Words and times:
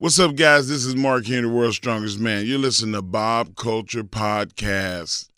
What's 0.00 0.18
up, 0.18 0.34
guys? 0.34 0.66
This 0.66 0.86
is 0.86 0.96
Mark 0.96 1.26
Henry, 1.26 1.42
the 1.42 1.54
world's 1.54 1.76
strongest 1.76 2.18
man. 2.18 2.46
You're 2.46 2.58
listening 2.58 2.94
to 2.94 3.02
Bob 3.02 3.54
Culture 3.54 4.02
Podcast. 4.02 5.29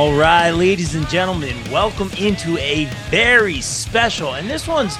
All 0.00 0.16
right, 0.16 0.50
ladies 0.50 0.94
and 0.94 1.06
gentlemen, 1.10 1.54
welcome 1.70 2.10
into 2.16 2.56
a 2.56 2.86
very 3.10 3.60
special, 3.60 4.32
and 4.32 4.48
this 4.48 4.66
one's 4.66 4.96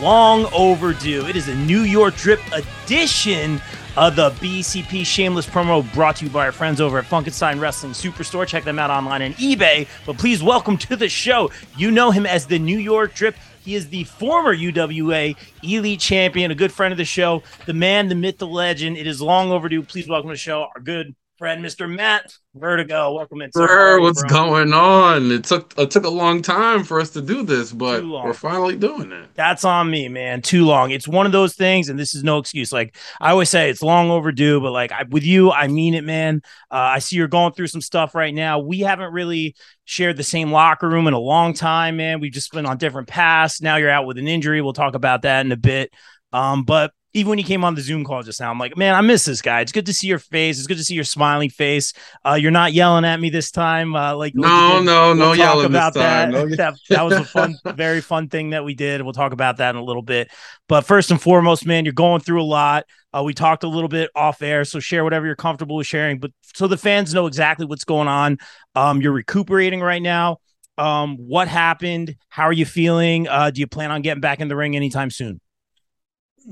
long 0.00 0.48
overdue. 0.52 1.24
It 1.28 1.36
is 1.36 1.46
a 1.46 1.54
New 1.54 1.82
York 1.82 2.16
Drip 2.16 2.40
edition 2.50 3.62
of 3.96 4.16
the 4.16 4.30
BCP 4.30 5.06
Shameless 5.06 5.46
promo 5.46 5.88
brought 5.94 6.16
to 6.16 6.24
you 6.24 6.32
by 6.32 6.46
our 6.46 6.50
friends 6.50 6.80
over 6.80 6.98
at 6.98 7.04
Funkenstein 7.04 7.60
Wrestling 7.60 7.92
Superstore. 7.92 8.44
Check 8.44 8.64
them 8.64 8.80
out 8.80 8.90
online 8.90 9.22
on 9.22 9.34
eBay. 9.34 9.86
But 10.04 10.18
please 10.18 10.42
welcome 10.42 10.76
to 10.78 10.96
the 10.96 11.08
show. 11.08 11.52
You 11.76 11.92
know 11.92 12.10
him 12.10 12.26
as 12.26 12.44
the 12.44 12.58
New 12.58 12.78
York 12.78 13.14
Drip. 13.14 13.36
He 13.64 13.76
is 13.76 13.88
the 13.88 14.02
former 14.02 14.52
UWA 14.52 15.36
Elite 15.62 16.00
Champion, 16.00 16.50
a 16.50 16.56
good 16.56 16.72
friend 16.72 16.90
of 16.90 16.98
the 16.98 17.04
show, 17.04 17.44
the 17.66 17.74
man, 17.74 18.08
the 18.08 18.16
myth, 18.16 18.38
the 18.38 18.48
legend. 18.48 18.96
It 18.96 19.06
is 19.06 19.22
long 19.22 19.52
overdue. 19.52 19.84
Please 19.84 20.08
welcome 20.08 20.30
to 20.30 20.34
the 20.34 20.38
show 20.38 20.66
our 20.74 20.80
good 20.82 21.14
friend, 21.40 21.64
Mr. 21.64 21.90
Matt 21.90 22.34
Vertigo. 22.54 23.14
Welcome 23.14 23.40
in. 23.40 23.50
Sir, 23.52 23.98
what's 23.98 24.20
bro? 24.24 24.28
going 24.28 24.74
on? 24.74 25.30
It 25.30 25.42
took 25.42 25.72
it 25.78 25.90
took 25.90 26.04
a 26.04 26.10
long 26.10 26.42
time 26.42 26.84
for 26.84 27.00
us 27.00 27.08
to 27.12 27.22
do 27.22 27.42
this, 27.42 27.72
but 27.72 28.04
we're 28.04 28.34
finally 28.34 28.76
doing 28.76 29.10
it. 29.10 29.30
That's 29.34 29.64
on 29.64 29.90
me, 29.90 30.08
man. 30.08 30.42
Too 30.42 30.66
long. 30.66 30.90
It's 30.90 31.08
one 31.08 31.24
of 31.24 31.32
those 31.32 31.54
things, 31.54 31.88
and 31.88 31.98
this 31.98 32.14
is 32.14 32.22
no 32.22 32.36
excuse. 32.36 32.74
Like 32.74 32.94
I 33.22 33.30
always 33.30 33.48
say, 33.48 33.70
it's 33.70 33.80
long 33.80 34.10
overdue, 34.10 34.60
but 34.60 34.72
like 34.72 34.92
I, 34.92 35.04
with 35.04 35.24
you, 35.24 35.50
I 35.50 35.66
mean 35.66 35.94
it, 35.94 36.04
man. 36.04 36.42
Uh, 36.70 36.76
I 36.76 36.98
see 36.98 37.16
you're 37.16 37.26
going 37.26 37.54
through 37.54 37.68
some 37.68 37.80
stuff 37.80 38.14
right 38.14 38.34
now. 38.34 38.58
We 38.58 38.80
haven't 38.80 39.14
really 39.14 39.56
shared 39.86 40.18
the 40.18 40.22
same 40.22 40.52
locker 40.52 40.90
room 40.90 41.06
in 41.06 41.14
a 41.14 41.18
long 41.18 41.54
time, 41.54 41.96
man. 41.96 42.20
We've 42.20 42.30
just 42.30 42.52
been 42.52 42.66
on 42.66 42.76
different 42.76 43.08
paths. 43.08 43.62
Now 43.62 43.76
you're 43.76 43.88
out 43.88 44.04
with 44.04 44.18
an 44.18 44.28
injury. 44.28 44.60
We'll 44.60 44.74
talk 44.74 44.94
about 44.94 45.22
that 45.22 45.46
in 45.46 45.52
a 45.52 45.56
bit. 45.56 45.90
Um, 46.34 46.64
but 46.64 46.92
even 47.12 47.30
when 47.30 47.38
you 47.38 47.44
came 47.44 47.64
on 47.64 47.74
the 47.74 47.80
Zoom 47.80 48.04
call 48.04 48.22
just 48.22 48.40
now, 48.40 48.50
I'm 48.50 48.58
like, 48.58 48.76
man, 48.76 48.94
I 48.94 49.00
miss 49.00 49.24
this 49.24 49.42
guy. 49.42 49.60
It's 49.60 49.72
good 49.72 49.86
to 49.86 49.92
see 49.92 50.06
your 50.06 50.18
face. 50.18 50.58
It's 50.58 50.66
good 50.66 50.76
to 50.76 50.84
see 50.84 50.94
your 50.94 51.04
smiling 51.04 51.50
face. 51.50 51.92
Uh, 52.24 52.34
you're 52.34 52.50
not 52.50 52.72
yelling 52.72 53.04
at 53.04 53.18
me 53.18 53.30
this 53.30 53.50
time. 53.50 53.96
Uh, 53.96 54.14
like 54.14 54.34
no, 54.34 54.80
no, 54.80 55.06
we'll 55.08 55.14
no 55.16 55.32
yelling 55.32 55.66
about 55.66 55.94
that. 55.94 56.30
No. 56.30 56.46
that. 56.56 56.74
That 56.88 57.02
was 57.02 57.14
a 57.14 57.24
fun, 57.24 57.56
very 57.74 58.00
fun 58.00 58.28
thing 58.28 58.50
that 58.50 58.64
we 58.64 58.74
did. 58.74 59.02
We'll 59.02 59.12
talk 59.12 59.32
about 59.32 59.56
that 59.56 59.70
in 59.70 59.76
a 59.76 59.84
little 59.84 60.02
bit. 60.02 60.30
But 60.68 60.82
first 60.82 61.10
and 61.10 61.20
foremost, 61.20 61.66
man, 61.66 61.84
you're 61.84 61.92
going 61.94 62.20
through 62.20 62.42
a 62.42 62.44
lot. 62.44 62.84
Uh, 63.12 63.22
we 63.24 63.34
talked 63.34 63.64
a 63.64 63.68
little 63.68 63.88
bit 63.88 64.10
off 64.14 64.40
air, 64.42 64.64
so 64.64 64.78
share 64.78 65.02
whatever 65.02 65.26
you're 65.26 65.34
comfortable 65.34 65.76
with 65.76 65.86
sharing. 65.86 66.20
But 66.20 66.30
so 66.54 66.68
the 66.68 66.76
fans 66.76 67.12
know 67.12 67.26
exactly 67.26 67.66
what's 67.66 67.84
going 67.84 68.06
on. 68.06 68.38
Um, 68.76 69.00
you're 69.00 69.12
recuperating 69.12 69.80
right 69.80 70.02
now. 70.02 70.38
Um, 70.78 71.16
what 71.16 71.48
happened? 71.48 72.14
How 72.28 72.44
are 72.44 72.52
you 72.52 72.64
feeling? 72.64 73.28
Uh, 73.28 73.50
do 73.50 73.60
you 73.60 73.66
plan 73.66 73.90
on 73.90 74.02
getting 74.02 74.20
back 74.20 74.40
in 74.40 74.48
the 74.48 74.56
ring 74.56 74.76
anytime 74.76 75.10
soon? 75.10 75.40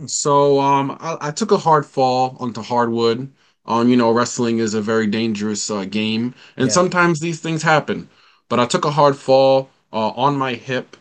So 0.06 0.60
um, 0.60 0.96
I, 1.00 1.16
I, 1.20 1.30
took 1.30 1.50
a 1.50 1.56
hard 1.56 1.86
fall 1.86 2.36
onto 2.40 2.62
hardwood. 2.62 3.30
Um, 3.66 3.88
you 3.88 3.96
know, 3.96 4.12
wrestling 4.12 4.58
is 4.58 4.74
a 4.74 4.80
very 4.80 5.06
dangerous 5.06 5.70
uh, 5.70 5.84
game, 5.84 6.34
and 6.56 6.68
yeah. 6.68 6.72
sometimes 6.72 7.20
these 7.20 7.40
things 7.40 7.62
happen. 7.62 8.08
But 8.48 8.60
I 8.60 8.66
took 8.66 8.84
a 8.84 8.90
hard 8.90 9.16
fall 9.16 9.68
uh, 9.92 10.10
on 10.10 10.36
my 10.36 10.54
hip, 10.54 10.96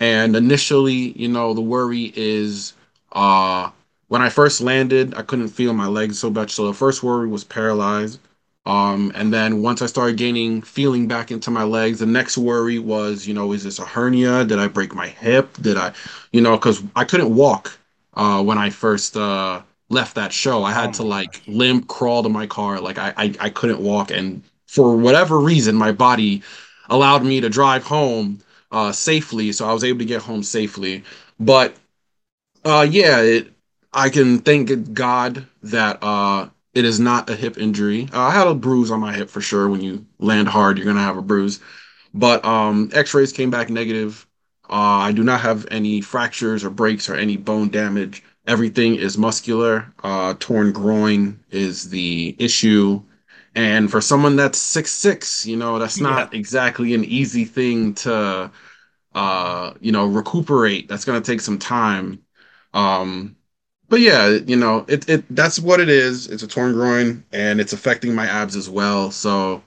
and 0.00 0.36
initially, 0.36 1.12
you 1.18 1.28
know, 1.28 1.54
the 1.54 1.60
worry 1.62 2.12
is 2.14 2.74
uh, 3.12 3.70
when 4.08 4.22
I 4.22 4.28
first 4.28 4.60
landed, 4.60 5.14
I 5.14 5.22
couldn't 5.22 5.48
feel 5.48 5.72
my 5.72 5.86
legs 5.86 6.18
so 6.18 6.30
much. 6.30 6.52
So 6.52 6.66
the 6.66 6.74
first 6.74 7.02
worry 7.02 7.28
was 7.28 7.44
paralyzed. 7.44 8.18
Um, 8.66 9.10
and 9.14 9.32
then 9.32 9.62
once 9.62 9.80
I 9.80 9.86
started 9.86 10.18
gaining 10.18 10.60
feeling 10.60 11.08
back 11.08 11.30
into 11.30 11.50
my 11.50 11.62
legs, 11.62 12.00
the 12.00 12.06
next 12.06 12.36
worry 12.36 12.78
was, 12.78 13.26
you 13.26 13.32
know, 13.32 13.52
is 13.52 13.64
this 13.64 13.78
a 13.78 13.84
hernia? 13.86 14.44
Did 14.44 14.58
I 14.58 14.68
break 14.68 14.94
my 14.94 15.08
hip? 15.08 15.56
Did 15.62 15.78
I, 15.78 15.92
you 16.32 16.42
know, 16.42 16.56
because 16.56 16.82
I 16.94 17.04
couldn't 17.04 17.34
walk 17.34 17.79
uh, 18.14 18.42
when 18.42 18.58
I 18.58 18.70
first 18.70 19.16
uh, 19.16 19.62
left 19.88 20.14
that 20.16 20.32
show. 20.32 20.62
I 20.64 20.72
had 20.72 20.90
oh 20.90 20.92
to 20.94 21.02
like 21.02 21.32
gosh. 21.34 21.48
limp, 21.48 21.88
crawl 21.88 22.22
to 22.22 22.28
my 22.28 22.46
car. 22.46 22.80
Like 22.80 22.98
I, 22.98 23.12
I, 23.16 23.34
I 23.40 23.50
couldn't 23.50 23.80
walk, 23.80 24.10
and 24.10 24.42
for 24.66 24.96
whatever 24.96 25.38
reason, 25.40 25.74
my 25.76 25.92
body 25.92 26.42
allowed 26.88 27.24
me 27.24 27.40
to 27.40 27.48
drive 27.48 27.84
home 27.84 28.40
uh, 28.72 28.92
safely. 28.92 29.52
So 29.52 29.68
I 29.68 29.72
was 29.72 29.84
able 29.84 29.98
to 30.00 30.04
get 30.04 30.22
home 30.22 30.42
safely. 30.42 31.04
But 31.38 31.76
uh, 32.64 32.86
yeah, 32.88 33.20
it, 33.20 33.52
I 33.92 34.08
can 34.10 34.38
thank 34.38 34.92
God 34.92 35.46
that 35.62 36.02
uh, 36.02 36.48
it 36.74 36.84
is 36.84 37.00
not 37.00 37.28
a 37.30 37.36
hip 37.36 37.58
injury. 37.58 38.08
Uh, 38.12 38.20
I 38.20 38.30
had 38.32 38.46
a 38.46 38.54
bruise 38.54 38.90
on 38.90 39.00
my 39.00 39.12
hip 39.14 39.30
for 39.30 39.40
sure. 39.40 39.68
When 39.68 39.80
you 39.80 40.06
land 40.18 40.48
hard, 40.48 40.78
you're 40.78 40.86
gonna 40.86 41.00
have 41.00 41.16
a 41.16 41.22
bruise. 41.22 41.60
But 42.14 42.44
um, 42.44 42.90
X-rays 42.92 43.32
came 43.32 43.50
back 43.50 43.70
negative. 43.70 44.26
Uh, 44.70 45.02
I 45.08 45.12
do 45.12 45.24
not 45.24 45.40
have 45.40 45.66
any 45.70 46.00
fractures 46.00 46.64
or 46.64 46.70
breaks 46.70 47.08
or 47.08 47.16
any 47.16 47.36
bone 47.36 47.70
damage. 47.70 48.22
Everything 48.46 48.94
is 48.94 49.18
muscular. 49.18 49.92
Uh, 50.02 50.34
torn 50.38 50.72
groin 50.72 51.40
is 51.50 51.90
the 51.90 52.36
issue. 52.38 53.02
And 53.54 53.90
for 53.90 54.00
someone 54.00 54.36
that's 54.36 54.58
six 54.58 54.92
six, 54.92 55.44
you 55.46 55.56
know, 55.56 55.78
that's 55.78 56.00
not 56.00 56.32
yeah. 56.32 56.38
exactly 56.38 56.94
an 56.94 57.04
easy 57.04 57.44
thing 57.44 57.94
to, 57.94 58.50
uh, 59.14 59.74
you 59.80 59.92
know, 59.92 60.06
recuperate. 60.06 60.88
That's 60.88 61.04
gonna 61.04 61.20
take 61.20 61.40
some 61.40 61.58
time. 61.58 62.22
Um, 62.74 63.36
but 63.88 64.00
yeah, 64.00 64.28
you 64.28 64.56
know, 64.56 64.84
it 64.88 65.08
it 65.08 65.24
that's 65.34 65.58
what 65.58 65.80
it 65.80 65.88
is. 65.88 66.28
It's 66.28 66.42
a 66.44 66.48
torn 66.48 66.72
groin, 66.74 67.24
and 67.32 67.60
it's 67.60 67.72
affecting 67.72 68.14
my 68.14 68.26
abs 68.26 68.56
as 68.56 68.70
well. 68.70 69.10
So 69.10 69.64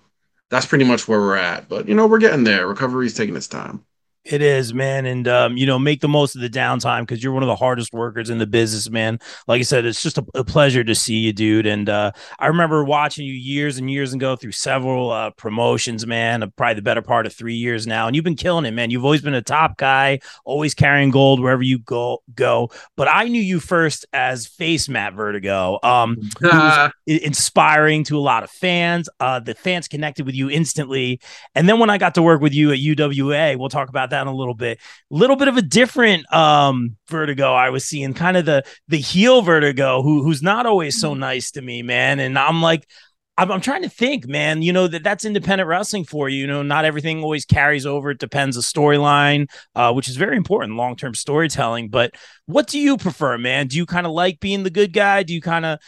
that's 0.49 0.65
pretty 0.65 0.85
much 0.85 1.07
where 1.07 1.19
we're 1.19 1.35
at. 1.37 1.69
But 1.69 1.87
you 1.89 1.95
know, 1.95 2.07
we're 2.07 2.19
getting 2.19 2.45
there. 2.45 2.67
Recovery 2.67 3.07
is 3.07 3.13
taking 3.15 3.35
its 3.35 3.47
time. 3.47 3.85
It 4.25 4.41
is, 4.41 4.73
man, 4.73 5.05
and 5.05 5.27
um, 5.27 5.57
you 5.57 5.65
know, 5.65 5.77
make 5.77 5.99
the 5.99 6.07
most 6.07 6.33
of 6.33 6.39
the 6.39 6.49
downtime 6.49 7.01
because 7.01 7.21
you're 7.21 7.33
one 7.33 7.43
of 7.43 7.47
the 7.47 7.57
hardest 7.57 7.91
workers 7.91 8.29
in 8.29 8.37
the 8.37 8.47
business, 8.47 8.89
man. 8.89 9.19
Like 9.47 9.59
I 9.59 9.63
said, 9.63 9.83
it's 9.83 10.01
just 10.01 10.17
a, 10.17 10.25
a 10.33 10.45
pleasure 10.45 10.81
to 10.81 10.95
see 10.95 11.17
you, 11.17 11.33
dude. 11.33 11.65
And 11.65 11.89
uh, 11.89 12.13
I 12.39 12.47
remember 12.47 12.85
watching 12.85 13.25
you 13.25 13.33
years 13.33 13.77
and 13.77 13.91
years 13.91 14.13
ago 14.13 14.37
through 14.37 14.53
several 14.53 15.11
uh, 15.11 15.31
promotions, 15.31 16.07
man. 16.07 16.41
Uh, 16.41 16.47
probably 16.55 16.75
the 16.75 16.81
better 16.83 17.01
part 17.01 17.25
of 17.25 17.33
three 17.33 17.55
years 17.55 17.85
now, 17.85 18.07
and 18.07 18.15
you've 18.15 18.23
been 18.23 18.37
killing 18.37 18.63
it, 18.63 18.71
man. 18.71 18.91
You've 18.91 19.03
always 19.03 19.21
been 19.21 19.33
a 19.33 19.41
top 19.41 19.75
guy, 19.75 20.21
always 20.45 20.73
carrying 20.73 21.11
gold 21.11 21.41
wherever 21.41 21.63
you 21.63 21.79
go. 21.79 22.23
Go, 22.33 22.71
but 22.95 23.09
I 23.09 23.25
knew 23.25 23.41
you 23.41 23.59
first 23.59 24.05
as 24.13 24.47
Face 24.47 24.87
Matt 24.87 25.15
Vertigo, 25.15 25.79
um, 25.83 26.17
inspiring 27.07 28.05
to 28.05 28.17
a 28.17 28.21
lot 28.21 28.43
of 28.43 28.51
fans. 28.51 29.09
Uh, 29.19 29.41
the 29.41 29.53
fans 29.53 29.89
connected 29.89 30.25
with 30.25 30.35
you 30.35 30.49
instantly, 30.49 31.19
and 31.55 31.67
then 31.67 31.77
when 31.77 31.89
I 31.89 31.97
got 31.97 32.15
to 32.15 32.21
work 32.21 32.39
with 32.39 32.53
you 32.53 32.71
at 32.71 32.79
UWA, 32.79 33.57
we'll 33.57 33.67
talk 33.67 33.89
about 33.89 34.12
that 34.13 34.27
a 34.27 34.31
little 34.31 34.55
bit. 34.55 34.79
A 35.11 35.15
little 35.15 35.35
bit 35.35 35.47
of 35.47 35.57
a 35.57 35.61
different 35.61 36.31
um 36.33 36.95
vertigo 37.09 37.53
I 37.53 37.69
was 37.69 37.85
seeing, 37.85 38.13
kind 38.13 38.37
of 38.37 38.45
the 38.45 38.63
the 38.87 38.97
heel 38.97 39.41
vertigo, 39.41 40.01
who 40.01 40.23
who's 40.23 40.41
not 40.41 40.65
always 40.65 40.99
so 40.99 41.11
mm-hmm. 41.11 41.19
nice 41.19 41.51
to 41.51 41.61
me, 41.61 41.81
man. 41.81 42.19
And 42.19 42.37
I'm 42.39 42.61
like, 42.61 42.87
I'm, 43.37 43.51
I'm, 43.51 43.61
trying 43.61 43.81
to 43.81 43.89
think, 43.89 44.27
man. 44.27 44.61
You 44.61 44.73
know 44.73 44.87
that 44.87 45.03
that's 45.03 45.25
independent 45.25 45.67
wrestling 45.67 46.05
for 46.05 46.29
you. 46.29 46.41
You 46.41 46.47
know, 46.47 46.61
not 46.61 46.85
everything 46.85 47.23
always 47.23 47.45
carries 47.45 47.85
over. 47.85 48.11
It 48.11 48.19
depends 48.19 48.55
the 48.55 48.61
storyline, 48.61 49.49
uh, 49.75 49.91
which 49.93 50.07
is 50.07 50.17
very 50.17 50.37
important, 50.37 50.77
long 50.77 50.95
term 50.95 51.15
storytelling. 51.15 51.89
But 51.89 52.13
what 52.45 52.67
do 52.67 52.79
you 52.79 52.97
prefer, 52.97 53.37
man? 53.37 53.67
Do 53.67 53.77
you 53.77 53.85
kind 53.85 54.05
of 54.05 54.13
like 54.13 54.39
being 54.39 54.63
the 54.63 54.69
good 54.69 54.93
guy? 54.93 55.23
Do 55.23 55.33
you 55.33 55.41
kind 55.41 55.65
of, 55.65 55.79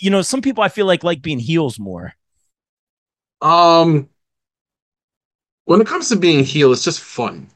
you 0.00 0.10
know, 0.10 0.22
some 0.22 0.40
people 0.40 0.62
I 0.62 0.68
feel 0.68 0.86
like 0.86 1.02
like 1.02 1.20
being 1.20 1.40
heels 1.40 1.78
more. 1.80 2.14
Um, 3.42 4.08
when 5.64 5.80
it 5.80 5.86
comes 5.86 6.08
to 6.10 6.16
being 6.16 6.44
heel, 6.44 6.72
it's 6.72 6.84
just 6.84 7.00
fun 7.00 7.48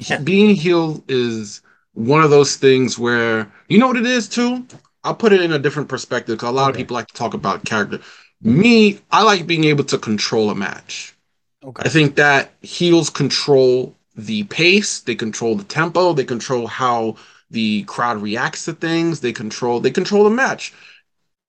yeah. 0.00 0.18
being 0.18 0.54
heel 0.54 1.02
is 1.08 1.60
one 1.94 2.22
of 2.22 2.30
those 2.30 2.56
things 2.56 2.98
where 2.98 3.50
you 3.68 3.78
know 3.78 3.88
what 3.88 3.96
it 3.96 4.06
is 4.06 4.28
too. 4.28 4.66
I'll 5.04 5.14
put 5.14 5.32
it 5.32 5.40
in 5.40 5.52
a 5.52 5.58
different 5.58 5.88
perspective 5.88 6.36
because 6.36 6.50
a 6.50 6.52
lot 6.52 6.70
okay. 6.70 6.70
of 6.70 6.76
people 6.76 6.94
like 6.94 7.08
to 7.08 7.14
talk 7.14 7.34
about 7.34 7.64
character. 7.64 8.00
Me, 8.42 9.00
I 9.10 9.22
like 9.22 9.46
being 9.46 9.64
able 9.64 9.84
to 9.84 9.98
control 9.98 10.50
a 10.50 10.54
match. 10.54 11.14
Okay. 11.62 11.82
I 11.84 11.88
think 11.88 12.16
that 12.16 12.52
heels 12.62 13.10
control 13.10 13.94
the 14.16 14.44
pace, 14.44 15.00
they 15.00 15.14
control 15.14 15.54
the 15.54 15.64
tempo, 15.64 16.12
they 16.12 16.24
control 16.24 16.66
how 16.66 17.16
the 17.50 17.82
crowd 17.84 18.22
reacts 18.22 18.64
to 18.66 18.72
things, 18.72 19.20
they 19.20 19.32
control 19.32 19.80
they 19.80 19.90
control 19.90 20.24
the 20.24 20.30
match. 20.30 20.72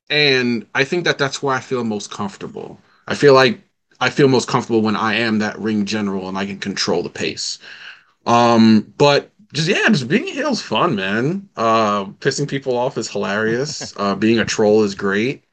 And 0.10 0.66
I 0.76 0.84
think 0.84 1.06
that 1.06 1.18
that's 1.18 1.42
where 1.42 1.56
I 1.56 1.62
feel 1.62 1.84
most 1.84 2.12
comfortable. 2.12 2.80
I 3.08 3.16
feel 3.16 3.34
like 3.34 3.62
I 4.02 4.10
feel 4.10 4.28
most 4.28 4.48
comfortable 4.48 4.82
when 4.82 4.96
I 4.96 5.16
am 5.16 5.40
that 5.40 5.58
ring 5.60 5.86
general 5.86 6.28
and 6.28 6.38
I 6.38 6.46
can 6.46 6.60
control 6.60 7.04
the 7.04 7.10
pace. 7.10 7.60
Um, 8.26 8.94
but 8.98 9.32
just 9.54 9.68
yeah, 9.68 9.88
just 9.90 10.08
being 10.08 10.28
a 10.28 10.32
heel's 10.32 10.62
fun, 10.62 10.96
man. 10.96 11.50
Uh, 11.56 12.06
pissing 12.06 12.48
people 12.48 12.78
off 12.78 12.98
is 12.98 13.10
hilarious. 13.10 13.94
uh, 13.98 14.16
being 14.16 14.40
a 14.40 14.46
troll 14.46 14.84
is 14.84 14.96
great. 14.96 15.44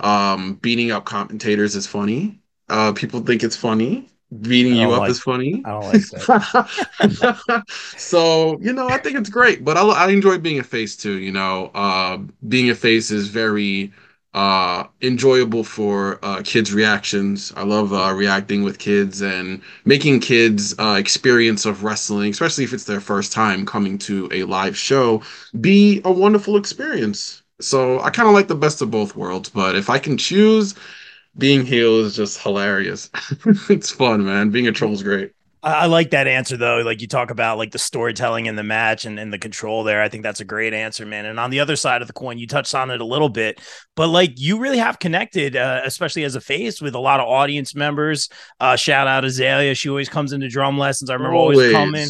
Um, 0.00 0.54
beating 0.54 0.90
up 0.90 1.04
commentators 1.04 1.74
is 1.76 1.86
funny. 1.86 2.40
Uh, 2.68 2.92
people 2.92 3.20
think 3.20 3.42
it's 3.42 3.56
funny. 3.56 4.08
Beating 4.40 4.74
you 4.74 4.90
up 4.90 5.00
like, 5.00 5.10
is 5.10 5.20
funny. 5.20 5.62
I 5.64 5.70
don't 5.70 5.84
like 5.84 6.02
that. 6.10 7.64
so 7.96 8.58
you 8.60 8.72
know, 8.72 8.88
I 8.88 8.98
think 8.98 9.16
it's 9.16 9.30
great, 9.30 9.64
but 9.64 9.76
I, 9.76 9.82
I 9.82 10.10
enjoy 10.10 10.38
being 10.38 10.58
a 10.58 10.64
face 10.64 10.96
too. 10.96 11.18
You 11.18 11.30
know, 11.30 11.70
uh, 11.74 12.18
being 12.48 12.68
a 12.68 12.74
face 12.74 13.12
is 13.12 13.28
very 13.28 13.92
uh, 14.36 14.86
enjoyable 15.02 15.64
for 15.64 16.20
uh, 16.24 16.42
kids' 16.44 16.74
reactions. 16.74 17.52
I 17.56 17.64
love 17.64 17.92
uh, 17.92 18.12
reacting 18.14 18.62
with 18.64 18.78
kids 18.78 19.22
and 19.22 19.62
making 19.86 20.20
kids' 20.20 20.74
uh, 20.78 20.96
experience 20.98 21.66
of 21.66 21.84
wrestling, 21.84 22.30
especially 22.32 22.64
if 22.64 22.74
it's 22.74 22.84
their 22.84 23.00
first 23.00 23.32
time 23.32 23.66
coming 23.66 23.98
to 24.00 24.28
a 24.32 24.44
live 24.44 24.76
show, 24.78 25.22
be 25.60 26.02
a 26.04 26.12
wonderful 26.12 26.56
experience. 26.58 27.42
So 27.60 28.00
I 28.00 28.10
kind 28.10 28.28
of 28.28 28.34
like 28.34 28.48
the 28.48 28.56
best 28.56 28.82
of 28.82 28.90
both 28.90 29.16
worlds, 29.16 29.48
but 29.50 29.76
if 29.76 29.90
I 29.90 29.98
can 29.98 30.18
choose, 30.18 30.74
being 31.38 31.66
heel 31.66 32.00
is 32.00 32.16
just 32.16 32.42
hilarious. 32.42 33.10
it's 33.70 33.90
fun, 33.92 34.26
man. 34.26 34.50
Being 34.50 34.68
a 34.68 34.72
troll 34.72 34.94
is 34.94 35.04
great. 35.04 35.32
I 35.66 35.86
like 35.86 36.10
that 36.10 36.28
answer 36.28 36.56
though. 36.56 36.78
Like 36.78 37.00
you 37.00 37.08
talk 37.08 37.30
about 37.30 37.58
like 37.58 37.72
the 37.72 37.78
storytelling 37.78 38.46
in 38.46 38.54
the 38.54 38.62
match 38.62 39.04
and, 39.04 39.18
and 39.18 39.32
the 39.32 39.38
control 39.38 39.82
there. 39.82 40.00
I 40.00 40.08
think 40.08 40.22
that's 40.22 40.38
a 40.38 40.44
great 40.44 40.72
answer, 40.72 41.04
man. 41.04 41.26
And 41.26 41.40
on 41.40 41.50
the 41.50 41.58
other 41.58 41.74
side 41.74 42.02
of 42.02 42.06
the 42.06 42.14
coin, 42.14 42.38
you 42.38 42.46
touched 42.46 42.72
on 42.74 42.90
it 42.90 43.00
a 43.00 43.04
little 43.04 43.28
bit, 43.28 43.60
but 43.96 44.06
like 44.06 44.34
you 44.36 44.60
really 44.60 44.78
have 44.78 45.00
connected, 45.00 45.56
uh, 45.56 45.80
especially 45.84 46.22
as 46.22 46.36
a 46.36 46.40
face 46.40 46.80
with 46.80 46.94
a 46.94 47.00
lot 47.00 47.18
of 47.18 47.26
audience 47.26 47.74
members. 47.74 48.28
Uh, 48.60 48.76
shout 48.76 49.08
out 49.08 49.24
Azalea. 49.24 49.74
She 49.74 49.88
always 49.88 50.08
comes 50.08 50.32
into 50.32 50.48
drum 50.48 50.78
lessons. 50.78 51.10
I 51.10 51.14
remember 51.14 51.34
always, 51.34 51.58
always 51.58 51.72
coming 51.72 52.08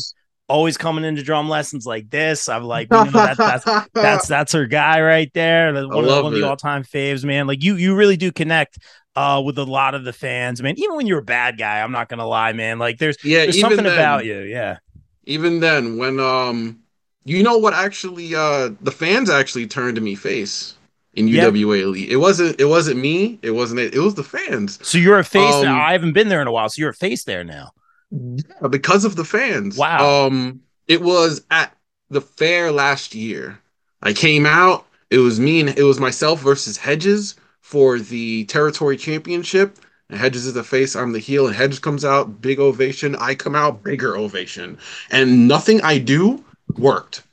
always 0.49 0.77
coming 0.77 1.05
into 1.05 1.23
drum 1.23 1.49
lessons 1.49 1.87
like 1.87 2.11
this. 2.11 2.49
I'm 2.49 2.65
like, 2.65 2.89
you 2.91 2.97
know, 2.97 3.11
that, 3.11 3.37
that's 3.37 3.65
that's 3.95 4.29
that's 4.29 4.53
her 4.53 4.67
guy 4.67 5.01
right 5.01 5.31
there. 5.35 5.73
One, 5.73 5.85
of, 5.85 5.91
one 5.91 6.27
of 6.27 6.33
the 6.33 6.43
all 6.43 6.57
time 6.57 6.85
faves, 6.85 7.25
man. 7.25 7.47
Like 7.47 7.65
you, 7.65 7.77
you 7.77 7.97
really 7.97 8.17
do 8.17 8.33
connect 8.33 8.79
uh, 9.17 9.43
with 9.45 9.59
a 9.59 9.65
lot 9.65 9.95
of 9.95 10.05
the 10.05 10.13
fans, 10.13 10.63
man. 10.63 10.75
Even 10.77 10.95
when 10.95 11.07
you're 11.07 11.19
a 11.19 11.25
bad 11.25 11.59
guy, 11.59 11.81
I'm 11.81 11.93
not 11.93 12.09
gonna 12.09 12.27
lie, 12.27 12.53
man. 12.53 12.79
Like 12.79 12.99
there's 12.99 13.17
yeah, 13.25 13.45
there's 13.45 13.59
something 13.59 13.85
then, 13.85 13.95
about 13.95 14.25
you, 14.25 14.41
yeah. 14.41 14.79
Even 15.25 15.61
then, 15.61 15.97
when 15.97 16.21
um, 16.21 16.79
you 17.25 17.43
know 17.43 17.57
what? 17.57 17.75
Actually, 17.75 18.35
uh, 18.35 18.71
the 18.81 18.93
fans 18.93 19.31
actually 19.31 19.67
turned 19.67 19.97
to 19.97 20.03
me 20.03 20.15
face 20.15 20.75
in 21.15 21.27
UWA 21.27 21.83
Elite. 21.83 22.11
It 22.11 22.17
wasn't. 22.17 22.61
It 22.61 22.67
wasn't 22.67 23.01
me. 23.01 23.39
It 23.43 23.53
wasn't. 23.53 23.81
It, 23.81 23.95
it 23.95 24.01
was 24.01 24.15
the 24.15 24.23
fans. 24.23 24.79
So 24.87 24.99
you're 24.99 25.19
a 25.19 25.25
face 25.25 25.55
um, 25.55 25.65
now. 25.65 25.81
I 25.81 25.93
haven't 25.93 26.13
been 26.13 26.29
there 26.29 26.43
in 26.43 26.47
a 26.47 26.53
while. 26.53 26.69
So 26.69 26.81
you're 26.81 26.91
a 26.91 26.95
face 26.95 27.25
there 27.25 27.43
now. 27.43 27.71
Yeah, 28.11 28.69
because 28.69 29.05
of 29.05 29.17
the 29.17 29.25
fans. 29.25 29.77
Wow. 29.77 30.27
Um, 30.27 30.61
it 30.87 31.03
was 31.03 31.45
at 31.51 31.75
the 32.11 32.21
fair 32.21 32.71
last 32.71 33.15
year. 33.15 33.59
I 34.03 34.13
came 34.13 34.47
out. 34.47 34.87
It 35.11 35.19
was 35.19 35.41
me 35.41 35.61
and 35.61 35.69
it 35.71 35.83
was 35.83 35.99
myself 35.99 36.41
versus 36.41 36.77
Hedges 36.77 37.37
for 37.67 37.99
the 37.99 38.45
territory 38.45 38.97
championship. 38.97 39.77
And 40.09 40.17
Hedges 40.17 40.47
is 40.47 40.55
the 40.55 40.63
face, 40.63 40.95
I'm 40.95 41.11
the 41.11 41.19
heel, 41.19 41.49
and 41.49 41.57
Hedges 41.57 41.81
comes 41.81 42.05
out, 42.05 42.41
big 42.41 42.61
ovation. 42.61 43.17
I 43.17 43.35
come 43.35 43.57
out, 43.57 43.83
bigger 43.83 44.17
ovation. 44.17 44.79
And 45.11 45.49
nothing 45.49 45.81
I 45.81 45.99
do 45.99 46.45
worked. 46.77 47.25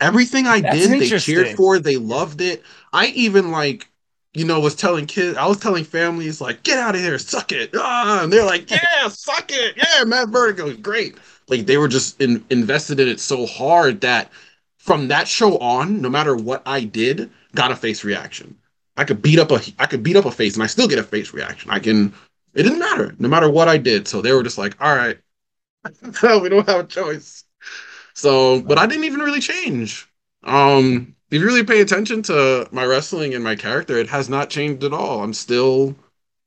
Everything 0.00 0.46
I 0.46 0.60
did, 0.60 1.00
they 1.00 1.18
cheered 1.18 1.56
for, 1.56 1.80
they 1.80 1.96
loved 1.96 2.40
it. 2.40 2.62
I 2.92 3.06
even 3.06 3.50
like, 3.50 3.88
you 4.32 4.44
know, 4.44 4.60
was 4.60 4.76
telling 4.76 5.06
kids, 5.06 5.36
I 5.36 5.48
was 5.48 5.58
telling 5.58 5.82
families 5.82 6.40
like, 6.40 6.62
get 6.62 6.78
out 6.78 6.94
of 6.94 7.00
here, 7.00 7.18
suck 7.18 7.50
it. 7.50 7.70
Ah, 7.74 8.22
and 8.22 8.32
they're 8.32 8.46
like, 8.46 8.70
yeah, 8.70 9.08
suck 9.08 9.50
it. 9.50 9.76
Yeah, 9.76 10.04
Matt 10.04 10.28
Vertigo 10.28 10.68
is 10.68 10.76
great. 10.76 11.16
Like 11.48 11.66
they 11.66 11.78
were 11.78 11.88
just 11.88 12.20
in, 12.20 12.44
invested 12.48 13.00
in 13.00 13.08
it 13.08 13.18
so 13.18 13.44
hard 13.44 14.02
that 14.02 14.30
from 14.78 15.08
that 15.08 15.26
show 15.26 15.58
on, 15.58 16.00
no 16.00 16.08
matter 16.08 16.36
what 16.36 16.62
I 16.64 16.84
did, 16.84 17.28
got 17.56 17.72
a 17.72 17.76
face 17.76 18.04
reaction. 18.04 18.56
I 18.96 19.04
could 19.04 19.22
beat 19.22 19.38
up 19.38 19.50
a 19.50 19.60
I 19.78 19.86
could 19.86 20.02
beat 20.02 20.16
up 20.16 20.24
a 20.24 20.30
face 20.30 20.54
and 20.54 20.62
I 20.62 20.66
still 20.66 20.88
get 20.88 20.98
a 20.98 21.02
face 21.02 21.32
reaction. 21.32 21.70
I 21.70 21.78
can 21.78 22.14
it 22.54 22.62
didn't 22.62 22.78
matter 22.78 23.14
no 23.18 23.28
matter 23.28 23.50
what 23.50 23.68
I 23.68 23.78
did. 23.78 24.06
So 24.08 24.22
they 24.22 24.32
were 24.32 24.42
just 24.42 24.58
like, 24.58 24.80
all 24.80 24.94
right, 24.94 25.18
we 26.42 26.48
don't 26.48 26.68
have 26.68 26.80
a 26.80 26.88
choice. 26.88 27.44
So, 28.14 28.60
but 28.62 28.78
I 28.78 28.86
didn't 28.86 29.04
even 29.04 29.20
really 29.20 29.40
change. 29.40 30.08
Um, 30.44 31.16
if 31.30 31.40
you 31.40 31.46
really 31.46 31.64
pay 31.64 31.80
attention 31.80 32.22
to 32.24 32.68
my 32.72 32.84
wrestling 32.84 33.34
and 33.34 33.42
my 33.42 33.56
character, 33.56 33.96
it 33.98 34.08
has 34.08 34.28
not 34.28 34.50
changed 34.50 34.84
at 34.84 34.92
all. 34.92 35.22
I'm 35.22 35.34
still 35.34 35.96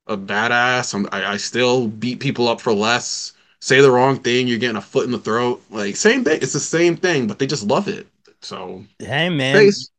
a 0.07 0.17
badass. 0.17 0.93
I'm, 0.93 1.07
I, 1.11 1.33
I 1.33 1.37
still 1.37 1.87
beat 1.87 2.19
people 2.19 2.47
up 2.47 2.61
for 2.61 2.73
less. 2.73 3.33
Say 3.59 3.81
the 3.81 3.91
wrong 3.91 4.19
thing, 4.19 4.47
you're 4.47 4.59
getting 4.59 4.77
a 4.77 4.81
foot 4.81 5.05
in 5.05 5.11
the 5.11 5.19
throat. 5.19 5.63
Like 5.69 5.95
same 5.95 6.23
thing. 6.23 6.39
It's 6.41 6.53
the 6.53 6.59
same 6.59 6.95
thing, 6.95 7.27
but 7.27 7.39
they 7.39 7.47
just 7.47 7.65
love 7.65 7.87
it. 7.87 8.07
So 8.41 8.85
hey 8.99 9.29
man, 9.29 9.69
face 9.69 9.89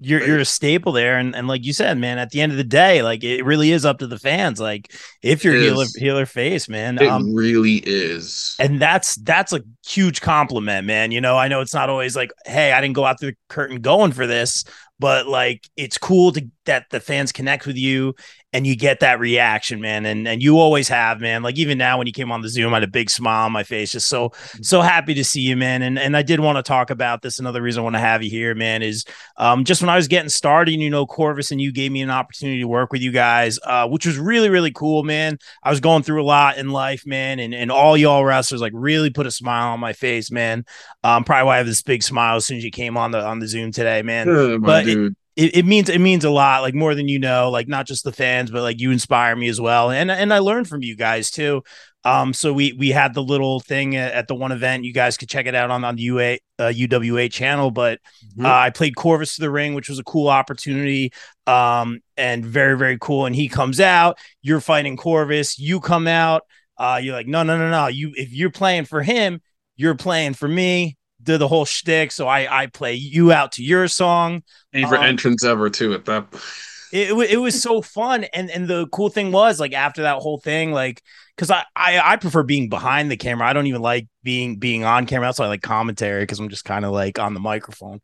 you're 0.00 0.24
you're 0.26 0.38
a 0.38 0.44
staple 0.44 0.92
there. 0.92 1.18
And, 1.18 1.34
and 1.34 1.48
like 1.48 1.64
you 1.64 1.72
said 1.72 1.98
man 1.98 2.18
at 2.18 2.30
the 2.30 2.40
end 2.40 2.52
of 2.52 2.58
the 2.58 2.64
day 2.64 3.02
like 3.02 3.22
it 3.24 3.44
really 3.44 3.72
is 3.72 3.84
up 3.84 3.98
to 3.98 4.06
the 4.06 4.18
fans. 4.18 4.60
Like 4.60 4.92
if 5.22 5.44
you're 5.44 5.56
healer 5.56 5.86
healer 5.96 6.26
face 6.26 6.68
man 6.68 6.98
it 6.98 7.06
um, 7.06 7.34
really 7.34 7.82
is. 7.84 8.56
and 8.58 8.80
that's 8.80 9.16
that's 9.16 9.52
a 9.52 9.62
huge 9.86 10.20
compliment 10.20 10.86
man. 10.86 11.10
You 11.10 11.20
know 11.20 11.36
i 11.36 11.48
know 11.48 11.60
it's 11.60 11.74
not 11.74 11.90
always 11.90 12.16
like 12.16 12.32
hey 12.44 12.72
i 12.72 12.80
didn't 12.80 12.94
go 12.94 13.04
out 13.04 13.20
through 13.20 13.32
the 13.32 13.36
curtain 13.48 13.80
going 13.80 14.12
for 14.12 14.26
this 14.26 14.64
but 14.98 15.26
like 15.26 15.68
it's 15.76 15.98
cool 15.98 16.32
to 16.32 16.48
that 16.66 16.90
the 16.90 17.00
fans 17.00 17.32
connect 17.32 17.66
with 17.66 17.76
you 17.76 18.14
and 18.52 18.66
you 18.66 18.74
get 18.74 19.00
that 19.00 19.20
reaction, 19.20 19.80
man. 19.80 20.06
And 20.06 20.26
and 20.26 20.42
you 20.42 20.58
always 20.58 20.88
have, 20.88 21.20
man. 21.20 21.42
Like 21.42 21.58
even 21.58 21.76
now 21.76 21.98
when 21.98 22.06
you 22.06 22.12
came 22.12 22.32
on 22.32 22.40
the 22.40 22.48
Zoom, 22.48 22.72
I 22.72 22.76
had 22.76 22.84
a 22.84 22.88
big 22.88 23.10
smile 23.10 23.44
on 23.44 23.52
my 23.52 23.64
face. 23.64 23.92
Just 23.92 24.08
so 24.08 24.32
so 24.62 24.80
happy 24.80 25.14
to 25.14 25.24
see 25.24 25.42
you, 25.42 25.56
man. 25.56 25.82
And 25.82 25.98
and 25.98 26.16
I 26.16 26.22
did 26.22 26.40
want 26.40 26.56
to 26.56 26.62
talk 26.62 26.90
about 26.90 27.22
this. 27.22 27.38
Another 27.38 27.60
reason 27.60 27.80
I 27.80 27.84
want 27.84 27.96
to 27.96 28.00
have 28.00 28.22
you 28.22 28.30
here, 28.30 28.54
man, 28.54 28.82
is 28.82 29.04
um 29.36 29.64
just 29.64 29.82
when 29.82 29.90
I 29.90 29.96
was 29.96 30.08
getting 30.08 30.28
started, 30.28 30.72
you 30.72 30.88
know, 30.90 31.06
Corvus 31.06 31.50
and 31.50 31.60
you 31.60 31.70
gave 31.72 31.92
me 31.92 32.02
an 32.02 32.10
opportunity 32.10 32.60
to 32.60 32.68
work 32.68 32.92
with 32.92 33.02
you 33.02 33.12
guys, 33.12 33.58
uh, 33.64 33.86
which 33.88 34.06
was 34.06 34.16
really, 34.16 34.48
really 34.48 34.72
cool, 34.72 35.02
man. 35.02 35.38
I 35.62 35.70
was 35.70 35.80
going 35.80 36.02
through 36.02 36.22
a 36.22 36.24
lot 36.24 36.56
in 36.56 36.70
life, 36.70 37.04
man, 37.06 37.38
and 37.40 37.54
and 37.54 37.70
all 37.70 37.96
y'all 37.96 38.24
wrestlers 38.24 38.60
like 38.62 38.72
really 38.74 39.10
put 39.10 39.26
a 39.26 39.30
smile 39.30 39.72
on 39.72 39.80
my 39.80 39.92
face, 39.92 40.30
man. 40.30 40.64
Um, 41.04 41.24
probably 41.24 41.46
why 41.46 41.54
I 41.54 41.58
have 41.58 41.66
this 41.66 41.82
big 41.82 42.02
smile 42.02 42.36
as 42.36 42.46
soon 42.46 42.56
as 42.56 42.64
you 42.64 42.70
came 42.70 42.96
on 42.96 43.10
the 43.10 43.22
on 43.22 43.38
the 43.38 43.48
Zoom 43.48 43.70
today, 43.70 44.00
man. 44.02 44.28
But 44.58 44.85
it, 44.88 45.16
it, 45.36 45.56
it, 45.58 45.66
means 45.66 45.88
it 45.88 46.00
means 46.00 46.24
a 46.24 46.30
lot 46.30 46.62
like 46.62 46.74
more 46.74 46.94
than 46.94 47.08
you 47.08 47.18
know 47.18 47.50
like 47.50 47.68
not 47.68 47.86
just 47.86 48.04
the 48.04 48.12
fans 48.12 48.50
but 48.50 48.62
like 48.62 48.80
you 48.80 48.90
inspire 48.90 49.36
me 49.36 49.48
as 49.48 49.60
well. 49.60 49.90
And 49.90 50.10
and 50.10 50.32
i 50.32 50.38
learned 50.38 50.68
from 50.68 50.82
you 50.82 50.96
guys 50.96 51.30
too. 51.30 51.62
Um 52.04 52.32
so 52.32 52.52
we 52.52 52.72
we 52.72 52.90
had 52.90 53.12
the 53.12 53.22
little 53.22 53.60
thing 53.60 53.96
at, 53.96 54.12
at 54.12 54.28
the 54.28 54.34
one 54.34 54.50
event. 54.50 54.84
You 54.84 54.94
guys 54.94 55.18
could 55.18 55.28
check 55.28 55.46
it 55.46 55.54
out 55.54 55.70
on 55.70 55.84
on 55.84 55.96
the 55.96 56.02
UA 56.02 56.38
uh, 56.58 56.72
UWA 56.74 57.30
channel 57.30 57.70
but 57.70 58.00
mm-hmm. 58.24 58.46
uh, 58.46 58.50
I 58.50 58.70
played 58.70 58.96
Corvus 58.96 59.36
to 59.36 59.42
the 59.42 59.50
ring 59.50 59.74
which 59.74 59.90
was 59.90 59.98
a 59.98 60.04
cool 60.04 60.28
opportunity. 60.28 61.12
Um 61.46 62.00
and 62.16 62.44
very 62.44 62.78
very 62.78 62.96
cool. 62.98 63.26
And 63.26 63.36
he 63.36 63.48
comes 63.48 63.78
out 63.78 64.18
you're 64.40 64.60
fighting 64.60 64.96
Corvus 64.96 65.58
you 65.58 65.80
come 65.80 66.06
out 66.06 66.42
uh 66.78 66.98
you're 67.02 67.14
like 67.14 67.26
no 67.26 67.42
no 67.42 67.58
no 67.58 67.70
no. 67.70 67.88
You 67.88 68.12
if 68.16 68.32
you're 68.32 68.50
playing 68.50 68.86
for 68.86 69.02
him 69.02 69.42
you're 69.76 69.96
playing 69.96 70.32
for 70.32 70.48
me 70.48 70.96
did 71.26 71.38
the 71.38 71.48
whole 71.48 71.66
shtick. 71.66 72.12
So 72.12 72.26
I 72.26 72.62
I 72.62 72.66
play 72.66 72.94
you 72.94 73.32
out 73.32 73.52
to 73.52 73.62
your 73.62 73.88
song. 73.88 74.42
Favorite 74.72 75.00
um, 75.00 75.04
entrance 75.04 75.44
ever 75.44 75.68
too 75.68 75.92
at 75.92 76.06
that. 76.06 76.26
It, 76.92 77.12
it 77.30 77.36
was 77.36 77.60
so 77.60 77.82
fun, 77.82 78.24
and 78.24 78.50
and 78.50 78.66
the 78.68 78.86
cool 78.88 79.10
thing 79.10 79.32
was 79.32 79.60
like 79.60 79.74
after 79.74 80.02
that 80.02 80.18
whole 80.18 80.38
thing, 80.38 80.72
like 80.72 81.02
because 81.36 81.50
I, 81.50 81.64
I 81.74 82.00
I 82.12 82.16
prefer 82.16 82.42
being 82.42 82.68
behind 82.68 83.10
the 83.10 83.16
camera. 83.16 83.46
I 83.46 83.52
don't 83.52 83.66
even 83.66 83.82
like 83.82 84.08
being 84.22 84.56
being 84.56 84.84
on 84.84 85.04
camera. 85.06 85.28
That's 85.28 85.38
why 85.38 85.46
I 85.46 85.48
like 85.48 85.62
commentary 85.62 86.22
because 86.22 86.38
I'm 86.38 86.48
just 86.48 86.64
kind 86.64 86.84
of 86.84 86.92
like 86.92 87.18
on 87.18 87.34
the 87.34 87.40
microphone. 87.40 88.00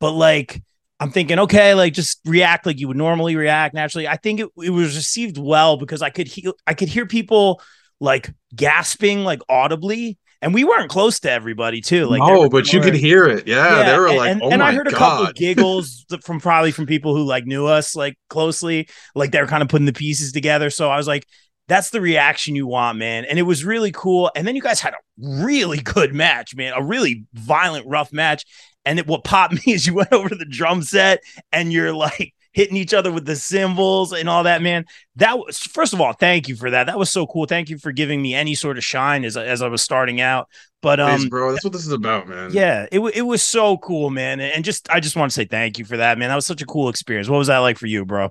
But 0.00 0.12
like 0.12 0.62
I'm 1.00 1.10
thinking, 1.10 1.38
okay, 1.40 1.74
like 1.74 1.92
just 1.92 2.20
react 2.24 2.66
like 2.66 2.80
you 2.80 2.88
would 2.88 2.96
normally 2.96 3.36
react 3.36 3.74
naturally. 3.74 4.08
I 4.08 4.16
think 4.16 4.40
it, 4.40 4.48
it 4.62 4.70
was 4.70 4.96
received 4.96 5.38
well 5.38 5.76
because 5.76 6.02
I 6.02 6.10
could 6.10 6.26
hear 6.26 6.52
I 6.66 6.74
could 6.74 6.88
hear 6.88 7.06
people 7.06 7.62
like 8.00 8.32
gasping 8.54 9.24
like 9.24 9.40
audibly 9.48 10.18
and 10.44 10.52
we 10.52 10.62
weren't 10.62 10.90
close 10.90 11.20
to 11.20 11.30
everybody 11.30 11.80
too. 11.80 12.04
Like, 12.04 12.20
no, 12.20 12.50
but 12.50 12.70
you 12.70 12.82
could 12.82 12.94
hear 12.94 13.24
it. 13.24 13.48
Yeah, 13.48 13.78
yeah 13.78 13.90
they 13.90 13.98
were 13.98 14.12
like, 14.12 14.30
and, 14.30 14.42
oh 14.42 14.50
and 14.50 14.62
I 14.62 14.74
heard 14.74 14.84
God. 14.84 14.92
a 14.92 14.96
couple 14.98 15.32
giggles 15.32 16.04
from 16.22 16.38
probably 16.38 16.70
from 16.70 16.84
people 16.84 17.16
who 17.16 17.24
like 17.24 17.46
knew 17.46 17.64
us 17.64 17.96
like 17.96 18.18
closely, 18.28 18.86
like 19.14 19.32
they 19.32 19.40
were 19.40 19.46
kind 19.46 19.62
of 19.62 19.70
putting 19.70 19.86
the 19.86 19.94
pieces 19.94 20.32
together. 20.32 20.68
So 20.68 20.90
I 20.90 20.98
was 20.98 21.08
like, 21.08 21.26
that's 21.66 21.88
the 21.88 22.02
reaction 22.02 22.54
you 22.54 22.66
want, 22.66 22.98
man. 22.98 23.24
And 23.24 23.38
it 23.38 23.44
was 23.44 23.64
really 23.64 23.90
cool. 23.90 24.30
And 24.36 24.46
then 24.46 24.54
you 24.54 24.60
guys 24.60 24.80
had 24.80 24.92
a 24.92 24.98
really 25.18 25.78
good 25.78 26.14
match, 26.14 26.54
man, 26.54 26.74
a 26.76 26.82
really 26.82 27.24
violent, 27.32 27.86
rough 27.86 28.12
match. 28.12 28.44
And 28.84 28.98
it, 28.98 29.06
what 29.06 29.24
popped 29.24 29.54
me 29.66 29.72
is 29.72 29.86
you 29.86 29.94
went 29.94 30.12
over 30.12 30.28
to 30.28 30.36
the 30.36 30.44
drum 30.44 30.82
set 30.82 31.20
and 31.52 31.72
you're 31.72 31.94
like 31.94 32.34
hitting 32.54 32.76
each 32.76 32.94
other 32.94 33.12
with 33.12 33.26
the 33.26 33.36
cymbals 33.36 34.12
and 34.12 34.28
all 34.28 34.44
that, 34.44 34.62
man. 34.62 34.86
That 35.16 35.38
was 35.38 35.58
first 35.58 35.92
of 35.92 36.00
all, 36.00 36.14
thank 36.14 36.48
you 36.48 36.56
for 36.56 36.70
that. 36.70 36.84
That 36.84 36.98
was 36.98 37.10
so 37.10 37.26
cool. 37.26 37.44
Thank 37.44 37.68
you 37.68 37.76
for 37.76 37.92
giving 37.92 38.22
me 38.22 38.34
any 38.34 38.54
sort 38.54 38.78
of 38.78 38.84
shine 38.84 39.24
as 39.24 39.36
as 39.36 39.60
I 39.60 39.68
was 39.68 39.82
starting 39.82 40.20
out. 40.20 40.48
But 40.80 41.00
um, 41.00 41.10
Thanks, 41.10 41.24
bro, 41.26 41.52
that's 41.52 41.64
what 41.64 41.72
this 41.72 41.86
is 41.86 41.92
about, 41.92 42.28
man. 42.28 42.52
Yeah, 42.52 42.86
it 42.90 43.00
it 43.14 43.22
was 43.22 43.42
so 43.42 43.76
cool, 43.78 44.08
man. 44.08 44.40
And 44.40 44.64
just 44.64 44.88
I 44.88 45.00
just 45.00 45.16
want 45.16 45.30
to 45.30 45.34
say 45.34 45.44
thank 45.44 45.78
you 45.78 45.84
for 45.84 45.96
that, 45.96 46.16
man. 46.16 46.30
That 46.30 46.36
was 46.36 46.46
such 46.46 46.62
a 46.62 46.66
cool 46.66 46.88
experience. 46.88 47.28
What 47.28 47.38
was 47.38 47.48
that 47.48 47.58
like 47.58 47.76
for 47.76 47.86
you, 47.86 48.04
bro? 48.04 48.30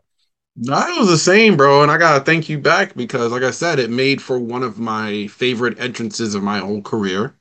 No, 0.55 0.77
it 0.77 0.99
was 0.99 1.09
the 1.09 1.17
same, 1.17 1.57
bro. 1.57 1.81
And 1.81 1.91
I 1.91 1.97
gotta 1.97 2.23
thank 2.23 2.47
you 2.47 2.59
back 2.59 2.95
because, 2.95 3.31
like 3.31 3.43
I 3.43 3.51
said, 3.51 3.79
it 3.79 3.89
made 3.89 4.21
for 4.21 4.37
one 4.37 4.63
of 4.63 4.79
my 4.79 5.27
favorite 5.27 5.79
entrances 5.79 6.35
of 6.35 6.43
my 6.43 6.59
whole 6.59 6.81
career. 6.81 7.35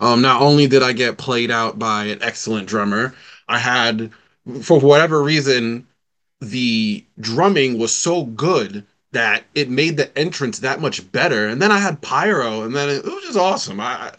Um, 0.00 0.22
not 0.22 0.40
only 0.40 0.68
did 0.68 0.82
I 0.82 0.92
get 0.92 1.18
played 1.18 1.50
out 1.50 1.78
by 1.78 2.04
an 2.04 2.22
excellent 2.22 2.68
drummer, 2.68 3.14
I 3.48 3.58
had, 3.58 4.12
for 4.62 4.78
whatever 4.78 5.22
reason, 5.22 5.88
the 6.40 7.04
drumming 7.20 7.78
was 7.78 7.94
so 7.94 8.24
good 8.24 8.84
that 9.12 9.44
it 9.54 9.70
made 9.70 9.96
the 9.96 10.16
entrance 10.18 10.58
that 10.60 10.80
much 10.80 11.10
better. 11.12 11.48
And 11.48 11.60
then 11.60 11.72
I 11.72 11.78
had 11.78 12.02
pyro, 12.02 12.62
and 12.62 12.74
then 12.74 12.88
it, 12.88 13.04
was 13.04 13.24
just 13.24 13.38
awesome. 13.38 13.80
I 13.80 14.12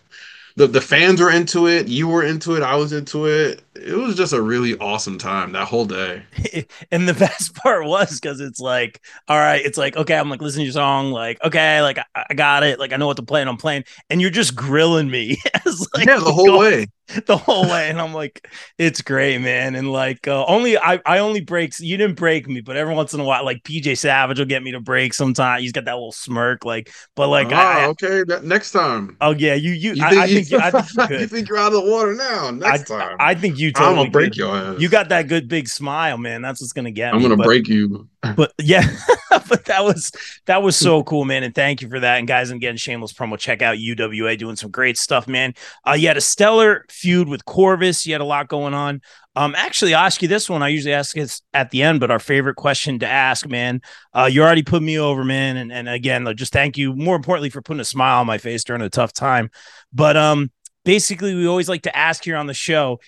the 0.56 0.68
the 0.68 0.82
fans 0.82 1.22
were 1.22 1.32
into 1.32 1.68
it, 1.68 1.88
you 1.88 2.08
were 2.08 2.24
into 2.24 2.56
it, 2.56 2.64
I 2.64 2.76
was 2.76 2.92
into 2.92 3.26
it. 3.26 3.62
It 3.82 3.96
was 3.96 4.16
just 4.16 4.34
a 4.34 4.42
really 4.42 4.78
awesome 4.78 5.18
time 5.18 5.54
that 5.54 5.68
whole 5.68 5.86
day. 5.86 6.24
and 6.92 7.08
the 7.08 7.14
best 7.14 7.56
part 7.64 7.86
was 7.86 8.20
because 8.20 8.40
it's 8.40 8.60
like, 8.60 9.02
all 9.28 9.38
right, 9.38 9.66
it's 9.66 9.78
like, 9.78 9.96
okay, 9.96 10.18
I'm 10.18 10.30
like 10.30 10.42
listening 10.42 10.64
to 10.64 10.68
your 10.68 10.74
song, 10.74 11.12
like, 11.12 11.44
okay, 11.44 11.82
like 11.82 11.98
I, 11.98 12.26
I 12.30 12.34
got 12.34 12.64
it, 12.64 12.80
like 12.80 12.94
I 12.94 12.98
know 12.98 13.08
what 13.08 13.18
to 13.18 13.24
play, 13.24 13.42
and 13.42 13.50
I'm 13.50 13.58
playing, 13.58 13.84
and 14.10 14.22
you're 14.22 14.30
just 14.30 14.56
grilling 14.56 15.10
me 15.10 15.38
as 15.66 15.88
like 15.94 16.08
yeah, 16.08 16.20
the 16.20 16.32
whole 16.32 16.60
way. 16.60 16.88
the 17.26 17.38
whole 17.38 17.64
way 17.64 17.90
and 17.90 18.00
i'm 18.00 18.14
like 18.14 18.48
it's 18.78 19.02
great 19.02 19.42
man 19.42 19.76
and 19.76 19.92
like 19.92 20.28
uh, 20.28 20.46
only 20.46 20.78
i 20.78 21.00
i 21.08 21.18
only 21.18 21.42
breaks 21.42 21.80
you 21.80 21.98
didn't 21.98 22.16
break 22.16 22.48
me 22.48 22.62
but 22.62 22.78
every 22.78 22.94
once 22.94 23.16
in 23.16 23.20
a 23.20 23.24
while 23.24 23.44
like 23.44 23.64
pj 23.64 23.98
savage 23.98 24.38
will 24.38 24.46
get 24.46 24.62
me 24.62 24.72
to 24.72 24.80
break 24.80 25.14
sometime 25.14 25.60
he's 25.60 25.72
got 25.72 25.86
that 25.86 25.94
little 25.94 26.12
smirk 26.12 26.66
like 26.66 26.92
but 27.16 27.28
like 27.28 27.52
oh, 27.52 27.56
I, 27.56 27.86
okay 27.88 28.24
that, 28.28 28.44
next 28.44 28.74
time 28.74 29.18
oh 29.22 29.32
yeah 29.32 29.56
you 29.56 29.72
you, 29.72 29.94
you 29.94 30.04
I, 30.04 30.10
think, 30.10 30.22
I, 30.22 30.28
think 30.28 30.52
you, 30.52 30.60
I 30.60 30.72
think 30.72 31.10
you, 31.10 31.18
you, 31.18 31.28
think 31.28 31.50
you're 31.50 31.58
out 31.58 31.74
of 31.74 31.84
the 31.84 31.90
water 31.90 32.14
now 32.14 32.52
next 32.52 32.92
I, 32.92 33.00
time 33.00 33.18
i 33.20 33.34
think 33.34 33.58
you 33.58 33.69
totally 33.72 33.90
i'm 33.90 33.96
gonna 33.96 34.12
break 34.12 34.36
your 34.36 34.56
ass 34.56 34.80
you 34.80 34.90
got 34.90 35.10
that 35.10 35.28
good 35.28 35.48
big 35.48 35.68
smile 35.68 36.18
man 36.18 36.42
that's 36.42 36.62
what's 36.62 36.74
gonna 36.74 36.92
get 36.92 37.12
me. 37.12 37.18
i'm 37.18 37.18
me. 37.18 37.24
gonna 37.24 37.38
but, 37.38 37.46
break 37.46 37.68
you 37.68 38.08
but 38.36 38.54
yeah 38.60 38.86
but 39.48 39.66
that 39.66 39.84
was 39.84 40.12
that 40.46 40.62
was 40.62 40.76
so 40.76 41.04
cool 41.04 41.26
man 41.26 41.44
and 41.44 41.56
thank 41.56 41.82
you 41.82 41.90
for 41.90 42.00
that 42.00 42.20
and 42.20 42.28
guys 42.28 42.52
i'm 42.52 42.60
getting 42.60 42.78
shameless 42.78 43.14
promo 43.14 43.38
check 43.38 43.62
out 43.62 43.78
uwa 43.78 44.38
doing 44.38 44.56
some 44.56 44.72
great 44.72 44.98
stuff 44.98 45.28
man 45.28 45.54
uh 45.88 45.94
you 45.94 46.08
had 46.08 46.18
a 46.18 46.22
stellar 46.22 46.86
feud 46.90 47.28
with 47.28 47.46
Corvus 47.46 48.06
You 48.06 48.14
had 48.14 48.22
a 48.22 48.26
lot 48.26 48.48
going 48.48 48.74
on. 48.74 49.02
Um, 49.36 49.56
actually, 49.56 49.94
I'll 49.94 50.06
ask 50.06 50.22
you 50.22 50.28
this 50.28 50.50
one. 50.50 50.62
I 50.62 50.68
usually 50.70 50.94
ask 50.94 51.16
this 51.16 51.42
at 51.54 51.70
the 51.70 51.82
end, 51.82 52.00
but 52.00 52.12
our 52.12 52.20
favorite 52.20 52.56
question 52.56 53.00
to 53.00 53.08
ask, 53.08 53.48
man. 53.48 53.82
Uh, 54.14 54.30
you 54.32 54.44
already 54.44 54.64
put 54.64 54.82
me 54.82 55.00
over, 55.00 55.24
man. 55.24 55.58
And, 55.58 55.72
and 55.72 55.88
again, 55.88 56.28
just 56.36 56.54
thank 56.54 56.78
you 56.78 56.94
more 56.96 57.16
importantly 57.16 57.50
for 57.50 57.62
putting 57.62 57.80
a 57.80 57.86
smile 57.86 58.20
on 58.20 58.28
my 58.28 58.38
face 58.38 58.64
during 58.64 58.82
a 58.82 58.90
tough 58.90 59.14
time. 59.14 59.50
But 59.94 60.18
um, 60.18 60.52
basically, 60.84 61.36
we 61.36 61.48
always 61.48 61.70
like 61.70 61.84
to 61.84 61.96
ask 61.96 62.24
here 62.24 62.38
on 62.38 62.48
the 62.48 62.54
show 62.54 63.00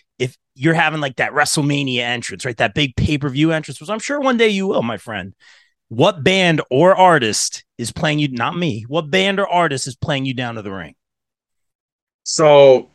you're 0.61 0.75
having 0.75 1.01
like 1.01 1.15
that 1.15 1.31
WrestleMania 1.31 2.01
entrance, 2.01 2.45
right? 2.45 2.55
That 2.57 2.75
big 2.75 2.95
pay 2.95 3.17
per 3.17 3.29
view 3.29 3.51
entrance, 3.51 3.81
which 3.81 3.89
I'm 3.89 3.97
sure 3.97 4.19
one 4.19 4.37
day 4.37 4.49
you 4.49 4.67
will, 4.67 4.83
my 4.83 4.97
friend. 4.97 5.33
What 5.87 6.23
band 6.23 6.61
or 6.69 6.95
artist 6.95 7.65
is 7.79 7.91
playing 7.91 8.19
you? 8.19 8.27
Not 8.27 8.55
me. 8.55 8.85
What 8.87 9.09
band 9.09 9.39
or 9.39 9.47
artist 9.47 9.87
is 9.87 9.95
playing 9.95 10.25
you 10.25 10.35
down 10.35 10.55
to 10.55 10.61
the 10.61 10.71
ring? 10.71 10.93
So 12.25 12.91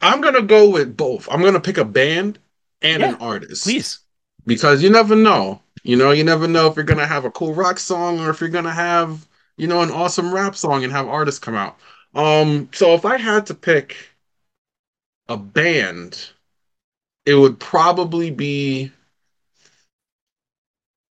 I'm 0.00 0.22
gonna 0.22 0.40
go 0.40 0.70
with 0.70 0.96
both. 0.96 1.28
I'm 1.30 1.42
gonna 1.42 1.60
pick 1.60 1.76
a 1.76 1.84
band 1.84 2.38
and 2.80 3.02
yeah, 3.02 3.10
an 3.10 3.14
artist. 3.16 3.64
Please. 3.64 3.98
Because 4.46 4.82
you 4.82 4.88
never 4.88 5.14
know. 5.14 5.60
You 5.82 5.96
know, 5.96 6.10
you 6.10 6.24
never 6.24 6.48
know 6.48 6.68
if 6.68 6.76
you're 6.76 6.86
gonna 6.86 7.06
have 7.06 7.26
a 7.26 7.30
cool 7.30 7.52
rock 7.52 7.78
song 7.78 8.18
or 8.18 8.30
if 8.30 8.40
you're 8.40 8.48
gonna 8.48 8.72
have, 8.72 9.26
you 9.58 9.66
know, 9.66 9.82
an 9.82 9.90
awesome 9.90 10.34
rap 10.34 10.56
song 10.56 10.84
and 10.84 10.92
have 10.92 11.06
artists 11.06 11.38
come 11.38 11.54
out. 11.54 11.76
Um, 12.14 12.70
so 12.72 12.94
if 12.94 13.04
I 13.04 13.18
had 13.18 13.44
to 13.46 13.54
pick 13.54 13.94
a 15.28 15.36
band, 15.36 16.30
it 17.26 17.34
would 17.34 17.58
probably 17.58 18.30
be 18.30 18.92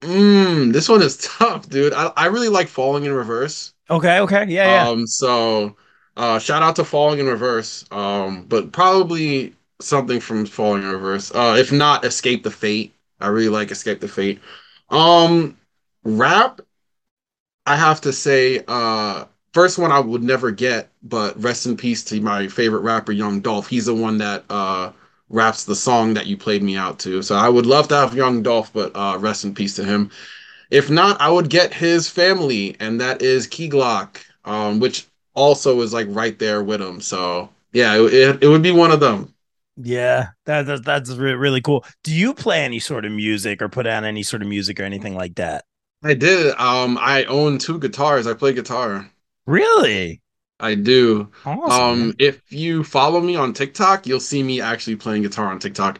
Mm, 0.02 0.74
this 0.74 0.90
one 0.90 1.02
is 1.02 1.18
tough, 1.38 1.70
dude. 1.70 1.94
I, 1.94 2.12
I 2.16 2.26
really 2.28 2.50
like 2.50 2.68
Falling 2.68 3.06
in 3.06 3.14
Reverse. 3.14 3.74
Okay, 3.90 4.20
okay. 4.22 4.46
Yeah, 4.48 4.68
yeah. 4.68 4.90
Um, 4.90 5.08
so 5.08 5.76
uh, 6.18 6.40
shout 6.40 6.64
out 6.64 6.76
to 6.78 6.86
Falling 6.86 7.20
in 7.20 7.28
Reverse. 7.28 7.86
Um, 7.92 8.46
but 8.46 8.72
probably 8.72 9.56
something 9.82 10.20
from 10.20 10.46
Falling 10.46 10.84
in 10.84 10.90
Reverse. 10.90 11.34
Uh, 11.34 11.56
if 11.58 11.72
not, 11.72 12.06
Escape 12.06 12.44
the 12.44 12.52
Fate. 12.52 12.94
I 13.20 13.28
really 13.28 13.50
like 13.50 13.72
Escape 13.72 14.00
the 14.02 14.08
Fate. 14.08 14.40
Um, 14.90 15.58
rap. 16.04 16.62
I 17.66 17.76
have 17.76 18.02
to 18.02 18.14
say, 18.14 18.64
uh, 18.68 19.26
first 19.54 19.78
one 19.78 19.92
I 19.92 20.00
would 20.00 20.24
never 20.24 20.52
get, 20.52 20.90
but 21.02 21.42
rest 21.42 21.66
in 21.66 21.78
peace 21.78 22.04
to 22.06 22.20
my 22.22 22.48
favorite 22.48 22.82
rapper, 22.82 23.12
Young 23.12 23.40
Dolph. 23.42 23.68
He's 23.68 23.86
the 23.86 23.96
one 23.96 24.18
that 24.18 24.44
uh 24.50 24.92
raps 25.34 25.66
the 25.66 25.76
song 25.76 26.14
that 26.14 26.28
you 26.28 26.38
played 26.38 26.64
me 26.64 26.78
out 26.78 27.00
to. 27.00 27.22
So 27.22 27.36
I 27.36 27.50
would 27.50 27.66
love 27.66 27.88
to 27.90 27.96
have 27.96 28.16
Young 28.16 28.44
Dolph, 28.44 28.72
but 28.72 28.92
uh, 28.96 29.18
rest 29.20 29.44
in 29.44 29.54
peace 29.54 29.76
to 29.76 29.84
him. 29.84 30.12
If 30.70 30.90
not, 30.90 31.20
I 31.20 31.30
would 31.30 31.50
get 31.50 31.74
his 31.74 32.10
family, 32.10 32.78
and 32.80 33.02
that 33.02 33.22
is 33.22 33.48
Key 33.48 33.70
Glock, 33.70 34.24
um, 34.46 34.80
which 34.80 35.06
also 35.34 35.82
is 35.82 35.94
like 35.94 36.08
right 36.10 36.38
there 36.40 36.64
with 36.64 36.82
him. 36.82 37.02
So 37.02 37.50
yeah, 37.74 37.96
it, 37.98 38.44
it, 38.44 38.48
would 38.48 38.62
be 38.62 38.72
one 38.72 38.92
of 38.92 39.00
them. 39.00 39.34
Yeah, 39.76 40.30
that, 40.46 40.68
that 40.68 40.86
that's 40.86 41.10
really, 41.12 41.36
really 41.36 41.62
cool. 41.62 41.84
Do 42.04 42.14
you 42.14 42.34
play 42.34 42.64
any 42.64 42.80
sort 42.80 43.06
of 43.06 43.12
music 43.12 43.62
or 43.62 43.70
put 43.70 43.88
out 43.88 44.04
any 44.04 44.24
sort 44.24 44.44
of 44.44 44.48
music 44.48 44.80
or 44.80 44.84
anything 44.84 45.16
like 45.16 45.36
that? 45.36 45.66
I 46.04 46.14
did. 46.14 46.54
Um, 46.58 46.98
I 47.00 47.24
own 47.26 47.58
two 47.58 47.80
guitars. 47.80 48.28
I 48.28 48.34
play 48.34 48.54
guitar. 48.54 49.10
Really? 49.46 50.22
I 50.64 50.76
do. 50.76 51.30
Awesome. 51.46 52.10
Um, 52.10 52.16
if 52.20 52.42
you 52.52 52.84
follow 52.84 53.22
me 53.22 53.36
on 53.36 53.54
TikTok, 53.54 54.08
you'll 54.08 54.20
see 54.20 54.44
me 54.44 54.62
actually 54.62 54.96
playing 54.96 55.24
guitar 55.24 55.48
on 55.48 55.60
TikTok. 55.60 56.00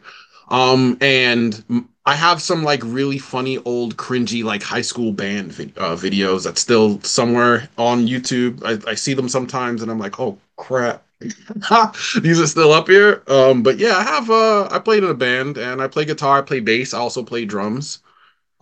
Um, 0.50 0.98
and 1.02 1.64
I 2.06 2.16
have 2.16 2.42
some 2.42 2.64
like 2.64 2.82
really 2.84 3.18
funny 3.18 3.58
old 3.60 3.98
cringy 3.98 4.44
like 4.44 4.64
high 4.64 4.82
school 4.82 5.12
band 5.14 5.54
vi- 5.54 5.74
uh, 5.78 5.96
videos 5.96 6.44
that's 6.44 6.62
still 6.62 7.00
somewhere 7.02 7.70
on 7.78 8.08
YouTube. 8.08 8.62
I, 8.66 8.92
I 8.92 8.96
see 8.96 9.14
them 9.14 9.30
sometimes 9.30 9.82
and 9.82 9.90
I'm 9.92 10.00
like, 10.00 10.20
oh 10.20 10.38
crap, 10.58 11.06
these 12.22 12.40
are 12.42 12.48
still 12.48 12.74
up 12.74 12.88
here. 12.88 13.24
Um, 13.28 13.64
but 13.64 13.78
yeah, 13.80 13.96
I 13.98 14.04
have 14.04 14.30
uh, 14.30 14.68
I 14.72 14.80
played 14.80 15.04
in 15.04 15.10
a 15.10 15.14
band 15.14 15.58
and 15.58 15.82
I 15.82 15.88
play 15.88 16.06
guitar, 16.06 16.40
I 16.40 16.42
play 16.42 16.60
bass, 16.60 16.94
I 16.94 17.00
also 17.00 17.24
play 17.24 17.46
drums. 17.46 18.00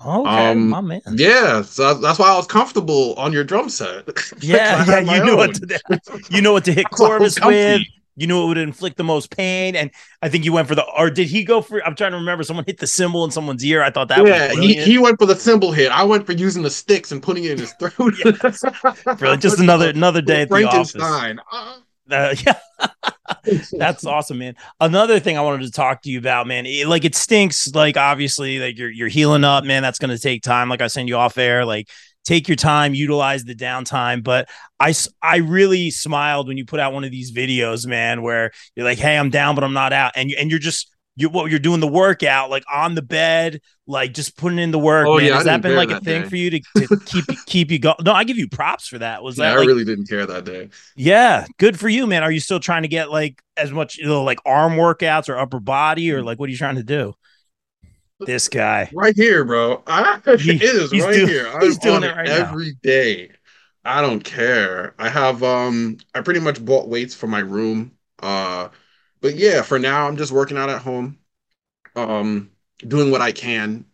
Okay, 0.04 0.52
um, 0.52 0.70
my 0.70 0.82
man. 0.82 1.02
Yeah, 1.14 1.62
so 1.62 1.94
that's 1.94 2.18
why 2.18 2.32
I 2.32 2.36
was 2.36 2.48
comfortable 2.48 3.14
on 3.16 3.32
your 3.34 3.44
drum 3.44 3.70
set. 3.70 4.08
yeah, 4.42 4.86
yeah, 4.86 5.00
you 5.00 5.24
know 5.24 5.36
what 5.36 5.56
to 5.56 5.66
do. 5.66 5.78
you 6.30 6.42
know 6.42 6.54
what 6.54 6.66
to 6.66 6.74
hit 6.74 6.90
Corvus 6.92 7.40
with 7.44 7.82
you 8.22 8.28
knew 8.28 8.44
it 8.44 8.48
would 8.48 8.58
inflict 8.58 8.98
the 8.98 9.04
most 9.04 9.36
pain. 9.36 9.76
And 9.76 9.90
I 10.22 10.30
think 10.30 10.46
you 10.46 10.54
went 10.54 10.68
for 10.68 10.76
the, 10.76 10.84
or 10.98 11.10
did 11.10 11.28
he 11.28 11.44
go 11.44 11.62
for, 11.62 11.86
I'm 11.86 11.96
trying 11.96 12.12
to 12.12 12.18
remember, 12.18 12.44
someone 12.44 12.66
hit 12.66 12.78
the 12.78 12.88
cymbal 12.88 13.24
in 13.26 13.32
someone's 13.32 13.64
ear. 13.64 13.82
I 13.84 13.90
thought 13.90 14.10
that 14.10 14.26
yeah, 14.26 14.54
he, 14.54 14.76
he 14.76 14.98
went 14.98 15.18
for 15.18 15.26
the 15.26 15.36
cymbal 15.36 15.72
hit. 15.72 15.92
I 15.92 16.04
went 16.04 16.26
for 16.26 16.34
using 16.34 16.62
the 16.62 16.70
sticks 16.70 17.12
and 17.12 17.24
putting 17.24 17.46
it 17.46 17.52
in 17.52 17.60
his 17.60 17.74
throat. 17.74 17.92
Really, 19.22 19.38
just 19.38 19.60
another, 19.60 19.90
another 19.90 20.22
day 20.22 20.42
at 20.42 20.50
the 20.50 20.64
office. 20.64 20.96
Uh, 20.96 21.78
yeah. 22.10 22.60
That's 23.72 24.06
awesome, 24.06 24.40
man. 24.40 24.56
Another 24.80 25.20
thing 25.20 25.38
I 25.38 25.42
wanted 25.42 25.66
to 25.66 25.72
talk 25.72 26.02
to 26.04 26.10
you 26.10 26.20
about, 26.20 26.48
man. 26.48 26.66
It, 26.66 26.88
like 26.88 27.06
it 27.06 27.16
stinks. 27.16 27.74
Like 27.74 27.98
obviously, 27.98 28.60
like 28.60 28.78
you're 28.78 28.90
you're 28.90 29.08
healing 29.08 29.44
up, 29.44 29.64
man. 29.64 29.82
That's 29.82 30.00
to 30.00 30.20
take 30.20 30.44
time. 30.44 30.70
Like 30.70 30.82
I 30.82 30.88
send 30.88 31.08
you 31.08 31.16
off 31.16 31.38
air. 31.38 31.66
Like 31.66 31.88
take 32.24 32.48
your 32.48 32.56
time, 32.56 32.94
utilize 32.94 33.44
the 33.44 33.56
downtime. 33.56 34.24
But 34.24 34.50
I, 34.80 34.94
I 35.22 35.38
really 35.38 35.90
smiled 35.90 36.48
when 36.48 36.58
you 36.58 36.66
put 36.66 36.80
out 36.80 36.94
one 36.94 37.04
of 37.04 37.12
these 37.12 37.32
videos, 37.32 37.88
man, 37.88 38.22
where 38.22 38.52
you're 38.76 38.86
like, 38.86 39.00
Hey, 39.00 39.18
I'm 39.18 39.30
down, 39.30 39.56
but 39.56 39.64
I'm 39.64 39.74
not 39.74 39.94
out. 39.94 40.14
And 40.16 40.30
you, 40.30 40.38
and 40.40 40.50
you're 40.50 40.60
just, 40.60 40.92
you 41.22 41.30
what 41.30 41.50
you're 41.50 41.60
doing 41.60 41.80
the 41.80 41.88
workout 41.88 42.50
like 42.50 42.64
on 42.72 42.96
the 42.96 43.02
bed, 43.02 43.62
like 43.88 44.14
just 44.14 44.36
putting 44.38 44.60
in 44.60 44.72
the 44.72 44.80
work. 44.80 45.08
Oh, 45.08 45.18
man. 45.18 45.28
Yeah, 45.28 45.36
Has 45.36 45.46
that 45.46 45.62
been 45.62 45.76
like 45.76 45.90
that 45.90 46.02
a 46.02 46.06
thing 46.06 46.24
day. 46.24 46.30
for 46.30 46.36
you 46.36 46.50
to, 46.50 46.60
to 46.60 46.98
keep 47.06 47.26
keep 47.46 47.72
you 47.72 47.80
going? 47.80 47.98
No, 48.04 48.14
I 48.14 48.24
give 48.24 48.38
you 48.38 48.48
props 48.50 48.88
for 48.88 49.00
that. 49.00 49.24
Was 49.24 49.38
yeah, 49.38 49.52
that 49.52 49.60
like, 49.60 49.66
I 49.66 49.68
really 49.68 49.86
didn't 49.86 50.10
care 50.10 50.26
that 50.26 50.44
day. 50.44 50.70
Yeah, 50.96 51.46
good 51.58 51.80
for 51.80 51.88
you, 51.88 52.08
man. 52.08 52.24
Are 52.24 52.32
you 52.32 52.40
still 52.40 52.60
trying 52.60 52.82
to 52.82 52.88
get 52.88 53.10
like 53.10 53.42
as 53.56 53.72
much 53.72 53.98
you 53.98 54.08
know, 54.08 54.24
like 54.24 54.40
arm 54.46 54.74
workouts 54.74 55.30
or 55.30 55.38
upper 55.38 55.60
body 55.60 56.12
or 56.12 56.24
like 56.24 56.40
what 56.40 56.48
are 56.48 56.52
you 56.52 56.58
trying 56.58 56.76
to 56.76 56.84
do? 56.84 57.14
This 58.20 58.50
guy 58.50 58.90
right 58.94 59.16
here, 59.16 59.44
bro. 59.44 59.82
I, 59.88 60.20
he, 60.38 60.52
it 60.56 60.62
is 60.62 60.92
right 60.94 61.14
doing, 61.14 61.28
here. 61.28 61.48
I'm 61.54 61.62
he's 61.62 61.78
doing 61.80 62.04
it 62.04 62.16
right 62.16 62.30
every 62.30 62.68
now. 62.68 62.72
day. 62.84 63.32
I 63.84 64.02
don't 64.02 64.24
care. 64.24 64.94
I 65.00 65.10
have 65.10 65.42
um 65.42 65.98
I 66.14 66.22
pretty 66.22 66.40
much 66.40 66.64
bought 66.64 66.88
weights 66.88 67.16
for 67.16 67.28
my 67.28 67.40
room. 67.40 67.94
Uh 68.20 68.70
but 69.22 69.36
yeah, 69.36 69.62
for 69.62 69.80
now 69.80 70.08
I'm 70.08 70.18
just 70.18 70.32
working 70.32 70.58
out 70.58 70.70
at 70.70 70.82
home. 70.82 71.18
Um 71.96 72.52
doing 72.80 73.12
what 73.12 73.22
I 73.22 73.32
can. 73.32 73.86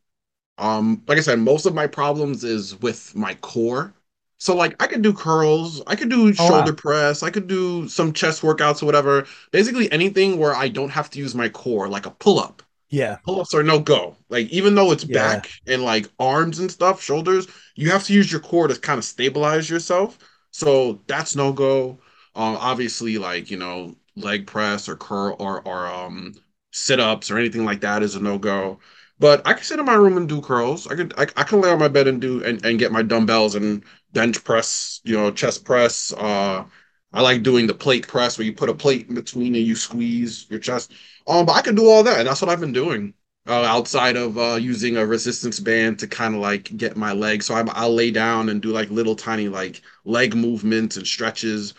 Um 0.58 1.04
like 1.08 1.18
I 1.18 1.22
said, 1.22 1.40
most 1.40 1.66
of 1.66 1.76
my 1.76 1.88
problems 1.88 2.44
is 2.44 2.80
with 2.82 3.16
my 3.16 3.36
core. 3.36 3.94
So 4.40 4.56
like 4.56 4.82
I 4.82 4.88
could 4.88 5.02
do 5.02 5.14
curls, 5.14 5.82
I 5.88 5.96
could 5.96 6.10
do 6.10 6.34
shoulder 6.34 6.54
oh, 6.56 6.72
wow. 6.72 6.76
press, 6.76 7.24
I 7.24 7.32
could 7.32 7.48
do 7.48 7.88
some 7.88 8.14
chest 8.14 8.42
workouts 8.42 8.84
or 8.84 8.86
whatever. 8.86 9.26
Basically 9.52 9.92
anything 9.92 10.38
where 10.38 10.56
I 10.56 10.68
don't 10.68 10.90
have 10.90 11.10
to 11.12 11.20
use 11.20 11.34
my 11.36 11.50
core, 11.50 11.88
like 11.90 12.06
a 12.06 12.12
pull-up. 12.12 12.62
Yeah. 12.90 13.18
Pull 13.26 13.42
ups 13.42 13.54
are 13.54 13.64
no 13.64 13.80
go. 13.80 14.16
Like, 14.30 14.48
even 14.50 14.76
though 14.76 14.92
it's 14.92 15.04
yeah. 15.04 15.14
back 15.14 15.50
and 15.68 15.84
like 15.84 16.08
arms 16.20 16.60
and 16.60 16.72
stuff, 16.72 17.02
shoulders, 17.02 17.48
you 17.76 17.92
have 17.92 18.04
to 18.06 18.14
use 18.14 18.32
your 18.32 18.42
core 18.42 18.68
to 18.68 18.80
kind 18.80 18.98
of 18.98 19.06
stabilize 19.06 19.70
yourself. 19.70 20.18
So 20.52 21.02
that's 21.08 21.36
no 21.36 21.52
go. 21.52 22.00
Um, 22.36 22.56
obviously, 22.58 23.18
like, 23.18 23.52
you 23.52 23.58
know, 23.58 23.96
leg 24.18 24.48
press 24.48 24.90
or 24.90 24.96
curl 24.96 25.36
or, 25.40 25.62
or 25.68 25.88
um, 25.88 26.34
sit 26.72 27.00
ups 27.00 27.32
or 27.32 27.38
anything 27.38 27.66
like 27.66 27.82
that 27.82 28.04
is 28.04 28.16
a 28.16 28.20
no 28.22 28.38
go. 28.38 28.80
But 29.20 29.46
I 29.48 29.54
can 29.54 29.64
sit 29.64 29.80
in 29.80 29.86
my 29.86 29.96
room 29.96 30.18
and 30.18 30.30
do 30.30 30.42
curls. 30.42 30.88
I 30.88 30.96
could 30.96 31.14
I, 31.18 31.24
I 31.36 31.44
can 31.44 31.62
lay 31.62 31.72
on 31.72 31.80
my 31.80 31.88
bed 31.88 32.08
and 32.08 32.22
do 32.22 32.44
and, 32.44 32.64
and 32.66 32.78
get 32.80 32.92
my 32.92 33.02
dumbbells 33.02 33.56
and 33.56 33.84
bench 34.14 34.44
press, 34.44 35.02
you 35.04 35.16
know, 35.18 35.32
chest 35.32 35.66
press. 35.66 36.14
Uh 36.14 36.66
I 37.14 37.22
like 37.22 37.44
doing 37.44 37.68
the 37.68 37.74
plate 37.74 38.08
press 38.08 38.38
where 38.38 38.46
you 38.46 38.54
put 38.54 38.70
a 38.70 38.74
plate 38.74 39.08
in 39.08 39.16
between 39.16 39.56
and 39.56 39.66
you 39.66 39.76
squeeze 39.76 40.46
your 40.50 40.60
chest. 40.60 40.92
Um, 41.28 41.46
but 41.46 41.54
I 41.54 41.62
can 41.62 41.76
do 41.76 41.90
all 41.90 42.04
that, 42.04 42.20
and 42.20 42.28
that's 42.28 42.42
what 42.42 42.50
I've 42.50 42.60
been 42.60 42.74
doing. 42.74 43.14
uh, 43.48 43.64
outside 43.64 44.18
of 44.18 44.38
uh, 44.38 44.56
using 44.56 44.98
a 44.98 45.06
resistance 45.06 45.60
band 45.60 45.98
to 46.00 46.08
kind 46.08 46.36
of 46.36 46.42
like 46.42 46.76
get 46.76 46.98
my 46.98 47.14
legs. 47.14 47.46
So 47.46 47.56
I'm, 47.56 47.70
I'll 47.72 47.94
lay 47.96 48.12
down 48.12 48.50
and 48.50 48.62
do 48.62 48.70
like 48.74 48.90
little 48.90 49.16
tiny 49.16 49.48
like 49.48 49.82
leg 50.04 50.36
movements 50.36 50.98
and 50.98 51.08
stretches. 51.08 51.74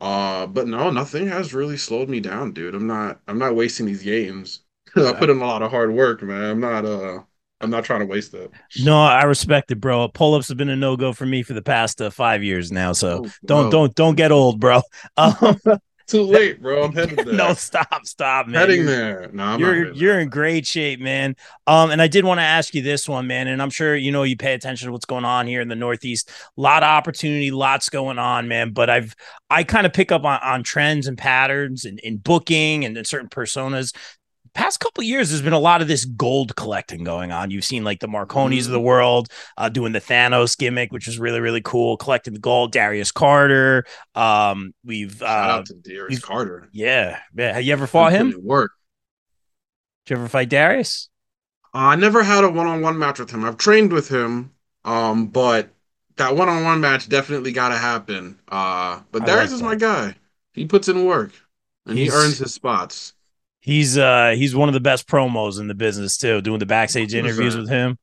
Uh, 0.00 0.46
but 0.46 0.68
no, 0.68 0.90
nothing 0.90 1.26
has 1.28 1.52
really 1.54 1.76
slowed 1.76 2.08
me 2.08 2.20
down, 2.20 2.52
dude. 2.52 2.74
I'm 2.74 2.86
not 2.86 3.20
I'm 3.26 3.38
not 3.38 3.56
wasting 3.56 3.86
these 3.86 4.02
games. 4.02 4.60
I 4.96 5.12
put 5.12 5.30
in 5.30 5.38
a 5.38 5.44
lot 5.46 5.62
of 5.62 5.70
hard 5.70 5.92
work, 5.92 6.22
man. 6.22 6.42
I'm 6.50 6.60
not 6.60 6.84
uh 6.84 7.22
I'm 7.60 7.70
not 7.70 7.84
trying 7.84 8.00
to 8.00 8.06
waste 8.06 8.34
it. 8.34 8.52
No, 8.76 9.02
I 9.02 9.24
respect 9.24 9.70
it, 9.72 9.80
bro. 9.80 10.06
Pull 10.08 10.34
ups 10.34 10.48
have 10.48 10.56
been 10.56 10.68
a 10.68 10.76
no 10.76 10.96
go 10.96 11.12
for 11.12 11.26
me 11.26 11.42
for 11.42 11.52
the 11.52 11.62
past 11.62 12.00
uh, 12.00 12.10
five 12.10 12.44
years 12.44 12.70
now. 12.70 12.92
So 12.92 13.22
Oh, 13.22 13.32
don't 13.46 13.68
don't 13.70 13.94
don't 13.94 14.14
get 14.14 14.30
old, 14.32 14.60
bro. 14.60 14.82
Um, 15.16 15.60
Too 16.08 16.22
late, 16.22 16.62
bro. 16.62 16.84
I'm 16.84 16.92
headed 16.94 17.18
there. 17.26 17.34
no, 17.34 17.52
stop, 17.52 18.06
stop, 18.06 18.46
man. 18.46 18.54
heading 18.54 18.80
You're- 18.80 18.90
there. 18.96 19.30
No, 19.30 19.42
I'm 19.44 19.60
not 19.60 19.60
you're 19.60 19.92
you're 19.92 20.12
there. 20.14 20.20
in 20.20 20.30
great 20.30 20.66
shape, 20.66 21.00
man. 21.00 21.36
Um, 21.66 21.90
and 21.90 22.00
I 22.00 22.08
did 22.08 22.24
want 22.24 22.38
to 22.38 22.44
ask 22.44 22.74
you 22.74 22.80
this 22.80 23.06
one, 23.06 23.26
man. 23.26 23.46
And 23.46 23.60
I'm 23.60 23.68
sure 23.68 23.94
you 23.94 24.10
know 24.10 24.22
you 24.22 24.34
pay 24.34 24.54
attention 24.54 24.86
to 24.86 24.92
what's 24.92 25.04
going 25.04 25.26
on 25.26 25.46
here 25.46 25.60
in 25.60 25.68
the 25.68 25.76
Northeast. 25.76 26.30
A 26.56 26.60
lot 26.60 26.82
of 26.82 26.86
opportunity, 26.88 27.50
lots 27.50 27.90
going 27.90 28.18
on, 28.18 28.48
man. 28.48 28.70
But 28.72 28.88
I've 28.88 29.14
I 29.50 29.64
kind 29.64 29.86
of 29.86 29.92
pick 29.92 30.10
up 30.10 30.24
on, 30.24 30.40
on 30.42 30.62
trends 30.62 31.06
and 31.06 31.18
patterns 31.18 31.84
and 31.84 31.98
in 32.00 32.16
booking 32.16 32.86
and 32.86 32.96
in 32.96 33.04
certain 33.04 33.28
personas. 33.28 33.94
Past 34.58 34.80
couple 34.80 35.04
years, 35.04 35.28
there's 35.30 35.40
been 35.40 35.52
a 35.52 35.58
lot 35.58 35.82
of 35.82 35.86
this 35.86 36.04
gold 36.04 36.56
collecting 36.56 37.04
going 37.04 37.30
on. 37.30 37.52
You've 37.52 37.64
seen 37.64 37.84
like 37.84 38.00
the 38.00 38.08
Marconis 38.08 38.66
of 38.66 38.72
the 38.72 38.80
world 38.80 39.28
uh, 39.56 39.68
doing 39.68 39.92
the 39.92 40.00
Thanos 40.00 40.58
gimmick, 40.58 40.90
which 40.90 41.06
is 41.06 41.16
really 41.16 41.38
really 41.38 41.60
cool, 41.60 41.96
collecting 41.96 42.34
the 42.34 42.40
gold. 42.40 42.72
Darius 42.72 43.12
Carter. 43.12 43.84
Um, 44.16 44.72
we've 44.84 45.18
Shout 45.18 45.28
uh, 45.50 45.52
out 45.58 45.66
to 45.66 45.74
Darius 45.74 46.18
Carter. 46.18 46.68
yeah, 46.72 47.20
yeah. 47.36 47.52
Have 47.52 47.62
you 47.62 47.72
ever 47.72 47.86
fought 47.86 48.10
him? 48.10 48.34
Work. 48.42 48.72
Did 50.06 50.14
you 50.14 50.16
ever 50.18 50.28
fight 50.28 50.48
Darius? 50.48 51.08
I 51.72 51.94
never 51.94 52.24
had 52.24 52.42
a 52.42 52.50
one-on-one 52.50 52.98
match 52.98 53.20
with 53.20 53.30
him. 53.30 53.44
I've 53.44 53.58
trained 53.58 53.92
with 53.92 54.08
him, 54.08 54.50
um, 54.84 55.28
but 55.28 55.68
that 56.16 56.34
one-on-one 56.34 56.80
match 56.80 57.08
definitely 57.08 57.52
got 57.52 57.68
to 57.68 57.76
happen. 57.76 58.40
Uh, 58.48 59.02
but 59.12 59.22
I 59.22 59.26
Darius 59.26 59.52
like 59.52 59.56
is 59.56 59.62
my 59.62 59.74
guy. 59.76 60.16
He 60.52 60.66
puts 60.66 60.88
in 60.88 61.04
work, 61.04 61.30
and 61.86 61.96
He's- 61.96 62.12
he 62.12 62.18
earns 62.18 62.38
his 62.38 62.52
spots. 62.52 63.14
He's 63.68 63.98
uh 63.98 64.30
he's 64.34 64.56
one 64.56 64.70
of 64.70 64.72
the 64.72 64.80
best 64.80 65.06
promos 65.06 65.60
in 65.60 65.68
the 65.68 65.74
business 65.74 66.16
too, 66.16 66.40
doing 66.40 66.58
the 66.58 66.64
backstage 66.64 67.12
interviews 67.12 67.54
with 67.54 67.68
him. 67.68 67.98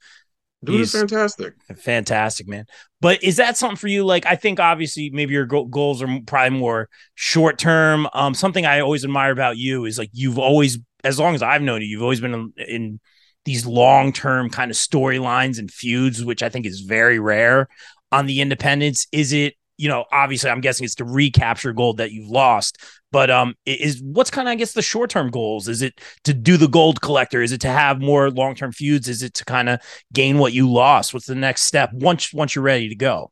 Dude 0.63 0.81
is 0.81 0.91
He's- 0.91 1.01
fantastic. 1.01 1.55
Fantastic, 1.77 2.47
man. 2.47 2.65
But 3.01 3.23
is 3.23 3.37
that 3.37 3.57
something 3.57 3.75
for 3.75 3.87
you? 3.87 4.05
Like, 4.05 4.27
I 4.27 4.35
think 4.35 4.59
obviously 4.59 5.09
maybe 5.09 5.33
your 5.33 5.47
go- 5.47 5.65
goals 5.65 6.03
are 6.03 6.19
probably 6.27 6.59
more 6.59 6.87
short 7.15 7.57
term. 7.57 8.07
Um, 8.13 8.35
something 8.35 8.63
I 8.63 8.81
always 8.81 9.03
admire 9.03 9.31
about 9.31 9.57
you 9.57 9.85
is 9.85 9.97
like 9.97 10.11
you've 10.13 10.37
always, 10.37 10.77
as 11.03 11.17
long 11.17 11.33
as 11.33 11.41
I've 11.41 11.63
known 11.63 11.81
you, 11.81 11.87
you've 11.87 12.03
always 12.03 12.21
been 12.21 12.35
in, 12.35 12.53
in 12.57 12.99
these 13.45 13.65
long 13.65 14.13
term 14.13 14.51
kind 14.51 14.69
of 14.69 14.77
storylines 14.77 15.57
and 15.57 15.71
feuds, 15.71 16.23
which 16.23 16.43
I 16.43 16.49
think 16.49 16.67
is 16.67 16.81
very 16.81 17.17
rare 17.17 17.69
on 18.11 18.27
the 18.27 18.39
independents. 18.39 19.07
Is 19.11 19.33
it, 19.33 19.55
you 19.77 19.89
know, 19.89 20.05
obviously 20.11 20.49
I'm 20.49 20.61
guessing 20.61 20.85
it's 20.85 20.95
to 20.95 21.05
recapture 21.05 21.73
gold 21.73 21.97
that 21.97 22.11
you've 22.11 22.29
lost, 22.29 22.77
but 23.11 23.29
um, 23.29 23.55
is 23.65 24.01
what's 24.01 24.29
kind 24.29 24.47
of 24.47 24.51
I 24.53 24.55
guess 24.55 24.73
the 24.73 24.81
short 24.81 25.09
term 25.09 25.29
goals? 25.31 25.67
Is 25.67 25.81
it 25.81 25.99
to 26.23 26.33
do 26.33 26.57
the 26.57 26.67
gold 26.67 27.01
collector? 27.01 27.41
Is 27.41 27.51
it 27.51 27.61
to 27.61 27.69
have 27.69 27.99
more 27.99 28.29
long 28.31 28.55
term 28.55 28.71
feuds? 28.71 29.07
Is 29.07 29.23
it 29.23 29.33
to 29.35 29.45
kind 29.45 29.69
of 29.69 29.79
gain 30.13 30.37
what 30.37 30.53
you 30.53 30.71
lost? 30.71 31.13
What's 31.13 31.27
the 31.27 31.35
next 31.35 31.63
step 31.63 31.91
once 31.93 32.33
once 32.33 32.55
you're 32.55 32.63
ready 32.63 32.89
to 32.89 32.95
go? 32.95 33.31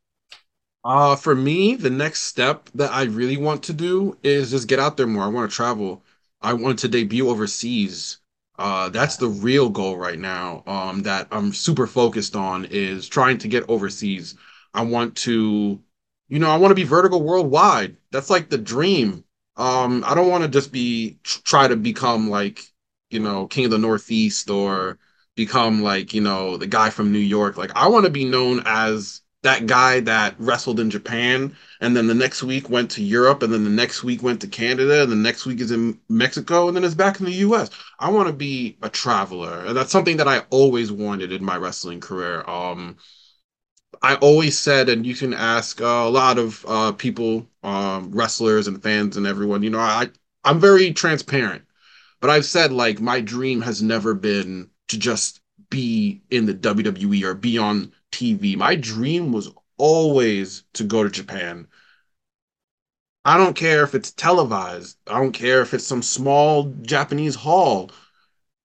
Uh, 0.83 1.15
for 1.15 1.33
me, 1.35 1.75
the 1.75 1.89
next 1.89 2.23
step 2.23 2.69
that 2.75 2.91
I 2.91 3.03
really 3.03 3.37
want 3.37 3.63
to 3.63 3.73
do 3.73 4.17
is 4.23 4.51
just 4.51 4.67
get 4.67 4.79
out 4.79 4.97
there 4.97 5.07
more. 5.07 5.23
I 5.23 5.27
want 5.27 5.49
to 5.49 5.55
travel. 5.55 6.03
I 6.41 6.53
want 6.53 6.79
to 6.79 6.87
debut 6.89 7.29
overseas. 7.29 8.17
Uh, 8.59 8.89
that's 8.89 9.15
the 9.17 9.29
real 9.29 9.69
goal 9.69 9.97
right 9.97 10.19
now. 10.19 10.63
Um, 10.67 11.01
that 11.03 11.27
I'm 11.31 11.53
super 11.53 11.87
focused 11.87 12.35
on 12.35 12.65
is 12.65 13.07
trying 13.07 13.37
to 13.39 13.47
get 13.47 13.69
overseas. 13.69 14.35
I 14.73 14.83
want 14.83 15.15
to, 15.17 15.81
you 16.33 16.39
know, 16.39 16.49
I 16.49 16.57
want 16.57 16.71
to 16.71 16.75
be 16.75 16.83
Vertigo 16.83 17.19
worldwide. 17.19 17.95
That's 18.11 18.31
like 18.31 18.49
the 18.49 18.57
dream. 18.57 19.23
Um, 19.55 20.03
I 20.03 20.15
don't 20.15 20.29
want 20.29 20.43
to 20.43 20.49
just 20.49 20.71
be 20.71 21.19
try 21.23 21.67
to 21.67 21.75
become 21.75 22.27
like, 22.27 22.63
you 23.11 23.19
know, 23.19 23.45
King 23.45 23.65
of 23.65 23.71
the 23.71 23.77
Northeast 23.77 24.49
or 24.49 24.97
become 25.35 25.83
like, 25.83 26.11
you 26.11 26.21
know, 26.21 26.57
the 26.57 26.65
guy 26.65 26.89
from 26.89 27.11
New 27.11 27.19
York. 27.19 27.55
Like 27.55 27.69
I 27.75 27.87
want 27.87 28.05
to 28.05 28.11
be 28.11 28.25
known 28.25 28.63
as 28.65 29.21
that 29.43 29.67
guy 29.67 29.99
that 29.99 30.33
wrestled 30.39 30.79
in 30.79 30.89
Japan 30.89 31.55
and 31.81 31.95
then 31.95 32.07
the 32.07 32.15
next 32.15 32.41
week 32.41 32.67
went 32.67 32.89
to 32.91 33.03
Europe 33.03 33.43
and 33.43 33.53
then 33.53 33.63
the 33.63 33.69
next 33.69 34.03
week 34.03 34.23
went 34.23 34.41
to 34.41 34.47
Canada 34.47 35.03
and 35.03 35.11
the 35.11 35.15
next 35.15 35.45
week 35.45 35.61
is 35.61 35.69
in 35.69 35.99
Mexico 36.09 36.67
and 36.67 36.75
then 36.75 36.83
is 36.83 36.95
back 36.95 37.19
in 37.19 37.27
the 37.27 37.45
US. 37.47 37.69
I 37.99 38.09
want 38.09 38.25
to 38.27 38.33
be 38.33 38.79
a 38.81 38.89
traveler. 38.89 39.65
And 39.67 39.77
that's 39.77 39.91
something 39.91 40.17
that 40.17 40.27
I 40.27 40.39
always 40.49 40.91
wanted 40.91 41.31
in 41.31 41.45
my 41.45 41.57
wrestling 41.57 41.99
career. 41.99 42.43
Um 42.49 42.97
I 44.01 44.15
always 44.15 44.57
said, 44.57 44.89
and 44.89 45.05
you 45.05 45.15
can 45.15 45.33
ask 45.33 45.81
uh, 45.81 45.85
a 45.85 46.09
lot 46.09 46.37
of 46.37 46.65
uh, 46.67 46.91
people, 46.93 47.47
um, 47.63 48.11
wrestlers 48.11 48.67
and 48.67 48.81
fans 48.81 49.17
and 49.17 49.25
everyone, 49.27 49.63
you 49.63 49.69
know, 49.69 49.79
I, 49.79 50.09
I'm 50.43 50.59
very 50.59 50.91
transparent, 50.93 51.63
but 52.21 52.29
I've 52.29 52.45
said 52.45 52.71
like 52.73 52.99
my 53.01 53.21
dream 53.21 53.61
has 53.61 53.81
never 53.81 54.13
been 54.13 54.69
to 54.89 54.97
just 54.97 55.41
be 55.69 56.21
in 56.29 56.45
the 56.45 56.53
WWE 56.53 57.23
or 57.23 57.33
be 57.33 57.57
on 57.57 57.93
TV. 58.11 58.55
My 58.55 58.75
dream 58.75 59.31
was 59.31 59.49
always 59.77 60.63
to 60.73 60.83
go 60.83 61.03
to 61.03 61.09
Japan. 61.09 61.67
I 63.25 63.37
don't 63.37 63.55
care 63.55 63.83
if 63.83 63.93
it's 63.95 64.11
televised. 64.11 64.97
I 65.07 65.19
don't 65.19 65.33
care 65.33 65.61
if 65.61 65.73
it's 65.73 65.85
some 65.85 66.01
small 66.01 66.73
Japanese 66.83 67.35
hall. 67.35 67.91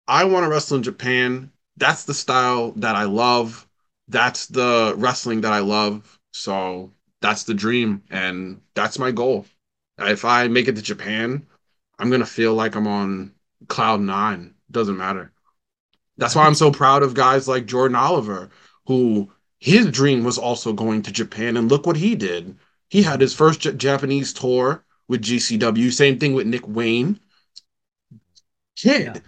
I 0.09 0.25
want 0.25 0.45
to 0.45 0.51
wrestle 0.51 0.79
in 0.79 0.85
Japan. 0.85 1.53
That's 1.79 2.05
the 2.05 2.15
style 2.15 2.73
that 2.79 2.97
I 2.97 3.05
love. 3.05 3.68
That's 4.09 4.47
the 4.47 4.95
wrestling 4.97 5.43
that 5.43 5.53
I 5.53 5.61
love. 5.61 6.19
So 6.33 6.93
that's 7.21 7.45
the 7.45 7.55
dream 7.55 8.03
and 8.11 8.61
that's 8.75 8.99
my 8.99 9.11
goal. 9.11 9.47
If 9.99 10.25
I 10.25 10.49
make 10.49 10.69
it 10.69 10.77
to 10.77 10.83
Japan, 10.83 11.47
I'm 11.99 12.09
going 12.09 12.21
to 12.21 12.27
feel 12.27 12.55
like 12.55 12.77
I'm 12.77 12.87
on 12.87 13.33
cloud 13.67 14.01
nine. 14.01 14.55
Doesn't 14.71 14.97
matter. 14.97 15.33
That's 16.17 16.35
why 16.35 16.47
I'm 16.47 16.55
so 16.55 16.71
proud 16.71 17.03
of 17.03 17.15
guys 17.15 17.49
like 17.49 17.67
Jordan 17.67 17.97
Oliver, 17.97 18.51
who 18.87 19.31
his 19.59 19.87
dream 19.87 20.25
was 20.25 20.39
also 20.39 20.73
going 20.73 21.03
to 21.03 21.13
Japan. 21.13 21.57
And 21.57 21.71
look 21.71 21.87
what 21.87 21.97
he 21.97 22.15
did. 22.15 22.57
He 22.91 23.03
had 23.03 23.21
his 23.21 23.35
first 23.35 23.61
J- 23.61 23.75
Japanese 23.75 24.33
tour 24.33 24.85
with 25.09 25.23
GCW. 25.23 25.93
Same 25.93 26.19
thing 26.19 26.35
with 26.35 26.47
Nick 26.47 26.67
Wayne. 26.67 27.21
Kid. 28.77 29.03
Yeah. 29.15 29.21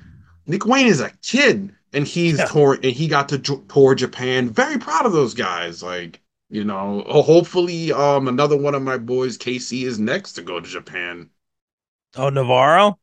Nick 0.47 0.67
Wayne 0.67 0.87
is 0.87 1.01
a 1.01 1.11
kid. 1.23 1.75
And 1.93 2.07
he's 2.07 2.39
Yeah. 2.39 2.45
tour 2.47 2.75
and 2.75 2.85
he 2.85 3.09
got 3.09 3.29
to 3.31 3.39
tour 3.39 3.95
Japan. 3.95 4.49
Very 4.51 4.79
proud 4.79 5.07
of 5.07 5.13
those 5.13 5.35
guys. 5.35 5.83
Like, 5.83 6.21
you 6.49 6.65
know, 6.65 7.05
hopefully 7.09 7.93
um 7.93 8.29
another 8.29 8.57
one 8.57 8.75
of 8.75 8.83
my 8.83 8.99
boys, 8.99 9.37
Casey, 9.37 9.85
is 9.85 9.99
next 9.99 10.33
to 10.35 10.43
go 10.43 10.61
to 10.61 10.69
Japan. 10.69 11.31
Oh, 12.17 12.29
Navarro. 12.29 12.99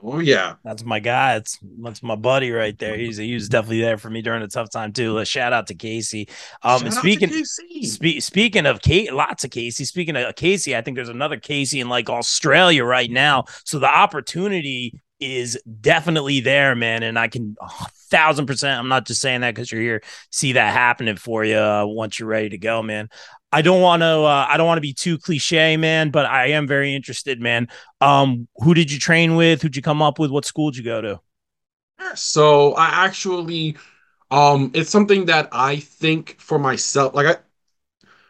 Oh 0.00 0.20
yeah. 0.20 0.54
That's 0.62 0.84
my 0.84 1.00
guy. 1.00 1.34
That's 1.34 1.58
that's 1.82 2.02
my 2.04 2.14
buddy 2.14 2.52
right 2.52 2.78
there. 2.78 2.96
He's 2.96 3.16
he 3.16 3.34
was 3.34 3.48
definitely 3.48 3.80
there 3.80 3.98
for 3.98 4.08
me 4.08 4.22
during 4.22 4.42
a 4.42 4.46
tough 4.48 4.70
time 4.70 4.92
too. 4.92 5.18
Uh, 5.18 5.24
shout 5.24 5.52
out 5.52 5.66
to 5.68 5.74
Casey. 5.74 6.28
Um, 6.62 6.78
Shout 6.78 6.82
and 6.82 6.88
out 6.88 6.92
to 6.92 6.98
speaking 7.00 7.44
spe- 7.84 8.22
speaking 8.22 8.66
of 8.66 8.80
Kate, 8.80 9.12
lots 9.12 9.42
of 9.42 9.50
Casey. 9.50 9.84
Speaking 9.84 10.14
of 10.14 10.36
Casey, 10.36 10.76
I 10.76 10.82
think 10.82 10.94
there's 10.96 11.08
another 11.08 11.36
Casey 11.36 11.80
in 11.80 11.88
like 11.88 12.08
Australia 12.08 12.84
right 12.84 13.10
now. 13.10 13.44
So 13.64 13.80
the 13.80 13.88
opportunity 13.92 15.00
is 15.18 15.60
definitely 15.80 16.38
there, 16.40 16.76
man. 16.76 17.02
And 17.02 17.18
I 17.18 17.26
can 17.26 17.56
a 17.60 17.66
thousand 18.10 18.46
percent. 18.46 18.78
I'm 18.78 18.88
not 18.88 19.06
just 19.06 19.20
saying 19.20 19.42
that 19.42 19.54
because 19.54 19.70
you're 19.70 19.80
here. 19.80 20.02
See 20.30 20.52
that 20.52 20.72
happening 20.72 21.16
for 21.16 21.44
you 21.44 21.56
uh, 21.56 21.86
once 21.86 22.18
you're 22.18 22.28
ready 22.28 22.50
to 22.50 22.58
go, 22.58 22.82
man. 22.82 23.08
I 23.50 23.62
don't 23.62 23.80
want 23.80 24.02
to. 24.02 24.06
Uh, 24.06 24.46
I 24.48 24.56
don't 24.56 24.66
want 24.66 24.78
to 24.78 24.82
be 24.82 24.92
too 24.92 25.18
cliche, 25.18 25.76
man. 25.76 26.10
But 26.10 26.26
I 26.26 26.48
am 26.48 26.66
very 26.66 26.94
interested, 26.94 27.40
man. 27.40 27.68
Um, 28.00 28.48
who 28.56 28.74
did 28.74 28.92
you 28.92 28.98
train 28.98 29.36
with? 29.36 29.62
Who'd 29.62 29.76
you 29.76 29.82
come 29.82 30.02
up 30.02 30.18
with? 30.18 30.30
What 30.30 30.44
school 30.44 30.70
did 30.70 30.78
you 30.78 30.84
go 30.84 31.00
to? 31.00 31.20
So 32.14 32.74
I 32.74 33.06
actually, 33.06 33.76
um, 34.30 34.70
it's 34.74 34.90
something 34.90 35.26
that 35.26 35.48
I 35.52 35.76
think 35.76 36.36
for 36.40 36.58
myself. 36.58 37.14
Like 37.14 37.26
I, 37.26 37.36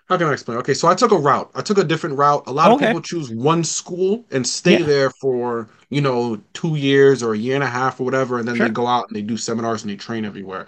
how 0.08 0.16
can 0.16 0.26
I 0.26 0.32
explain? 0.32 0.58
Okay, 0.58 0.74
so 0.74 0.88
I 0.88 0.94
took 0.94 1.12
a 1.12 1.16
route. 1.18 1.50
I 1.54 1.62
took 1.62 1.78
a 1.78 1.84
different 1.84 2.16
route. 2.16 2.44
A 2.46 2.52
lot 2.52 2.70
Okay. 2.70 2.76
of 2.76 2.78
people 2.78 3.00
choose 3.00 3.30
one 3.30 3.62
school 3.64 4.24
and 4.30 4.46
stay 4.46 4.78
Yeah. 4.78 4.86
there 4.86 5.10
for 5.10 5.68
you 5.90 6.00
know 6.00 6.40
two 6.54 6.76
years 6.76 7.22
or 7.22 7.34
a 7.34 7.38
year 7.38 7.54
and 7.54 7.64
a 7.64 7.68
half 7.68 8.00
or 8.00 8.04
whatever, 8.04 8.38
and 8.38 8.48
then 8.48 8.56
Sure. 8.56 8.66
they 8.66 8.70
go 8.70 8.86
out 8.86 9.08
and 9.08 9.16
they 9.16 9.22
do 9.22 9.36
seminars 9.36 9.82
and 9.82 9.90
they 9.90 9.96
train 9.96 10.24
everywhere. 10.24 10.66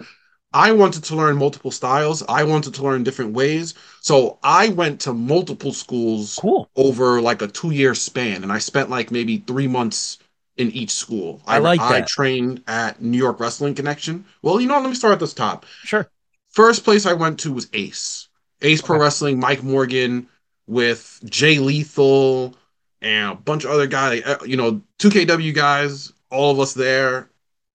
I 0.53 0.71
wanted 0.73 1.03
to 1.05 1.15
learn 1.15 1.37
multiple 1.37 1.71
styles. 1.71 2.23
I 2.27 2.43
wanted 2.43 2.73
to 2.75 2.83
learn 2.83 3.03
different 3.03 3.33
ways. 3.33 3.73
So 4.01 4.37
I 4.43 4.69
went 4.69 4.99
to 5.01 5.13
multiple 5.13 5.73
schools 5.73 6.41
Cool. 6.41 6.69
over 6.75 7.21
like 7.21 7.41
a 7.41 7.47
two 7.47 7.71
year 7.71 7.95
span, 7.95 8.43
and 8.43 8.51
I 8.51 8.59
spent 8.59 8.89
like 8.89 9.11
maybe 9.11 9.37
three 9.47 9.67
months 9.67 10.19
in 10.57 10.69
each 10.71 10.91
school. 10.91 11.41
I 11.47 11.59
like 11.59 11.79
that. 11.87 11.91
I 11.93 12.01
trained 12.01 12.63
at 12.67 13.01
New 13.01 13.17
York 13.17 13.39
Wrestling 13.39 13.75
Connection. 13.75 14.25
Well, 14.41 14.59
you 14.61 14.67
know, 14.67 14.79
let 14.79 14.89
me 14.89 14.95
start 14.95 15.13
at 15.13 15.19
this 15.19 15.33
top. 15.33 15.65
Sure. 15.83 16.09
First 16.51 16.83
place 16.83 17.05
I 17.05 17.13
went 17.13 17.39
to 17.41 17.51
was 17.53 17.67
Ace. 17.73 18.27
Ace 18.61 18.81
Pro 18.81 18.99
Wrestling, 18.99 19.39
Mike 19.39 19.63
Morgan 19.63 20.27
with 20.67 21.19
Jay 21.25 21.59
Lethal 21.59 22.55
and 23.01 23.31
a 23.31 23.35
bunch 23.35 23.63
of 23.65 23.71
other 23.71 23.87
guys, 23.87 24.23
uh, 24.25 24.37
you 24.45 24.55
know, 24.57 24.81
2KW 24.99 25.53
guys, 25.53 26.13
all 26.29 26.51
of 26.51 26.59
us 26.59 26.73
there. 26.73 27.29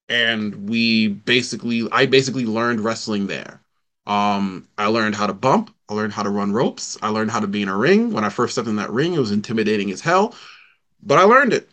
and 0.08 0.68
we 0.68 1.08
basically 1.08 1.88
I 1.92 2.06
basically 2.06 2.46
learned 2.46 2.80
wrestling 2.80 3.26
there. 3.28 3.60
Um, 4.06 4.68
I 4.78 4.86
learned 4.86 5.16
how 5.16 5.26
to 5.26 5.34
bump. 5.34 5.74
I 5.88 5.94
learned 5.94 6.12
how 6.12 6.22
to 6.22 6.30
run 6.30 6.52
ropes. 6.52 6.98
I 7.02 7.08
learned 7.10 7.30
how 7.30 7.40
to 7.40 7.46
be 7.48 7.62
in 7.62 7.68
a 7.68 7.76
ring. 7.76 8.12
When 8.12 8.24
I 8.24 8.28
first 8.30 8.54
stepped 8.54 8.68
in 8.68 8.76
that 8.76 8.90
ring, 8.90 9.14
it 9.14 9.18
was 9.20 9.32
intimidating 9.32 9.90
as 9.90 10.00
hell, 10.00 10.34
but 11.02 11.18
I 11.18 11.22
learned 11.24 11.52
it. 11.54 11.68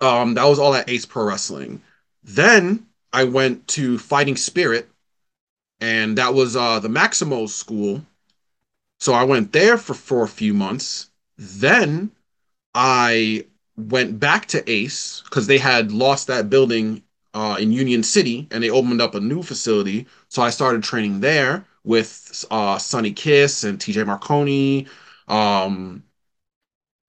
Um, 0.00 0.34
that 0.34 0.44
was 0.44 0.58
all 0.58 0.74
at 0.74 0.88
Ace 0.88 1.06
Pro 1.06 1.24
Wrestling. 1.24 1.82
Then 2.22 2.86
I 3.12 3.24
went 3.24 3.66
to 3.68 3.98
Fighting 3.98 4.36
Spirit, 4.36 4.88
and 5.80 6.18
that 6.18 6.34
was 6.34 6.56
uh, 6.56 6.80
the 6.80 6.88
Maximo 6.88 7.46
school. 7.46 8.04
So 9.00 9.12
I 9.14 9.24
went 9.24 9.52
there 9.52 9.78
for, 9.78 9.94
for 9.94 10.22
a 10.24 10.28
few 10.28 10.54
months. 10.54 11.10
Then 11.38 12.12
I 12.74 13.46
went 13.76 14.20
back 14.20 14.46
to 14.48 14.70
Ace 14.70 15.22
because 15.24 15.46
they 15.46 15.58
had 15.58 15.92
lost 15.92 16.26
that 16.28 16.50
building 16.50 17.02
uh, 17.34 17.56
in 17.60 17.72
Union 17.72 18.02
City 18.02 18.48
and 18.50 18.62
they 18.62 18.70
opened 18.70 19.00
up 19.00 19.14
a 19.14 19.20
new 19.20 19.42
facility. 19.42 20.06
So 20.28 20.42
I 20.42 20.50
started 20.50 20.82
training 20.82 21.20
there 21.20 21.66
with 21.84 22.44
uh, 22.50 22.78
Sonny 22.78 23.12
Kiss 23.12 23.64
and 23.64 23.80
TJ 23.80 24.04
Marconi. 24.04 24.86
Um, 25.28 26.04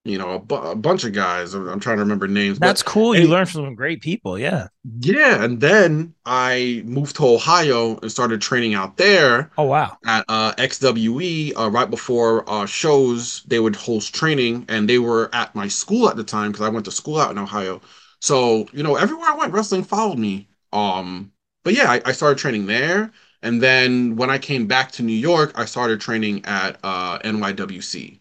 you 0.05 0.17
know, 0.17 0.31
a, 0.31 0.39
bu- 0.39 0.55
a 0.55 0.75
bunch 0.75 1.03
of 1.03 1.13
guys. 1.13 1.53
I'm, 1.53 1.67
I'm 1.67 1.79
trying 1.79 1.97
to 1.97 2.03
remember 2.03 2.27
names. 2.27 2.59
That's 2.59 2.83
but, 2.83 2.83
cool. 2.83 3.15
You 3.15 3.27
learned 3.27 3.49
from 3.49 3.65
some 3.65 3.75
great 3.75 4.01
people. 4.01 4.37
Yeah. 4.37 4.67
Yeah, 4.99 5.43
and 5.43 5.61
then 5.61 6.15
I 6.25 6.81
moved 6.85 7.15
to 7.17 7.25
Ohio 7.27 7.97
and 7.99 8.11
started 8.11 8.41
training 8.41 8.73
out 8.73 8.97
there 8.97 9.51
Oh 9.57 9.63
wow. 9.65 9.97
at 10.05 10.25
uh, 10.27 10.53
XWE 10.57 11.53
uh, 11.53 11.69
right 11.69 11.89
before 11.89 12.49
uh, 12.49 12.65
shows. 12.65 13.43
They 13.43 13.59
would 13.59 13.75
host 13.75 14.15
training, 14.15 14.65
and 14.69 14.89
they 14.89 14.97
were 14.99 15.29
at 15.33 15.53
my 15.55 15.67
school 15.67 16.09
at 16.09 16.15
the 16.15 16.23
time 16.23 16.51
because 16.51 16.65
I 16.65 16.69
went 16.69 16.85
to 16.85 16.91
school 16.91 17.19
out 17.19 17.31
in 17.31 17.37
Ohio. 17.37 17.81
So 18.21 18.67
you 18.73 18.81
know, 18.83 18.95
everywhere 18.95 19.29
I 19.29 19.35
went, 19.35 19.53
wrestling 19.53 19.83
followed 19.83 20.17
me. 20.19 20.49
Um, 20.73 21.31
but 21.63 21.73
yeah, 21.73 21.91
I, 21.91 22.01
I 22.05 22.11
started 22.13 22.39
training 22.39 22.65
there, 22.65 23.11
and 23.43 23.61
then 23.61 24.15
when 24.15 24.31
I 24.31 24.39
came 24.39 24.65
back 24.67 24.91
to 24.93 25.03
New 25.03 25.13
York, 25.13 25.51
I 25.55 25.65
started 25.65 26.01
training 26.01 26.43
at 26.45 26.79
uh, 26.83 27.19
NYWC. 27.19 28.20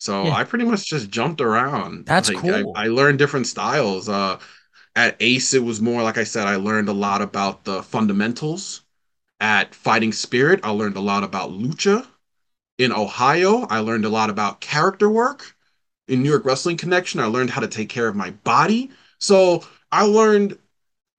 So 0.00 0.24
Yeah. 0.24 0.34
I 0.34 0.44
pretty 0.44 0.64
much 0.64 0.86
just 0.86 1.10
jumped 1.10 1.40
around. 1.40 2.06
That's 2.06 2.28
Like, 2.28 2.38
cool. 2.38 2.72
I, 2.74 2.86
I 2.86 2.88
learned 2.88 3.18
different 3.18 3.46
styles. 3.46 4.08
Uh, 4.08 4.40
at 4.96 5.16
Ace, 5.20 5.54
it 5.54 5.62
was 5.62 5.80
more 5.80 6.02
like 6.02 6.18
I 6.18 6.24
said, 6.24 6.48
I 6.48 6.56
learned 6.56 6.88
a 6.88 6.92
lot 6.92 7.22
about 7.22 7.64
the 7.64 7.82
fundamentals. 7.82 8.82
At 9.40 9.74
Fighting 9.74 10.12
Spirit, 10.12 10.60
I 10.64 10.70
learned 10.70 10.96
a 10.96 11.00
lot 11.00 11.24
about 11.24 11.50
lucha. 11.50 12.06
In 12.78 12.92
Ohio, 12.92 13.66
I 13.70 13.80
learned 13.80 14.04
a 14.04 14.08
lot 14.10 14.30
about 14.30 14.60
character 14.60 15.08
work. 15.10 15.56
In 16.08 16.22
New 16.22 16.30
York 16.30 16.44
Wrestling 16.44 16.76
Connection, 16.76 17.20
I 17.20 17.26
learned 17.26 17.50
how 17.50 17.60
to 17.60 17.68
take 17.68 17.88
care 17.88 18.08
of 18.08 18.16
my 18.16 18.30
body. 18.30 18.90
So 19.18 19.64
I 19.92 20.04
learned 20.04 20.58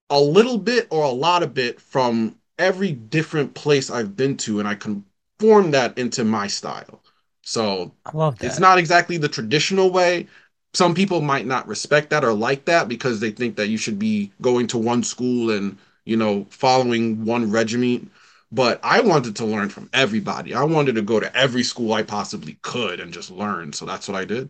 a 0.10 0.20
little 0.20 0.58
bit 0.58 0.88
or 0.91 1.04
a 1.04 1.10
lot 1.10 1.44
of 1.44 1.54
bit 1.54 1.82
from 1.82 2.38
every 2.60 2.91
different 2.91 3.54
place 3.56 3.89
I've 3.89 4.15
been 4.15 4.38
to, 4.38 4.60
and 4.60 4.67
I 4.67 4.76
conformed 4.76 5.74
that 5.74 5.98
into 5.98 6.24
my 6.24 6.48
style. 6.48 7.02
So 7.43 7.91
I 8.06 8.15
love 8.15 8.38
that. 8.39 8.45
it's 8.47 8.60
not 8.60 8.77
exactly 8.77 9.17
the 9.17 9.30
traditional 9.30 9.91
way. 9.91 10.27
Some 10.73 10.93
people 10.93 11.21
might 11.21 11.45
not 11.45 11.67
respect 11.67 12.10
that 12.12 12.23
or 12.23 12.34
like 12.34 12.65
that 12.65 12.88
because 12.88 13.19
they 13.19 13.32
think 13.32 13.56
that 13.58 13.67
you 13.67 13.77
should 13.77 13.99
be 13.99 14.32
going 14.41 14.67
to 14.67 14.77
one 14.77 15.04
school 15.04 15.51
and, 15.51 15.77
you 16.06 16.15
know, 16.15 16.45
following 16.49 17.25
one 17.25 17.51
regiment. 17.51 18.10
But 18.54 18.80
I 18.84 19.01
wanted 19.01 19.36
to 19.38 19.45
learn 19.45 19.69
from 19.69 19.89
everybody. 19.93 20.54
I 20.54 20.63
wanted 20.63 20.95
to 20.95 21.01
go 21.01 21.19
to 21.19 21.36
every 21.36 21.63
school 21.63 21.93
I 21.93 22.04
possibly 22.04 22.58
could 22.62 22.99
and 22.99 23.13
just 23.13 23.32
learn. 23.32 23.73
So 23.73 23.86
that's 23.86 24.08
what 24.08 24.17
I 24.17 24.25
did. 24.25 24.49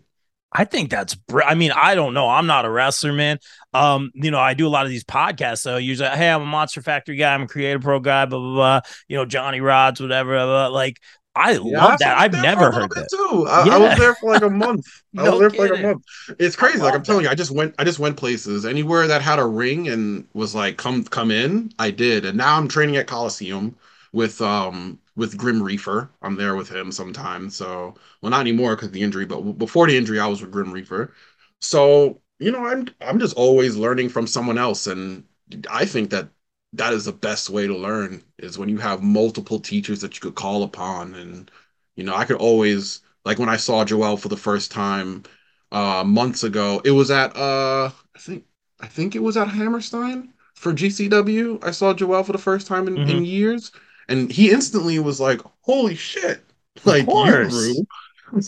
I 0.54 0.66
think 0.66 0.90
that's. 0.90 1.16
Br- 1.16 1.44
I 1.44 1.56
mean, 1.56 1.72
I 1.72 1.96
don't 1.96 2.14
know. 2.14 2.28
I'm 2.28 2.46
not 2.46 2.66
a 2.66 2.70
wrestler, 2.70 3.14
man. 3.14 3.40
Um, 3.74 4.12
you 4.14 4.32
know, 4.32 4.40
I 4.40 4.54
do 4.54 4.68
a 4.68 4.70
lot 4.70 4.86
of 4.86 4.90
these 4.90 5.06
podcasts. 5.06 5.60
So 5.60 5.78
usually, 5.78 6.10
hey, 6.10 6.30
I'm 6.30 6.42
a 6.42 6.46
Monster 6.46 6.82
Factory 6.82 7.16
guy. 7.16 7.34
I'm 7.34 7.44
a 7.44 7.48
Creative 7.48 7.82
Pro 7.82 8.00
guy. 8.02 8.26
Blah 8.26 8.40
blah 8.40 8.54
blah. 8.54 8.82
You 9.08 9.18
know, 9.18 9.26
Johnny 9.26 9.60
Rodz, 9.60 10.02
whatever. 10.02 10.34
blah, 10.34 10.46
blah. 10.46 10.68
Like, 10.68 10.98
I 11.36 11.54
love 11.54 11.98
that. 12.00 12.18
I've 12.18 12.34
was 12.34 12.42
there 12.42 12.48
for 12.54 12.66
never 12.66 12.72
heard 12.72 12.94
that. 12.96 13.10
too. 13.10 13.46
I, 13.48 13.76
I 13.76 13.78
was 13.78 13.96
there 13.96 14.16
for 14.16 14.30
like 14.32 14.42
a 14.42 14.50
month. 14.50 14.86
I 15.18 15.24
No 15.24 15.24
was 15.24 15.40
there 15.40 15.50
for 15.52 15.68
like 15.68 15.78
a 15.78 15.82
month. 15.82 16.04
It's 16.40 16.56
crazy. 16.56 16.80
Like 16.80 16.94
I'm 16.96 17.04
telling 17.04 17.24
you, 17.24 17.30
I 17.30 17.36
just 17.36 17.52
went. 17.52 17.76
I 17.80 17.84
just 17.84 18.00
went 18.00 18.18
places. 18.18 18.66
Anywhere 18.66 19.08
that 19.08 19.22
had 19.22 19.40
a 19.40 19.46
ring 19.46 19.88
and 19.88 20.28
was 20.34 20.56
like, 20.56 20.78
"Come, 20.78 21.04
come 21.04 21.32
in." 21.32 21.72
I 21.80 21.92
did, 21.92 22.26
and 22.26 22.38
now 22.38 22.58
I'm 22.58 22.68
training 22.68 22.98
at 22.98 23.08
Coliseum 23.08 23.76
with 24.14 24.42
um 24.42 25.00
with 25.16 25.38
Grim 25.38 25.62
Reaper. 25.62 26.10
I'm 26.22 26.36
there 26.36 26.56
with 26.56 26.70
him 26.70 26.92
sometimes. 26.92 27.56
So, 27.56 27.96
well, 28.22 28.30
not 28.30 28.42
anymore 28.42 28.76
because 28.76 28.92
the 28.92 29.02
injury, 29.02 29.26
but 29.26 29.42
before 29.58 29.88
the 29.88 29.98
injury, 29.98 30.20
I 30.20 30.28
was 30.28 30.42
with 30.42 30.52
Grim 30.52 30.72
Reaper. 30.72 31.14
So, 31.60 32.22
you 32.40 32.52
know, 32.52 32.66
I'm 32.66 32.88
I'm 33.02 33.20
just 33.20 33.36
always 33.38 33.76
learning 33.76 34.10
from 34.10 34.28
someone 34.28 34.58
else, 34.58 34.88
and 34.88 35.24
I 35.70 35.86
think 35.86 36.10
that 36.12 36.30
that 36.74 36.94
is 36.94 37.06
the 37.06 37.12
best 37.12 37.50
way 37.50 37.68
to 37.68 37.76
learn 37.76 38.24
is 38.40 38.58
when 38.58 38.70
you 38.70 38.78
have 38.78 39.04
multiple 39.04 39.60
teachers 39.60 40.02
that 40.02 40.16
you 40.16 40.22
could 40.22 40.36
call 40.36 40.64
upon 40.64 41.14
and 41.16 41.52
you 41.96 42.04
know, 42.06 42.16
I 42.16 42.26
could 42.26 42.38
always 42.38 43.02
like 43.26 43.38
when 43.40 43.50
I 43.50 43.58
saw 43.58 43.84
Joel 43.86 44.18
for 44.18 44.30
the 44.30 44.38
first 44.38 44.72
time 44.72 45.24
uh 45.72 46.04
months 46.06 46.44
ago, 46.44 46.82
it 46.86 46.92
was 46.92 47.12
at 47.12 47.36
uh 47.36 47.92
I 48.16 48.20
think 48.20 48.46
I 48.80 48.88
think 48.88 49.16
it 49.16 49.20
was 49.24 49.38
at 49.38 49.50
Hammerstein 49.50 50.34
for 50.56 50.74
GCW. 50.74 51.60
I 51.64 51.72
saw 51.72 51.94
Joel 51.94 52.24
for 52.24 52.32
the 52.34 52.38
first 52.38 52.68
time 52.68 52.88
in, 52.88 53.00
in 53.00 53.24
years, 53.26 53.72
and 54.08 54.32
he 54.32 54.52
instantly 54.52 55.00
was 55.00 55.20
like, 55.20 55.42
"Holy 55.62 55.96
shit!" 55.96 56.44
Like 56.84 57.14
you 57.16 57.38
grew, 57.38 57.86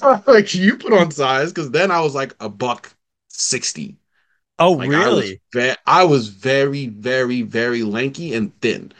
like 0.27 0.53
you 0.53 0.77
put 0.77 0.93
on 0.93 1.11
size. 1.11 1.51
Because 1.51 1.71
then 1.71 1.91
I 1.91 2.01
was 2.01 2.15
like 2.15 2.35
a 2.39 2.49
buck 2.49 2.93
sixty. 3.29 3.97
Oh, 4.67 4.71
Like 4.73 4.93
I 4.93 5.09
was, 5.09 5.15
really? 5.15 5.41
ve- 5.53 5.75
I 5.85 6.03
was 6.05 6.27
very, 6.29 6.87
very, 6.87 7.41
very 7.41 7.83
lanky 7.83 8.33
and 8.33 8.51
thin. 8.61 8.91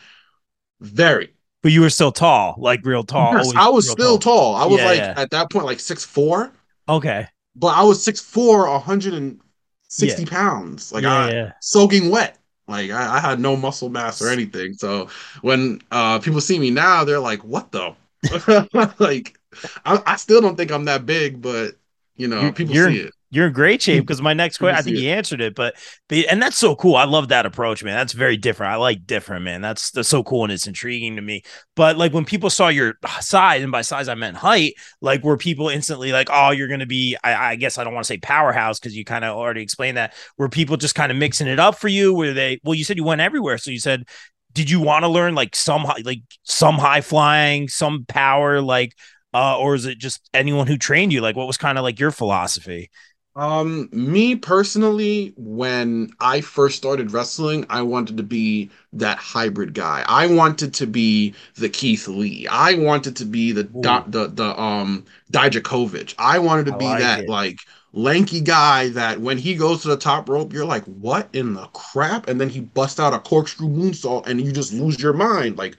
Very. 0.82 1.34
But 1.62 1.71
you 1.71 1.82
were 1.82 1.89
still 1.89 2.12
tall, 2.12 2.56
like 2.58 2.86
real 2.86 3.04
tall. 3.04 3.34
Yes, 3.38 3.54
I 3.56 3.69
was 3.69 3.89
still 3.89 4.17
tall. 4.19 4.56
I 4.56 4.65
was 4.65 4.80
Yeah, 4.80 4.86
like 4.86 4.97
yeah. 4.97 5.13
at 5.15 5.30
that 5.32 5.49
point 5.49 5.65
like 5.65 5.80
six 5.80 6.04
four, 6.04 6.52
Okay. 6.88 7.28
but 7.56 7.67
I 7.67 7.84
was 7.84 8.04
six 8.04 8.19
four, 8.19 8.67
160 8.69 10.26
pounds. 10.26 10.91
Like 10.91 11.04
yeah, 11.04 11.13
I 11.13 11.32
yeah. 11.32 11.52
soaking 11.62 12.10
wet. 12.10 12.38
Like 12.67 12.91
I, 12.91 13.17
I 13.17 13.19
had 13.19 13.39
no 13.39 13.56
muscle 13.56 13.89
mass 13.89 14.21
or 14.21 14.30
anything. 14.30 14.73
So 14.73 15.10
when 15.41 15.82
uh 15.91 16.19
people 16.19 16.41
see 16.41 16.60
me 16.60 16.69
now, 16.71 17.04
they're 17.04 17.19
like, 17.19 17.43
"What 17.43 17.71
the?" 17.71 17.95
like 18.99 19.38
I, 19.86 20.02
I 20.06 20.15
still 20.17 20.41
don't 20.41 20.56
think 20.56 20.71
I'm 20.71 20.86
that 20.86 21.06
big, 21.06 21.41
but 21.41 21.76
you 22.15 22.28
know, 22.28 22.41
You- 22.41 22.54
people 22.54 22.76
see 22.76 22.99
it. 22.99 23.13
You're 23.34 23.48
in 23.48 23.54
great 23.54 23.82
shape 23.82 24.04
because 24.04 24.22
my 24.22 24.34
next 24.36 24.60
question, 24.60 24.78
I 24.78 24.82
think 24.84 24.98
you 24.98 25.10
answered 25.10 25.41
it, 25.41 25.56
but, 25.56 25.74
but 26.08 26.19
and 26.30 26.39
that's 26.39 26.56
so 26.56 26.76
cool. 26.76 26.96
I 26.96 27.06
love 27.06 27.30
that 27.30 27.48
approach, 27.48 27.84
man. 27.84 27.96
That's 27.96 28.13
very 28.13 28.38
different. 28.38 28.72
I 28.72 28.76
like 28.76 29.08
different, 29.08 29.43
man. 29.43 29.60
That's 29.60 29.89
that's 29.89 30.08
so 30.08 30.22
cool 30.22 30.43
and 30.43 30.54
it's 30.54 30.67
intriguing 30.67 31.15
to 31.15 31.24
me. 31.24 31.41
But 31.76 31.98
like 31.98 32.13
when 32.13 32.26
people 32.26 32.52
saw 32.52 32.67
your 32.67 32.93
size, 33.22 33.63
and 33.63 33.72
by 33.72 33.82
size 33.82 34.08
I 34.08 34.13
meant 34.13 34.38
height, 34.38 34.76
like 35.02 35.24
were 35.24 35.36
people 35.36 35.67
instantly 35.67 36.12
like, 36.12 36.30
oh, 36.32 36.52
you're 36.52 36.67
gonna 36.67 36.86
be, 36.86 37.17
I, 37.24 37.54
I 37.54 37.56
guess 37.56 37.80
I 37.80 37.84
don't 37.84 37.96
want 37.96 38.04
to 38.04 38.08
say 38.08 38.19
powerhouse 38.19 38.80
because 38.80 38.96
you 38.96 39.04
kind 39.04 39.26
of 39.26 39.36
already 39.36 39.63
explained 39.63 39.98
that. 39.98 40.13
Were 40.38 40.48
people 40.48 40.78
just 40.78 40.93
kind 40.93 41.12
of 41.12 41.17
mixing 41.17 41.48
it 41.48 41.60
up 41.60 41.74
for 41.80 41.88
you? 41.88 42.13
Were 42.13 42.34
they? 42.34 42.60
Well, 42.63 42.76
you 42.76 42.84
said 42.84 42.98
you 42.98 43.04
went 43.04 43.22
everywhere, 43.22 43.58
so 43.58 43.72
you 43.72 43.80
said. 43.80 44.06
Did 44.52 44.69
you 44.69 44.80
want 44.80 45.02
to 45.02 45.10
learn 45.10 45.34
like 45.34 45.56
some 45.56 45.82
like 46.04 46.22
some 46.43 46.76
high 46.76 47.02
flying, 47.02 47.67
some 47.67 48.06
power, 48.06 48.62
like, 48.62 48.96
uh, 49.34 49.58
or 49.58 49.74
is 49.74 49.88
it 49.88 49.98
just 49.98 50.30
anyone 50.32 50.67
who 50.67 50.78
trained 50.78 51.12
you? 51.12 51.22
Like, 51.22 51.36
what 51.36 51.48
was 51.48 51.58
kind 51.58 51.80
of 51.80 51.84
like 51.84 52.00
your 52.00 52.12
philosophy? 52.12 52.91
Um, 53.36 53.89
me 53.91 54.36
personally, 54.36 55.34
when 55.38 56.12
I 56.19 56.41
first 56.41 56.78
started 56.78 57.12
wrestling, 57.12 57.65
I 57.67 57.82
wanted 57.82 58.17
to 58.17 58.24
be 58.24 58.69
that 58.93 59.17
hybrid 59.17 59.74
guy. 59.74 60.06
I 60.08 60.28
wanted 60.28 60.72
to 60.76 60.86
be 60.88 61.34
the 61.56 61.67
Keith 61.69 62.08
Lee. 62.08 62.46
I 62.48 62.76
wanted 62.76 63.15
to 63.17 63.26
be 63.26 63.52
the 63.52 63.63
the 63.80 64.04
the, 64.06 64.28
the 64.28 64.60
um 64.62 65.06
Dijakovic. 65.32 66.13
I 66.19 66.38
wanted 66.38 66.67
to 66.67 66.72
I 66.72 66.76
be 66.76 66.93
like 66.93 67.02
that 67.02 67.28
it. 67.28 67.28
like 67.28 67.58
lanky 67.91 68.39
guy 68.39 68.89
that 68.89 69.19
when 69.19 69.39
he 69.39 69.56
goes 69.56 69.82
to 69.82 69.88
the 69.88 69.98
top 69.98 70.30
rope, 70.30 70.54
you're 70.54 70.65
like, 70.65 70.84
what 70.86 71.28
in 71.34 71.54
the 71.56 71.65
crap? 71.74 72.28
And 72.30 72.39
then 72.39 72.50
he 72.50 72.60
busts 72.62 73.00
out 73.00 73.13
a 73.15 73.19
corkscrew 73.19 73.67
moonsault 73.67 74.28
and 74.28 74.39
you 74.41 74.52
just 74.52 74.74
lose 74.74 75.02
your 75.02 75.13
mind. 75.13 75.58
Like, 75.58 75.78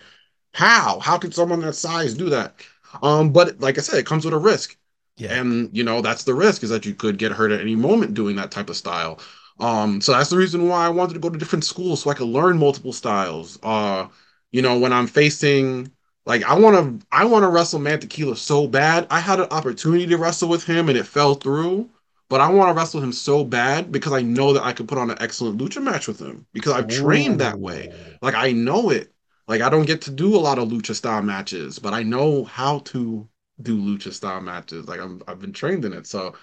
how? 0.55 1.01
How 1.01 1.19
could 1.19 1.35
someone 1.35 1.61
that 1.62 1.75
size 1.75 2.14
do 2.14 2.31
that? 2.31 2.55
Um, 3.03 3.33
but 3.33 3.61
like 3.61 3.79
I 3.79 3.83
said, 3.83 3.99
it 3.99 4.07
comes 4.07 4.25
with 4.25 4.35
a 4.35 4.38
risk. 4.38 4.77
Yeah. 5.16 5.35
And 5.35 5.70
you 5.77 5.85
know, 5.85 6.00
that's 6.00 6.24
the 6.24 6.35
risk 6.35 6.62
is 6.62 6.70
that 6.70 6.87
you 6.87 6.94
could 6.94 7.18
get 7.18 7.33
hurt 7.33 7.53
at 7.53 7.61
any 7.61 7.77
moment 7.77 8.14
doing 8.14 8.37
that 8.37 8.50
type 8.50 8.68
of 8.70 8.77
style. 8.77 9.20
Um, 9.61 10.00
so 10.00 10.12
that's 10.12 10.31
the 10.31 10.37
reason 10.37 10.68
why 10.68 10.85
I 10.85 10.88
wanted 10.88 11.14
to 11.14 11.20
go 11.20 11.31
to 11.31 11.38
different 11.38 11.64
schools 11.64 12.03
so 12.03 12.11
I 12.11 12.14
could 12.14 12.29
learn 12.29 12.59
multiple 12.59 12.92
styles. 12.92 13.59
Uh, 13.62 14.09
you 14.50 14.62
know, 14.62 14.79
when 14.79 14.92
I'm 14.92 15.07
facing 15.07 15.92
like 16.27 16.42
I 16.44 16.59
want 16.59 17.00
to 17.00 17.07
I 17.12 17.24
want 17.24 17.44
to 17.44 17.48
wrestle 17.48 17.81
Mantequilla 17.81 18.37
so 18.37 18.66
bad. 18.66 19.07
I 19.11 19.20
had 19.20 19.40
an 19.40 19.48
opportunity 19.50 20.07
to 20.07 20.16
wrestle 20.18 20.48
with 20.48 20.64
him 20.64 20.88
and 20.88 20.98
it 20.98 21.07
fell 21.07 21.35
through. 21.35 21.90
But 22.31 22.40
I 22.40 22.48
want 22.50 22.70
to 22.70 22.74
wrestle 22.74 23.03
him 23.03 23.12
so 23.12 23.44
bad 23.44 23.92
because 23.92 24.12
I 24.12 24.22
know 24.22 24.55
that 24.55 24.64
I 24.64 24.72
could 24.72 24.88
put 24.88 24.98
on 24.98 25.11
an 25.11 25.18
excellent 25.20 25.59
lucha 25.61 25.83
match 25.83 26.09
with 26.09 26.18
him 26.18 26.46
because 26.53 26.72
I've 26.72 26.88
trained 26.88 27.38
that 27.40 27.61
way. 27.61 27.90
Like 28.22 28.35
I 28.35 28.53
know 28.53 28.90
it. 28.90 29.12
Like 29.46 29.61
I 29.61 29.68
don't 29.68 29.85
get 29.87 30.00
to 30.03 30.11
do 30.11 30.35
a 30.35 30.38
lot 30.38 30.59
of 30.59 30.68
lucha 30.68 30.94
style 30.94 31.22
matches, 31.22 31.79
but 31.79 31.92
I 31.92 32.03
know 32.03 32.44
how 32.44 32.81
to 32.81 33.29
do 33.62 33.79
lucha 33.81 34.12
style 34.12 34.40
matches. 34.40 34.87
Like 34.88 35.01
I'm 35.01 35.23
I've 35.29 35.40
been 35.40 35.53
trained 35.53 35.85
in 35.85 35.93
it. 35.93 36.07
So 36.07 36.35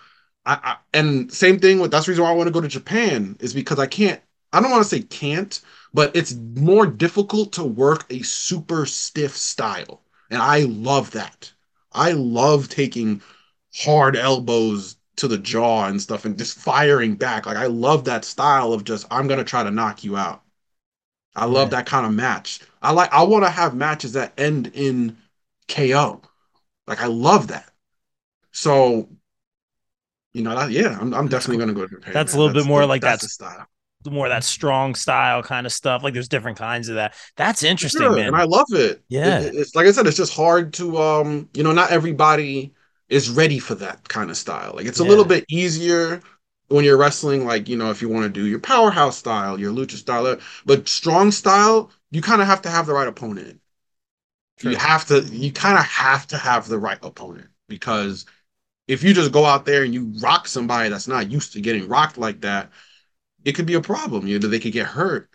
I, 0.45 0.59
I 0.63 0.77
and 0.93 1.31
same 1.31 1.59
thing 1.59 1.79
with 1.79 1.91
that's 1.91 2.05
the 2.05 2.11
reason 2.11 2.23
why 2.23 2.31
I 2.31 2.35
want 2.35 2.47
to 2.47 2.53
go 2.53 2.61
to 2.61 2.67
Japan 2.67 3.37
is 3.39 3.53
because 3.53 3.79
I 3.79 3.87
can't 3.87 4.21
I 4.53 4.61
don't 4.61 4.71
want 4.71 4.83
to 4.83 4.89
say 4.89 5.01
can't, 5.01 5.59
but 5.93 6.15
it's 6.15 6.33
more 6.33 6.85
difficult 6.85 7.53
to 7.53 7.63
work 7.63 8.05
a 8.09 8.21
super 8.23 8.85
stiff 8.85 9.35
style. 9.35 10.01
And 10.29 10.41
I 10.41 10.61
love 10.61 11.11
that. 11.11 11.51
I 11.93 12.11
love 12.13 12.69
taking 12.69 13.21
hard 13.75 14.15
elbows 14.15 14.97
to 15.17 15.27
the 15.27 15.37
jaw 15.37 15.85
and 15.87 16.01
stuff 16.01 16.25
and 16.25 16.37
just 16.37 16.57
firing 16.57 17.15
back. 17.15 17.45
Like 17.45 17.57
I 17.57 17.67
love 17.67 18.05
that 18.05 18.25
style 18.25 18.73
of 18.73 18.83
just 18.83 19.05
I'm 19.11 19.27
gonna 19.27 19.43
try 19.43 19.63
to 19.63 19.71
knock 19.71 20.03
you 20.03 20.17
out. 20.17 20.43
I 21.35 21.45
love 21.45 21.67
yeah. 21.71 21.77
that 21.77 21.85
kind 21.87 22.05
of 22.05 22.13
match. 22.13 22.59
I 22.81 22.91
like 22.91 23.11
I 23.13 23.23
want 23.23 23.45
to 23.45 23.49
have 23.49 23.75
matches 23.75 24.13
that 24.13 24.33
end 24.37 24.71
in 24.73 25.17
KO. 25.67 26.21
Like 26.87 27.01
I 27.01 27.07
love 27.07 27.47
that. 27.47 27.69
So, 28.51 29.09
you 30.33 30.43
know, 30.43 30.55
that, 30.55 30.71
yeah, 30.71 30.97
I'm, 30.99 31.13
I'm 31.13 31.27
definitely 31.27 31.57
gonna 31.57 31.73
go 31.73 31.87
to 31.87 31.95
Japan. 31.95 32.13
That's 32.13 32.33
man. 32.33 32.37
a 32.37 32.41
little 32.41 32.53
that's, 32.53 32.65
bit 32.65 32.69
more 32.69 32.85
like 32.85 33.01
that 33.01 33.21
style. 33.21 33.65
More 34.09 34.29
that 34.29 34.43
strong 34.43 34.95
style 34.95 35.43
kind 35.43 35.67
of 35.67 35.71
stuff. 35.71 36.03
Like 36.03 36.13
there's 36.13 36.27
different 36.27 36.57
kinds 36.57 36.89
of 36.89 36.95
that. 36.95 37.13
That's 37.37 37.61
interesting, 37.61 38.01
sure, 38.01 38.15
man. 38.15 38.27
And 38.27 38.35
I 38.35 38.45
love 38.45 38.65
it. 38.71 39.03
Yeah. 39.09 39.41
It, 39.41 39.55
it's 39.55 39.75
like 39.75 39.85
I 39.85 39.91
said, 39.91 40.07
it's 40.07 40.17
just 40.17 40.33
hard 40.33 40.73
to 40.73 40.97
um, 40.97 41.49
you 41.53 41.63
know, 41.63 41.71
not 41.71 41.91
everybody 41.91 42.73
is 43.09 43.29
ready 43.29 43.59
for 43.59 43.75
that 43.75 44.07
kind 44.09 44.31
of 44.31 44.37
style. 44.37 44.73
Like 44.75 44.87
it's 44.87 44.99
a 44.99 45.03
yeah. 45.03 45.09
little 45.09 45.25
bit 45.25 45.45
easier 45.49 46.21
when 46.69 46.83
you're 46.83 46.97
wrestling, 46.97 47.45
like 47.45 47.69
you 47.69 47.77
know, 47.77 47.91
if 47.91 48.01
you 48.01 48.09
want 48.09 48.23
to 48.23 48.29
do 48.29 48.47
your 48.47 48.59
powerhouse 48.59 49.17
style, 49.17 49.59
your 49.59 49.71
lucha 49.71 49.97
style, 49.97 50.37
but 50.65 50.87
strong 50.87 51.31
style, 51.31 51.91
you 52.09 52.21
kind 52.21 52.41
of 52.41 52.47
have 52.47 52.63
to 52.63 52.69
have 52.69 52.87
the 52.87 52.93
right 52.93 53.07
opponent. 53.07 53.60
True. 54.61 54.71
You 54.71 54.77
have 54.77 55.05
to, 55.07 55.21
you 55.21 55.51
kind 55.51 55.77
of 55.77 55.85
have 55.85 56.27
to 56.27 56.37
have 56.37 56.67
the 56.67 56.79
right 56.79 56.99
opponent 57.01 57.49
because 57.67 58.25
if 58.87 59.03
you 59.03 59.13
just 59.13 59.31
go 59.31 59.45
out 59.45 59.65
there 59.65 59.83
and 59.83 59.93
you 59.93 60.13
rock 60.21 60.47
somebody 60.47 60.89
that's 60.89 61.07
not 61.07 61.31
used 61.31 61.53
to 61.53 61.61
getting 61.61 61.87
rocked 61.87 62.17
like 62.17 62.41
that, 62.41 62.69
it 63.43 63.53
could 63.53 63.65
be 63.65 63.73
a 63.75 63.81
problem. 63.81 64.27
You 64.27 64.39
know, 64.39 64.47
they 64.47 64.59
could 64.59 64.73
get 64.73 64.87
hurt, 64.87 65.29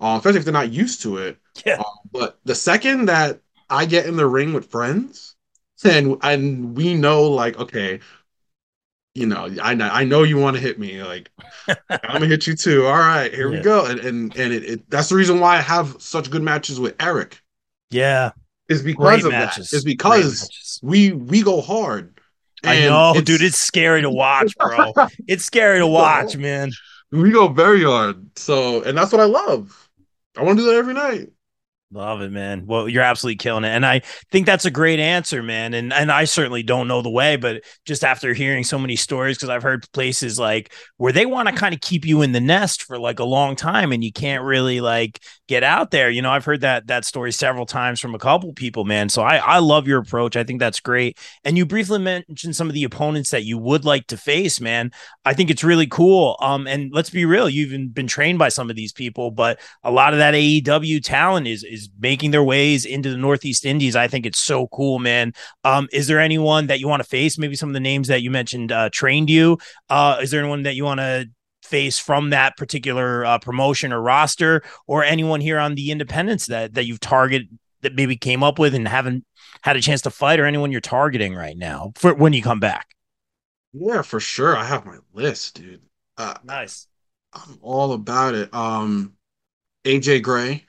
uh, 0.00 0.16
especially 0.18 0.38
if 0.38 0.44
they're 0.44 0.52
not 0.52 0.72
used 0.72 1.02
to 1.02 1.18
it. 1.18 1.38
Yeah. 1.64 1.80
Uh, 1.80 1.84
but 2.12 2.38
the 2.44 2.54
second 2.54 3.06
that 3.06 3.40
I 3.68 3.86
get 3.86 4.06
in 4.06 4.16
the 4.16 4.26
ring 4.26 4.52
with 4.52 4.70
friends 4.70 5.36
and 5.84 6.16
and 6.22 6.76
we 6.76 6.94
know 6.94 7.22
like 7.24 7.58
okay 7.58 8.00
you 9.14 9.26
know 9.26 9.48
i 9.62 9.74
know 9.74 9.88
i 9.88 10.04
know 10.04 10.22
you 10.22 10.36
want 10.36 10.56
to 10.56 10.62
hit 10.62 10.78
me 10.78 11.02
like 11.02 11.30
i'm 11.68 12.12
gonna 12.12 12.26
hit 12.26 12.46
you 12.46 12.54
too 12.54 12.86
all 12.86 12.98
right 12.98 13.32
here 13.32 13.50
yeah. 13.50 13.58
we 13.58 13.62
go 13.62 13.86
and 13.86 14.00
and, 14.00 14.36
and 14.36 14.52
it, 14.52 14.64
it, 14.64 14.90
that's 14.90 15.08
the 15.08 15.16
reason 15.16 15.40
why 15.40 15.56
i 15.56 15.60
have 15.60 15.96
such 16.00 16.30
good 16.30 16.42
matches 16.42 16.78
with 16.78 16.94
eric 17.00 17.40
yeah 17.90 18.30
is 18.70 18.82
because 18.82 19.04
Great 19.04 19.24
of 19.24 19.30
matches. 19.32 19.70
that 19.70 19.76
is 19.78 19.84
because 19.84 20.80
we 20.82 21.12
we 21.12 21.42
go 21.42 21.60
hard. 21.60 22.18
I 22.64 22.80
know 22.80 23.12
it's, 23.14 23.24
dude 23.24 23.42
it's 23.42 23.58
scary 23.58 24.02
to 24.02 24.10
watch 24.10 24.56
bro. 24.56 24.92
It's 25.26 25.44
scary 25.44 25.78
to 25.78 25.86
watch 25.86 26.36
man. 26.36 26.70
We 27.10 27.32
go 27.32 27.48
very 27.48 27.82
hard. 27.84 28.38
So 28.38 28.82
and 28.82 28.96
that's 28.96 29.12
what 29.12 29.20
i 29.20 29.24
love. 29.24 29.88
I 30.36 30.42
want 30.42 30.58
to 30.58 30.64
do 30.64 30.70
that 30.70 30.76
every 30.76 30.94
night 30.94 31.28
Love 31.92 32.20
it, 32.20 32.30
man. 32.30 32.66
Well, 32.66 32.88
you're 32.88 33.02
absolutely 33.02 33.38
killing 33.38 33.64
it. 33.64 33.70
And 33.70 33.84
I 33.84 34.02
think 34.30 34.46
that's 34.46 34.64
a 34.64 34.70
great 34.70 35.00
answer, 35.00 35.42
man. 35.42 35.74
And 35.74 35.92
and 35.92 36.12
I 36.12 36.22
certainly 36.22 36.62
don't 36.62 36.86
know 36.86 37.02
the 37.02 37.10
way, 37.10 37.34
but 37.34 37.64
just 37.84 38.04
after 38.04 38.32
hearing 38.32 38.62
so 38.62 38.78
many 38.78 38.94
stories, 38.94 39.36
because 39.36 39.48
I've 39.48 39.64
heard 39.64 39.90
places 39.90 40.38
like 40.38 40.72
where 40.98 41.12
they 41.12 41.26
want 41.26 41.48
to 41.48 41.54
kind 41.54 41.74
of 41.74 41.80
keep 41.80 42.06
you 42.06 42.22
in 42.22 42.30
the 42.30 42.40
nest 42.40 42.84
for 42.84 42.96
like 42.96 43.18
a 43.18 43.24
long 43.24 43.56
time 43.56 43.90
and 43.90 44.04
you 44.04 44.12
can't 44.12 44.44
really 44.44 44.80
like 44.80 45.18
get 45.48 45.64
out 45.64 45.90
there. 45.90 46.08
You 46.08 46.22
know, 46.22 46.30
I've 46.30 46.44
heard 46.44 46.60
that 46.60 46.86
that 46.86 47.04
story 47.04 47.32
several 47.32 47.66
times 47.66 47.98
from 47.98 48.14
a 48.14 48.20
couple 48.20 48.52
people, 48.52 48.84
man. 48.84 49.08
So 49.08 49.22
I, 49.22 49.38
I 49.38 49.58
love 49.58 49.88
your 49.88 49.98
approach. 49.98 50.36
I 50.36 50.44
think 50.44 50.60
that's 50.60 50.78
great. 50.78 51.18
And 51.42 51.58
you 51.58 51.66
briefly 51.66 51.98
mentioned 51.98 52.54
some 52.54 52.68
of 52.68 52.74
the 52.74 52.84
opponents 52.84 53.30
that 53.30 53.42
you 53.42 53.58
would 53.58 53.84
like 53.84 54.06
to 54.06 54.16
face, 54.16 54.60
man. 54.60 54.92
I 55.24 55.34
think 55.34 55.50
it's 55.50 55.64
really 55.64 55.88
cool. 55.88 56.36
Um, 56.40 56.68
and 56.68 56.92
let's 56.94 57.10
be 57.10 57.24
real, 57.24 57.48
you've 57.48 57.92
been 57.92 58.06
trained 58.06 58.38
by 58.38 58.48
some 58.48 58.70
of 58.70 58.76
these 58.76 58.92
people, 58.92 59.32
but 59.32 59.58
a 59.82 59.90
lot 59.90 60.12
of 60.12 60.20
that 60.20 60.34
AEW 60.34 61.02
talent 61.02 61.48
is 61.48 61.64
is 61.64 61.79
is 61.80 61.90
making 61.98 62.30
their 62.30 62.42
ways 62.42 62.84
into 62.84 63.10
the 63.10 63.16
Northeast 63.16 63.64
Indies. 63.64 63.96
I 63.96 64.08
think 64.08 64.26
it's 64.26 64.38
so 64.38 64.68
cool, 64.68 64.98
man. 64.98 65.32
Um, 65.64 65.88
is 65.92 66.06
there 66.06 66.20
anyone 66.20 66.66
that 66.68 66.80
you 66.80 66.88
want 66.88 67.02
to 67.02 67.08
face? 67.08 67.38
Maybe 67.38 67.56
some 67.56 67.68
of 67.68 67.74
the 67.74 67.80
names 67.80 68.08
that 68.08 68.22
you 68.22 68.30
mentioned 68.30 68.72
uh, 68.72 68.90
trained 68.92 69.30
you. 69.30 69.58
Uh, 69.88 70.18
is 70.20 70.30
there 70.30 70.40
anyone 70.40 70.62
that 70.64 70.74
you 70.74 70.84
want 70.84 71.00
to 71.00 71.28
face 71.62 71.98
from 71.98 72.30
that 72.30 72.56
particular 72.56 73.24
uh, 73.24 73.38
promotion 73.38 73.92
or 73.92 74.00
roster, 74.00 74.62
or 74.86 75.04
anyone 75.04 75.40
here 75.40 75.58
on 75.58 75.74
the 75.74 75.90
independents 75.90 76.46
that 76.46 76.74
that 76.74 76.84
you've 76.84 77.00
targeted 77.00 77.48
that 77.82 77.94
maybe 77.94 78.16
came 78.16 78.42
up 78.42 78.58
with 78.58 78.74
and 78.74 78.86
haven't 78.86 79.24
had 79.62 79.76
a 79.76 79.80
chance 79.80 80.02
to 80.02 80.10
fight, 80.10 80.40
or 80.40 80.46
anyone 80.46 80.72
you're 80.72 80.80
targeting 80.80 81.34
right 81.34 81.56
now 81.56 81.92
for 81.96 82.14
when 82.14 82.32
you 82.32 82.42
come 82.42 82.60
back? 82.60 82.88
Yeah, 83.72 84.02
for 84.02 84.20
sure. 84.20 84.56
I 84.56 84.64
have 84.64 84.84
my 84.84 84.98
list, 85.12 85.56
dude. 85.56 85.82
Uh, 86.16 86.34
nice. 86.44 86.88
I'm 87.32 87.58
all 87.62 87.92
about 87.92 88.34
it. 88.34 88.52
Um, 88.52 89.14
AJ 89.84 90.22
Gray. 90.22 90.66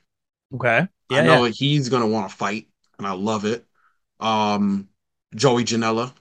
Okay. 0.53 0.87
Yeah, 1.11 1.19
I 1.19 1.25
know 1.25 1.45
yeah. 1.45 1.51
he's 1.51 1.89
gonna 1.89 2.07
want 2.07 2.29
to 2.29 2.35
fight, 2.35 2.67
and 2.97 3.05
I 3.05 3.11
love 3.11 3.45
it. 3.45 3.65
Um, 4.19 4.89
Joey 5.35 5.63
Janela. 5.63 6.13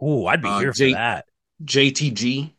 Oh, 0.00 0.26
I'd 0.26 0.42
be 0.42 0.48
uh, 0.48 0.58
here 0.60 0.72
J- 0.72 0.92
for 0.92 0.96
that. 0.96 1.26
JTG. 1.64 2.52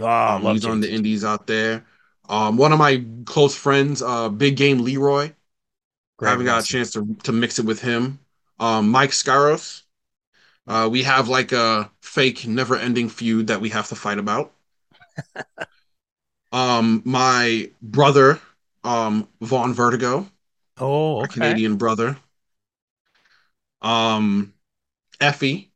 Oh, 0.00 0.06
um, 0.06 0.42
he's 0.42 0.64
JTG. 0.64 0.70
on 0.70 0.80
the 0.80 0.90
indies 0.90 1.24
out 1.24 1.46
there. 1.46 1.84
Um, 2.28 2.56
one 2.56 2.72
of 2.72 2.78
my 2.78 3.04
close 3.24 3.54
friends, 3.54 4.00
uh, 4.00 4.28
Big 4.28 4.56
Game 4.56 4.78
Leroy. 4.78 5.32
Great 6.16 6.28
I 6.28 6.30
haven't 6.30 6.46
got 6.46 6.62
a 6.62 6.66
chance 6.66 6.92
to 6.92 7.16
to 7.24 7.32
mix 7.32 7.58
it 7.58 7.64
with 7.64 7.80
him. 7.80 8.20
Um, 8.58 8.90
Mike 8.90 9.10
Scaros. 9.10 9.82
Uh, 10.66 10.88
we 10.90 11.02
have 11.02 11.28
like 11.28 11.50
a 11.50 11.90
fake, 12.00 12.46
never-ending 12.46 13.08
feud 13.08 13.48
that 13.48 13.60
we 13.60 13.68
have 13.70 13.88
to 13.88 13.96
fight 13.96 14.18
about. 14.18 14.52
um, 16.52 17.02
my 17.04 17.68
brother, 17.82 18.40
um, 18.84 19.28
Vaughn 19.40 19.74
Vertigo. 19.74 20.30
Oh, 20.78 21.22
okay. 21.22 21.34
Canadian 21.34 21.76
brother. 21.76 22.16
Um, 23.80 24.54
Effy. 25.20 25.68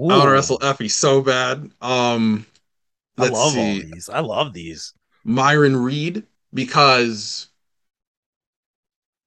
Ooh. 0.00 0.10
I 0.10 0.16
want 0.16 0.22
to 0.24 0.30
wrestle 0.30 0.58
Effy 0.58 0.90
so 0.90 1.22
bad. 1.22 1.70
Um, 1.80 2.46
I 3.18 3.28
love 3.28 3.52
see. 3.52 3.60
all 3.60 3.90
these. 3.90 4.08
I 4.08 4.20
love 4.20 4.52
these. 4.52 4.92
Myron 5.24 5.76
Reed 5.76 6.24
because 6.52 7.48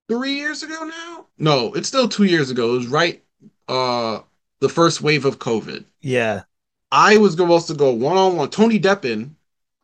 three 0.07 0.33
years 0.33 0.63
ago 0.63 0.83
now. 0.83 1.25
No, 1.37 1.73
it's 1.73 1.87
still 1.87 2.07
two 2.07 2.25
years 2.25 2.49
ago. 2.49 2.73
It 2.73 2.77
was 2.77 2.87
right. 2.87 3.23
Uh, 3.67 4.19
the 4.59 4.69
first 4.69 5.01
wave 5.01 5.25
of 5.25 5.39
COVID. 5.39 5.85
Yeah. 6.01 6.43
I 6.91 7.17
was 7.17 7.33
supposed 7.33 7.67
to 7.67 7.73
go 7.73 7.91
one 7.91 8.17
on 8.17 8.37
one. 8.37 8.49
Tony 8.49 8.79
Deppen 8.79 9.31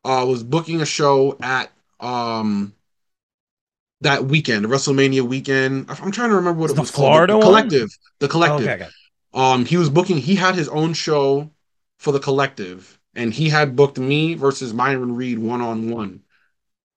uh, 0.06 0.26
was 0.28 0.44
booking 0.44 0.82
a 0.82 0.86
show 0.86 1.38
at 1.42 1.72
um 2.00 2.74
that 4.04 4.26
weekend, 4.26 4.66
WrestleMania 4.66 5.22
weekend. 5.22 5.90
I'm 5.90 6.12
trying 6.12 6.30
to 6.30 6.36
remember 6.36 6.60
what 6.60 6.70
it's 6.70 6.78
it 6.78 6.82
was 6.82 6.92
Florida 6.92 7.34
called. 7.34 7.44
The 7.44 7.46
collective. 7.46 7.90
The 8.20 8.28
collective. 8.28 8.68
Oh, 8.68 8.72
okay, 8.72 8.84
okay. 8.84 8.92
Um, 9.34 9.66
he 9.66 9.78
was 9.78 9.90
booking. 9.90 10.18
He 10.18 10.36
had 10.36 10.56
his 10.56 10.70
own 10.70 10.94
show 10.94 11.50
for 11.98 12.12
the 12.12 12.20
collective, 12.20 13.00
and 13.16 13.34
he 13.34 13.50
had 13.50 13.76
booked 13.76 13.98
me 13.98 14.36
versus 14.36 14.74
Myron 14.74 15.16
Reed 15.16 15.40
one 15.40 15.62
on 15.62 15.90
one. 15.90 16.22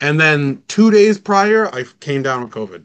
And 0.01 0.21
then 0.21 0.63
two 0.69 0.91
days 0.91 1.19
prior, 1.19 1.75
I 1.75 1.85
came 2.01 2.23
down 2.23 2.43
with 2.43 2.53
COVID. 2.53 2.85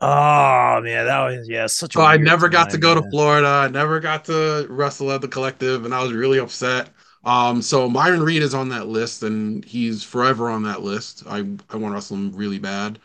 Oh 0.00 0.80
man, 0.82 1.06
that 1.06 1.24
was 1.24 1.48
yeah, 1.48 1.66
such. 1.66 1.92
So 1.92 2.02
I 2.02 2.16
never 2.16 2.48
got 2.48 2.70
to 2.70 2.78
go 2.78 2.94
man. 2.94 3.04
to 3.04 3.10
Florida. 3.10 3.46
I 3.46 3.68
never 3.68 4.00
got 4.00 4.24
to 4.26 4.66
wrestle 4.68 5.12
at 5.12 5.20
the 5.20 5.28
collective, 5.28 5.84
and 5.84 5.94
I 5.94 6.02
was 6.02 6.12
really 6.12 6.38
upset. 6.38 6.90
Um, 7.24 7.62
so 7.62 7.88
Myron 7.88 8.22
Reed 8.22 8.42
is 8.42 8.54
on 8.54 8.68
that 8.70 8.86
list, 8.88 9.22
and 9.22 9.64
he's 9.64 10.02
forever 10.02 10.50
on 10.50 10.62
that 10.64 10.82
list. 10.82 11.24
I 11.26 11.38
I 11.70 11.76
want 11.76 11.92
to 11.92 11.94
wrestle 11.94 12.16
him 12.16 12.32
really 12.32 12.58
bad. 12.58 12.98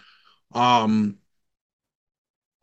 Um, 0.54 1.18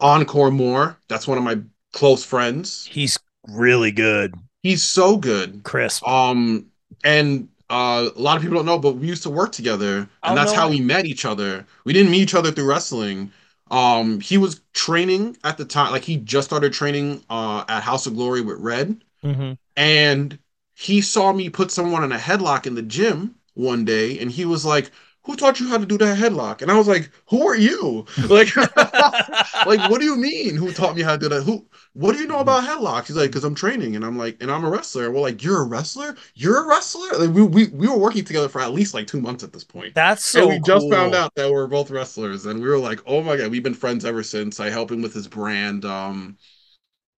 Encore 0.01 0.51
Moore, 0.51 0.99
that's 1.09 1.27
one 1.27 1.39
of 1.39 1.45
my 1.45 1.59
close 1.93 2.25
friends. 2.25 2.87
He's 2.87 3.19
really 3.49 3.93
good. 3.93 4.35
He's 4.63 4.83
so 4.83 5.17
good. 5.17 5.63
Crisp. 5.63 6.07
Um, 6.07 6.67
and 7.05 7.49
uh, 7.71 8.11
a 8.15 8.21
lot 8.21 8.37
of 8.37 8.43
people 8.43 8.57
don't 8.57 8.67
know, 8.67 8.79
but 8.79 8.97
we 8.97 9.07
used 9.07 9.23
to 9.25 9.31
work 9.31 9.53
together, 9.53 9.99
and 9.99 10.09
oh, 10.23 10.35
that's 10.35 10.53
no. 10.53 10.61
how 10.61 10.69
we 10.69 10.81
met 10.81 11.07
each 11.07 11.25
other. 11.25 11.67
We 11.85 11.93
didn't 11.93 12.11
meet 12.11 12.23
each 12.23 12.35
other 12.35 12.53
through 12.53 12.69
wrestling. 12.69 13.33
Um, 13.71 14.21
he 14.21 14.39
was 14.39 14.61
training 14.73 15.37
at 15.43 15.57
the 15.59 15.65
time, 15.65 15.91
like 15.91 16.05
he 16.05 16.17
just 16.19 16.47
started 16.47 16.73
training 16.73 17.25
uh 17.29 17.65
at 17.69 17.83
House 17.83 18.07
of 18.07 18.15
Glory 18.15 18.41
with 18.41 18.59
Red, 18.61 19.03
mm-hmm. 19.25 19.55
and 19.77 20.39
he 20.75 21.01
saw 21.01 21.33
me 21.33 21.49
put 21.51 21.71
someone 21.73 22.05
in 22.05 22.13
a 22.13 22.19
headlock 22.19 22.67
in 22.67 22.75
the 22.75 22.83
gym 22.83 23.35
one 23.55 23.85
day, 23.85 24.19
and 24.21 24.31
he 24.31 24.45
was 24.45 24.65
like, 24.65 24.91
who 25.27 25.37
taught 25.37 25.61
you 25.61 25.69
how 25.69 25.79
to 25.79 25.87
do 25.87 25.99
that 25.99 26.19
headlock? 26.19 26.63
And 26.63 26.71
I 26.71 26.79
was 26.79 26.89
like, 26.89 27.11
who 27.29 27.47
are 27.47 27.57
you? 27.57 28.07
Like, 28.29 28.55
like, 29.65 29.85
what 29.91 30.01
do 30.01 30.05
you 30.05 30.17
mean? 30.17 30.57
Who 30.57 30.73
taught 30.73 30.97
me 30.97 31.03
how 31.03 31.13
to 31.13 31.19
do 31.19 31.29
that? 31.29 31.43
Who, 31.43 31.67
what 31.95 32.13
do 32.13 32.19
you 32.19 32.27
know 32.27 32.39
about 32.41 32.65
headlocks? 32.65 33.07
He's 33.09 33.17
like, 33.17 33.31
because 33.31 33.45
I'm 33.45 33.55
training. 33.55 33.97
And 33.97 34.05
I'm 34.05 34.17
like, 34.19 34.37
and 34.41 34.51
I'm 34.51 34.65
a 34.65 34.71
wrestler. 34.71 35.11
We're 35.11 35.21
like, 35.21 35.43
you're 35.43 35.63
a 35.63 35.65
wrestler? 35.67 36.17
You're 36.35 36.65
a 36.65 36.69
wrestler? 36.69 37.09
Like, 37.19 37.35
we, 37.35 37.43
we, 37.43 37.69
we 37.69 37.89
were 37.89 37.99
working 37.99 38.25
together 38.25 38.49
for 38.49 38.61
at 38.61 38.73
least 38.73 38.95
like 38.95 39.07
two 39.07 39.21
months 39.21 39.45
at 39.45 39.53
this 39.53 39.65
point. 39.65 39.95
That's 39.95 40.25
so 40.25 40.47
And 40.47 40.49
we 40.49 40.59
cool. 40.61 40.61
just 40.61 40.89
found 40.89 41.15
out 41.15 41.35
that 41.37 41.51
we're 41.51 41.67
both 41.67 41.91
wrestlers. 41.91 42.47
And 42.47 42.61
we 42.61 42.69
were 42.69 42.79
like, 42.79 43.01
oh 43.07 43.23
my 43.23 43.37
God, 43.37 43.51
we've 43.51 43.63
been 43.63 43.75
friends 43.75 44.05
ever 44.05 44.23
since. 44.23 44.61
I 44.61 44.71
help 44.71 44.91
him 44.93 45.03
with 45.03 45.15
his 45.15 45.29
brand. 45.29 45.85
Um, 45.85 46.37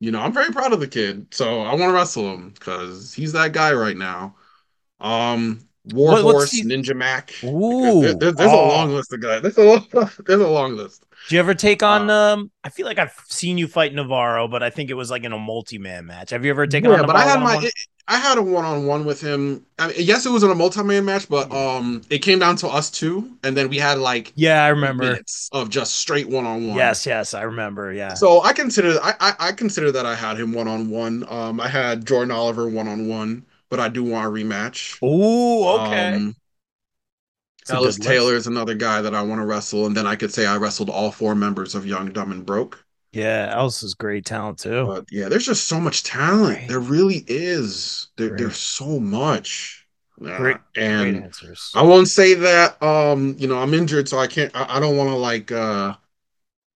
you 0.01 0.11
know, 0.13 0.21
I'm 0.21 0.33
very 0.33 0.53
proud 0.53 0.73
of 0.73 0.81
the 0.81 0.89
kid. 0.89 1.33
So 1.35 1.61
I 1.63 1.71
want 1.71 1.91
to 1.91 1.93
wrestle 1.93 2.33
him 2.35 2.51
because 2.51 3.15
he's 3.15 3.33
that 3.33 3.53
guy 3.53 3.73
right 3.73 3.97
now. 3.97 4.37
Um, 5.01 5.68
Warhorse, 5.93 6.63
Ninja 6.63 6.95
Mack. 6.95 7.33
Ooh, 7.45 8.03
there, 8.03 8.15
there, 8.15 8.33
there's 8.33 8.51
oh. 8.53 8.67
a 8.67 8.69
long 8.69 8.91
list 8.91 9.13
of 9.13 9.21
guys. 9.21 9.43
There's 9.43 9.59
a 9.59 9.65
long, 9.65 9.87
there's 10.27 10.41
a 10.41 10.49
long 10.49 10.77
list. 10.77 11.05
Do 11.29 11.35
you 11.35 11.41
ever 11.41 11.55
take 11.55 11.83
on? 11.83 12.09
Uh, 12.09 12.29
um, 12.29 12.51
I 12.65 12.71
feel 12.71 12.87
like 12.87 12.99
I've 12.99 13.15
seen 13.27 13.59
you 13.59 13.67
fight 13.67 13.95
Navarro, 13.95 14.49
but 14.49 14.63
I 14.63 14.71
think 14.71 14.91
it 14.91 14.95
was 14.95 15.11
like 15.11 15.25
in 15.25 15.33
a 15.33 15.39
multi-man 15.39 16.07
match. 16.07 16.31
Have 16.31 16.45
you 16.45 16.51
ever 16.51 16.67
taken 16.67 16.91
yeah, 16.91 17.01
on? 17.01 17.07
But 17.07 17.17
I 17.17 17.25
had 17.25 17.41
my, 17.41 17.71
I 18.07 18.17
had 18.17 18.39
a 18.39 18.43
one-on-one 18.43 19.05
with 19.05 19.21
him. 19.21 19.67
I 19.79 19.89
mean, 19.89 19.97
yes, 19.99 20.25
it 20.25 20.31
was 20.31 20.43
in 20.43 20.51
a 20.51 20.55
multi-man 20.55 21.05
match, 21.05 21.29
but 21.29 21.53
um, 21.53 22.01
it 22.09 22.21
came 22.21 22.39
down 22.39 22.57
to 22.57 22.69
us 22.69 22.91
two, 22.91 23.37
and 23.45 23.55
then 23.55 23.69
we 23.69 23.77
had 23.77 23.99
like 23.99 24.33
yeah, 24.35 24.65
I 24.65 24.69
remember 24.69 25.19
of 25.53 25.69
just 25.69 25.97
straight 25.97 26.29
one-on-one. 26.29 26.77
Yes, 26.77 27.05
yes, 27.05 27.35
I 27.35 27.43
remember. 27.43 27.93
Yeah. 27.93 28.15
So 28.15 28.43
I 28.43 28.55
consider 28.55 28.99
I 29.03 29.15
I, 29.21 29.35
I 29.39 29.53
consider 29.53 29.93
that 29.93 30.07
I 30.07 30.15
had 30.15 30.39
him 30.41 30.53
one-on-one. 30.55 31.27
Um, 31.29 31.61
I 31.61 31.69
had 31.69 32.07
Jordan 32.07 32.31
Oliver 32.31 32.69
one-on-one, 32.69 33.45
but 33.71 33.81
I 33.81 33.89
do 33.89 34.05
want 34.05 34.27
a 34.27 34.31
rematch. 34.31 34.99
Oh, 35.03 35.81
okay. 35.81 36.15
Um, 36.15 36.37
Ellis 37.71 37.99
Taylor 37.99 38.35
is 38.35 38.47
another 38.47 38.75
guy 38.75 39.03
that 39.03 39.15
I 39.15 39.23
want 39.23 39.41
to 39.41 39.47
wrestle, 39.47 39.87
and 39.87 39.97
then 39.97 40.07
I 40.07 40.17
could 40.17 40.33
say 40.33 40.47
I 40.47 40.57
wrestled 40.57 40.89
all 40.89 41.11
four 41.11 41.35
members 41.35 41.75
of 41.75 41.87
Young, 41.87 42.11
Dumb, 42.13 42.33
and 42.33 42.45
Broke. 42.47 42.85
Yeah, 43.13 43.53
Ellis 43.55 43.83
is 43.83 43.95
great 43.95 44.25
talent 44.25 44.59
too. 44.59 44.87
But 44.87 45.07
yeah, 45.11 45.29
there's 45.29 45.47
just 45.47 45.69
so 45.69 45.81
much 45.81 46.03
talent. 46.03 46.69
There 46.69 46.81
really 46.81 47.25
is. 47.27 48.09
There, 48.17 48.37
there's 48.37 48.57
so 48.57 48.99
much. 48.99 49.87
Great, 50.19 50.57
and 50.75 51.13
great 51.15 51.25
answers. 51.25 51.71
I 51.77 51.83
won't 51.83 52.09
say 52.09 52.35
that. 52.35 52.83
Um, 52.83 53.37
you 53.39 53.47
know, 53.47 53.59
I'm 53.59 53.73
injured, 53.73 54.09
so 54.09 54.19
I 54.19 54.27
can't. 54.27 54.55
I, 54.55 54.77
I 54.77 54.81
don't 54.81 54.97
want 54.97 55.11
to 55.11 55.17
like 55.17 55.53
uh 55.53 55.95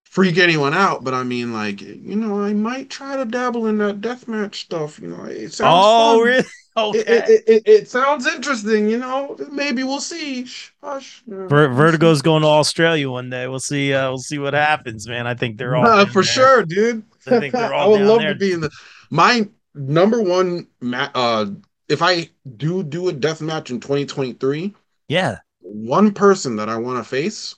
freak 0.05 0.37
anyone 0.37 0.73
out, 0.73 1.03
but 1.03 1.13
I 1.13 1.23
mean, 1.23 1.51
like, 1.53 1.81
you 1.81 2.15
know, 2.15 2.41
I 2.41 2.53
might 2.53 2.89
try 2.89 3.17
to 3.17 3.25
dabble 3.25 3.65
in 3.67 3.79
that 3.79 3.99
deathmatch 3.99 4.55
stuff. 4.55 4.99
You 4.99 5.09
know, 5.09 5.25
it 5.25 5.51
sounds. 5.51 5.73
Oh, 5.75 6.19
fun. 6.19 6.27
really? 6.27 6.45
Okay. 6.75 6.99
It, 6.99 7.29
it, 7.29 7.43
it, 7.47 7.63
it, 7.65 7.89
sounds 7.89 8.25
interesting, 8.25 8.89
you 8.89 8.97
know. 8.97 9.37
Maybe 9.51 9.83
we'll 9.83 10.01
see. 10.01 10.47
Hush. 10.81 11.21
Ver- 11.27 11.69
Vertigo's 11.69 12.23
going 12.23 12.41
to 12.41 12.47
Australia 12.47 13.11
one 13.11 13.29
day. 13.29 13.47
We'll 13.47 13.59
see. 13.59 13.93
Uh, 13.93 14.09
we'll 14.09 14.17
see 14.17 14.39
what 14.39 14.53
happens, 14.55 15.07
man. 15.07 15.27
I 15.27 15.35
think 15.35 15.57
they're 15.57 15.75
all 15.75 15.85
uh, 15.85 16.05
for 16.07 16.13
there. 16.13 16.23
sure, 16.23 16.65
dude. 16.65 17.03
I 17.27 17.39
think 17.39 17.53
they're 17.53 17.73
all. 17.73 17.95
I 17.95 17.99
would 17.99 18.07
love 18.07 18.21
there. 18.21 18.33
to 18.33 18.39
be 18.39 18.53
in 18.53 18.61
the 18.61 18.71
my 19.11 19.47
number 19.75 20.21
one. 20.21 20.67
Ma- 20.81 21.11
uh, 21.13 21.45
if 21.89 22.01
I 22.01 22.29
do 22.57 22.81
do 22.81 23.07
a 23.09 23.13
death 23.13 23.39
match 23.39 23.69
in 23.69 23.79
2023, 23.79 24.73
yeah, 25.09 25.37
one 25.59 26.11
person 26.11 26.55
that 26.55 26.69
I 26.69 26.77
want 26.77 27.03
to 27.03 27.07
face. 27.07 27.55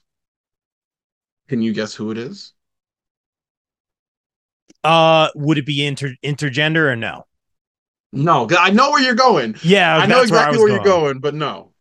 Can 1.48 1.62
you 1.62 1.74
guess 1.74 1.94
who 1.94 2.12
it 2.12 2.18
is? 2.18 2.54
Uh, 4.84 5.30
would 5.36 5.58
it 5.58 5.66
be 5.66 5.86
inter 5.86 6.16
intergender 6.24 6.92
or 6.92 6.96
no? 6.96 7.26
No, 8.16 8.48
I 8.58 8.72
know 8.72 8.92
where 8.92 9.02
you're 9.02 9.16
going. 9.16 9.56
Yeah, 9.64 9.98
I 9.98 10.06
know 10.06 10.22
exactly 10.22 10.58
where, 10.58 10.68
where 10.68 10.76
you're 10.76 10.84
going, 10.84 11.20
but 11.20 11.36
no. 11.36 11.72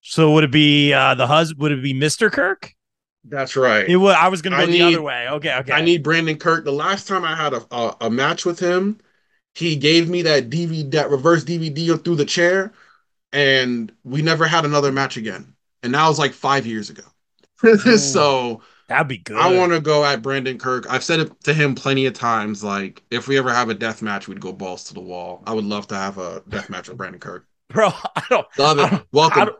So 0.00 0.32
would 0.32 0.44
it 0.44 0.50
be 0.50 0.92
uh 0.92 1.14
the 1.14 1.26
husband? 1.26 1.60
Would 1.60 1.72
it 1.72 1.82
be 1.82 1.94
Mr. 1.94 2.30
Kirk? 2.30 2.74
That's 3.24 3.56
right. 3.56 3.88
It 3.88 3.96
would, 3.96 4.16
I 4.16 4.28
was 4.28 4.42
going 4.42 4.58
to 4.58 4.66
go 4.66 4.72
the 4.72 4.82
other 4.82 5.02
way. 5.02 5.28
Okay, 5.28 5.54
okay. 5.58 5.72
I 5.72 5.80
need 5.80 6.02
Brandon 6.02 6.36
Kirk. 6.36 6.64
The 6.64 6.72
last 6.72 7.06
time 7.06 7.24
I 7.24 7.36
had 7.36 7.52
a, 7.52 7.62
a, 7.70 7.96
a 8.02 8.10
match 8.10 8.44
with 8.44 8.58
him, 8.58 8.98
he 9.54 9.76
gave 9.76 10.08
me 10.08 10.22
that 10.22 10.50
DVD, 10.50 10.90
that 10.90 11.10
reverse 11.10 11.44
DVD 11.44 12.02
through 12.02 12.16
the 12.16 12.24
chair, 12.24 12.72
and 13.32 13.92
we 14.02 14.22
never 14.22 14.46
had 14.46 14.64
another 14.64 14.90
match 14.90 15.16
again. 15.16 15.54
And 15.84 15.94
that 15.94 16.08
was 16.08 16.18
like 16.18 16.32
five 16.32 16.66
years 16.66 16.90
ago. 16.90 17.04
so 17.96 18.62
That'd 18.88 19.08
be 19.08 19.18
good. 19.18 19.36
I 19.36 19.56
want 19.56 19.72
to 19.72 19.80
go 19.80 20.04
at 20.04 20.22
Brandon 20.22 20.58
Kirk. 20.58 20.86
I've 20.90 21.04
said 21.04 21.20
it 21.20 21.40
to 21.44 21.54
him 21.54 21.74
plenty 21.74 22.06
of 22.06 22.14
times. 22.14 22.62
Like, 22.62 23.02
if 23.10 23.28
we 23.28 23.38
ever 23.38 23.52
have 23.52 23.68
a 23.68 23.74
death 23.74 24.02
match, 24.02 24.28
we'd 24.28 24.40
go 24.40 24.52
balls 24.52 24.84
to 24.84 24.94
the 24.94 25.00
wall. 25.00 25.42
I 25.46 25.52
would 25.52 25.64
love 25.64 25.86
to 25.88 25.96
have 25.96 26.18
a 26.18 26.42
death 26.48 26.68
match 26.68 26.88
with 26.88 26.98
Brandon 26.98 27.20
Kirk. 27.20 27.46
Bro, 27.68 27.90
I 28.16 28.22
don't 28.28 28.46
love 28.58 28.78
it. 28.78 28.90
Don't, 28.90 29.06
Welcome. 29.12 29.42
I 29.42 29.44
don't, 29.46 29.56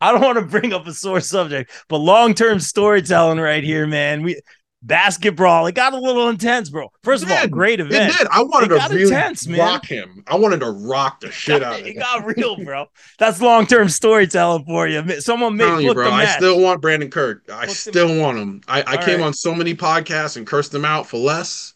I 0.00 0.12
don't 0.12 0.20
want 0.20 0.38
to 0.38 0.44
bring 0.44 0.72
up 0.72 0.86
a 0.86 0.92
sore 0.92 1.20
subject, 1.20 1.70
but 1.88 1.96
long 1.96 2.34
term 2.34 2.60
storytelling 2.60 3.38
right 3.38 3.64
here, 3.64 3.86
man. 3.86 4.22
We 4.22 4.40
basketball. 4.82 5.66
It 5.66 5.74
got 5.74 5.92
a 5.92 5.98
little 5.98 6.28
intense, 6.28 6.70
bro. 6.70 6.90
First 7.02 7.24
of 7.24 7.30
all, 7.30 7.46
great 7.48 7.80
event. 7.80 8.14
It 8.14 8.18
did. 8.18 8.26
I 8.30 8.42
wanted 8.42 8.68
to 8.68 8.74
really 8.90 9.02
intense, 9.02 9.46
rock 9.48 9.86
him. 9.86 10.22
I 10.26 10.36
wanted 10.36 10.60
to 10.60 10.70
rock 10.70 11.20
the 11.20 11.30
shit 11.30 11.62
out 11.62 11.80
of 11.80 11.80
him. 11.80 11.86
It 11.86 11.98
got 11.98 12.24
real, 12.24 12.56
bro. 12.64 12.86
That's 13.18 13.40
long 13.40 13.66
term 13.66 13.88
storytelling 13.88 14.64
for 14.64 14.86
you. 14.86 15.20
Someone 15.20 15.56
made 15.56 15.82
you, 15.82 15.94
bro. 15.94 16.10
I 16.10 16.26
still 16.26 16.60
want 16.60 16.80
Brandon 16.80 17.10
Kirk. 17.10 17.44
I 17.52 17.66
still 17.66 18.18
want 18.18 18.38
him. 18.38 18.60
I, 18.68 18.82
I 18.86 18.96
came 19.04 19.20
right. 19.20 19.26
on 19.26 19.34
so 19.34 19.54
many 19.54 19.74
podcasts 19.74 20.36
and 20.36 20.46
cursed 20.46 20.74
him 20.74 20.84
out 20.84 21.06
for 21.06 21.18
less, 21.18 21.74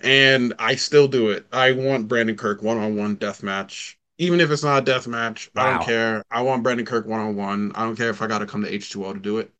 and 0.00 0.54
I 0.58 0.76
still 0.76 1.08
do 1.08 1.30
it. 1.30 1.46
I 1.52 1.72
want 1.72 2.08
Brandon 2.08 2.36
Kirk 2.36 2.62
one 2.62 2.78
on 2.78 2.96
one 2.96 3.16
death 3.16 3.42
match. 3.42 3.98
Even 4.18 4.40
if 4.40 4.50
it's 4.50 4.64
not 4.64 4.82
a 4.82 4.84
death 4.84 5.06
match, 5.06 5.50
wow. 5.54 5.62
I 5.62 5.70
don't 5.74 5.84
care. 5.84 6.24
I 6.30 6.40
want 6.40 6.62
Brandon 6.62 6.86
Kirk 6.86 7.06
one 7.06 7.20
on 7.20 7.36
one. 7.36 7.72
I 7.74 7.84
don't 7.84 7.96
care 7.96 8.08
if 8.08 8.22
I 8.22 8.26
got 8.26 8.38
to 8.38 8.46
come 8.46 8.62
to 8.62 8.70
H2O 8.70 9.12
to 9.12 9.18
do 9.18 9.38
it. 9.38 9.52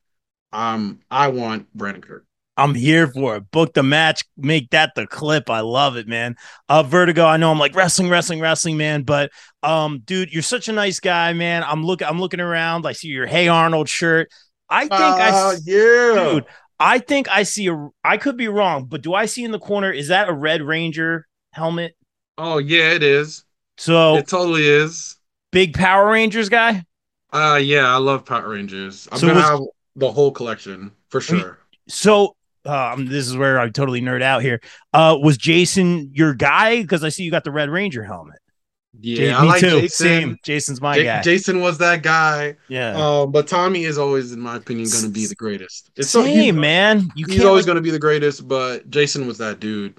Um, 0.51 0.99
I 1.11 1.27
want 1.27 1.71
Brandon 1.75 2.01
Kirk. 2.01 2.26
I'm 2.57 2.73
here 2.73 3.07
for 3.07 3.37
it. 3.37 3.51
Book 3.51 3.73
the 3.73 3.83
match, 3.83 4.23
make 4.35 4.71
that 4.71 4.93
the 4.95 5.05
clip. 5.05 5.49
I 5.49 5.59
love 5.59 5.95
it, 5.95 6.07
man. 6.07 6.35
Uh, 6.67 6.81
Vertigo. 6.81 7.25
I 7.25 7.37
know 7.37 7.51
I'm 7.51 7.59
like 7.59 7.75
wrestling, 7.75 8.09
wrestling, 8.09 8.39
wrestling, 8.39 8.77
man. 8.77 9.03
But 9.03 9.31
um, 9.61 10.01
dude, 10.03 10.33
you're 10.33 10.41
such 10.41 10.67
a 10.67 10.73
nice 10.73 10.99
guy, 10.99 11.33
man. 11.33 11.63
I'm 11.63 11.83
looking, 11.83 12.07
I'm 12.07 12.19
looking 12.19 12.39
around. 12.39 12.87
I 12.87 12.93
see 12.93 13.09
your 13.09 13.27
Hey 13.27 13.47
Arnold 13.47 13.87
shirt. 13.87 14.29
I 14.69 14.81
think 14.81 14.93
uh, 14.93 14.95
I, 14.95 15.57
yeah, 15.63 16.31
dude. 16.31 16.45
I 16.79 16.99
think 16.99 17.29
I 17.29 17.43
see 17.43 17.67
a. 17.67 17.89
I 18.03 18.17
could 18.17 18.37
be 18.37 18.47
wrong, 18.47 18.85
but 18.85 19.01
do 19.01 19.13
I 19.13 19.25
see 19.25 19.43
in 19.43 19.51
the 19.51 19.59
corner? 19.59 19.91
Is 19.91 20.09
that 20.09 20.27
a 20.29 20.33
Red 20.33 20.61
Ranger 20.61 21.27
helmet? 21.53 21.95
Oh 22.37 22.57
yeah, 22.57 22.91
it 22.91 23.03
is. 23.03 23.43
So 23.77 24.15
it 24.15 24.27
totally 24.27 24.67
is. 24.67 25.15
Big 25.51 25.73
Power 25.73 26.11
Rangers 26.11 26.49
guy. 26.49 26.83
Uh 27.31 27.59
yeah, 27.61 27.87
I 27.87 27.97
love 27.97 28.25
Power 28.25 28.49
Rangers. 28.49 29.07
I'm 29.11 29.19
so 29.19 29.27
gonna 29.27 29.39
was, 29.39 29.49
have 29.49 29.59
the 29.95 30.11
whole 30.11 30.31
collection 30.31 30.91
for 31.09 31.21
sure. 31.21 31.59
So 31.87 32.36
um, 32.67 33.07
this 33.07 33.27
is 33.27 33.37
where 33.37 33.59
I 33.59 33.69
totally 33.69 34.01
nerd 34.01 34.21
out 34.21 34.41
here. 34.41 34.61
Uh, 34.93 35.17
was 35.21 35.37
Jason 35.37 36.11
your 36.13 36.33
guy? 36.33 36.81
Because 36.81 37.03
I 37.03 37.09
see 37.09 37.23
you 37.23 37.31
got 37.31 37.43
the 37.43 37.51
Red 37.51 37.69
Ranger 37.69 38.03
helmet. 38.03 38.39
Yeah, 38.99 39.41
me 39.41 39.47
like 39.47 39.59
too. 39.59 39.81
Jason. 39.81 40.05
Same. 40.07 40.37
Jason's 40.43 40.81
my 40.81 40.95
J- 40.95 41.03
guy. 41.03 41.21
Jason 41.21 41.61
was 41.61 41.77
that 41.77 42.01
guy. 42.01 42.55
Yeah. 42.67 42.95
Um, 42.95 43.31
but 43.31 43.47
Tommy 43.47 43.83
is 43.83 43.97
always, 43.97 44.31
in 44.31 44.39
my 44.39 44.57
opinion, 44.57 44.89
going 44.89 45.03
to 45.03 45.09
be 45.09 45.27
the 45.27 45.35
greatest. 45.35 45.91
It's 45.95 46.09
Same, 46.09 46.55
so, 46.55 46.59
man. 46.59 47.07
You 47.15 47.25
he's 47.27 47.43
always 47.43 47.63
like... 47.63 47.67
going 47.67 47.75
to 47.75 47.81
be 47.81 47.91
the 47.91 47.99
greatest, 47.99 48.47
but 48.47 48.89
Jason 48.89 49.27
was 49.27 49.37
that 49.37 49.59
dude. 49.59 49.97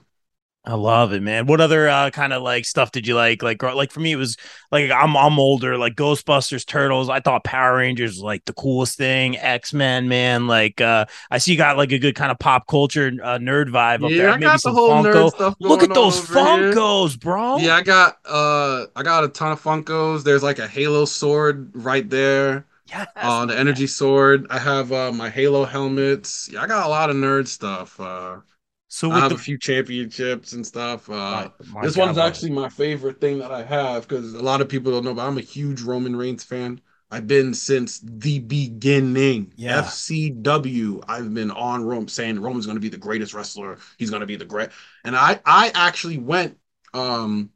I 0.68 0.74
love 0.74 1.14
it, 1.14 1.22
man. 1.22 1.46
What 1.46 1.62
other 1.62 1.88
uh, 1.88 2.10
kind 2.10 2.34
of 2.34 2.42
like 2.42 2.66
stuff 2.66 2.92
did 2.92 3.06
you 3.06 3.14
like? 3.14 3.42
Like, 3.42 3.62
like 3.62 3.90
for 3.90 4.00
me, 4.00 4.12
it 4.12 4.16
was 4.16 4.36
like 4.70 4.90
I'm 4.90 5.16
I'm 5.16 5.38
older. 5.38 5.78
Like 5.78 5.94
Ghostbusters, 5.94 6.66
Turtles. 6.66 7.08
I 7.08 7.20
thought 7.20 7.42
Power 7.42 7.78
Rangers 7.78 8.16
was 8.16 8.22
like 8.22 8.44
the 8.44 8.52
coolest 8.52 8.98
thing. 8.98 9.38
X 9.38 9.72
Men, 9.72 10.08
man. 10.08 10.46
Like, 10.46 10.78
uh, 10.82 11.06
I 11.30 11.38
see 11.38 11.52
you 11.52 11.56
got 11.56 11.78
like 11.78 11.90
a 11.92 11.98
good 11.98 12.14
kind 12.14 12.30
of 12.30 12.38
pop 12.38 12.66
culture 12.66 13.10
uh, 13.22 13.38
nerd 13.38 13.70
vibe 13.70 14.04
up 14.04 14.10
yeah, 14.10 14.18
there. 14.18 14.28
I 14.28 14.32
Maybe 14.32 14.44
got 14.44 14.62
the 14.62 14.72
whole 14.72 14.90
Funko. 14.90 15.14
nerd 15.14 15.30
stuff. 15.30 15.54
Look 15.58 15.82
at 15.82 15.94
those 15.94 16.20
Funkos, 16.20 17.12
here. 17.12 17.18
bro. 17.18 17.56
Yeah, 17.56 17.76
I 17.76 17.82
got 17.82 18.18
uh, 18.26 18.86
I 18.94 19.02
got 19.02 19.24
a 19.24 19.28
ton 19.28 19.52
of 19.52 19.62
Funkos. 19.62 20.22
There's 20.22 20.42
like 20.42 20.58
a 20.58 20.68
Halo 20.68 21.06
sword 21.06 21.70
right 21.72 22.08
there. 22.10 22.66
Yeah. 22.88 23.06
Uh, 23.16 23.46
the 23.46 23.58
energy 23.58 23.86
sword. 23.86 24.46
I 24.50 24.58
have 24.58 24.92
uh, 24.92 25.12
my 25.12 25.30
Halo 25.30 25.64
helmets. 25.64 26.50
Yeah, 26.52 26.60
I 26.60 26.66
got 26.66 26.84
a 26.84 26.90
lot 26.90 27.08
of 27.08 27.16
nerd 27.16 27.46
stuff. 27.46 27.98
Uh, 27.98 28.40
so 28.88 29.10
I 29.10 29.20
have 29.20 29.28
the... 29.30 29.36
a 29.36 29.38
few 29.38 29.58
championships 29.58 30.52
and 30.52 30.66
stuff. 30.66 31.08
Uh, 31.08 31.50
my, 31.72 31.82
this 31.82 31.94
God, 31.94 32.06
one's 32.06 32.18
actually 32.18 32.50
my 32.50 32.68
favorite 32.68 33.20
thing 33.20 33.38
that 33.38 33.52
I 33.52 33.62
have 33.62 34.08
because 34.08 34.34
a 34.34 34.42
lot 34.42 34.60
of 34.60 34.68
people 34.68 34.92
don't 34.92 35.04
know, 35.04 35.14
but 35.14 35.26
I'm 35.26 35.38
a 35.38 35.42
huge 35.42 35.82
Roman 35.82 36.16
Reigns 36.16 36.42
fan. 36.42 36.80
I've 37.10 37.26
been 37.26 37.54
since 37.54 38.00
the 38.00 38.38
beginning. 38.38 39.52
Yeah. 39.56 39.82
FCW. 39.82 41.04
I've 41.08 41.32
been 41.32 41.50
on 41.50 41.84
Rome 41.84 42.08
saying 42.08 42.40
Roman's 42.40 42.66
going 42.66 42.76
to 42.76 42.80
be 42.80 42.90
the 42.90 42.98
greatest 42.98 43.32
wrestler. 43.32 43.78
He's 43.98 44.10
going 44.10 44.20
to 44.20 44.26
be 44.26 44.36
the 44.36 44.44
great. 44.44 44.70
And 45.04 45.16
I 45.16 45.40
I 45.44 45.70
actually 45.74 46.18
went 46.18 46.58
um 46.92 47.50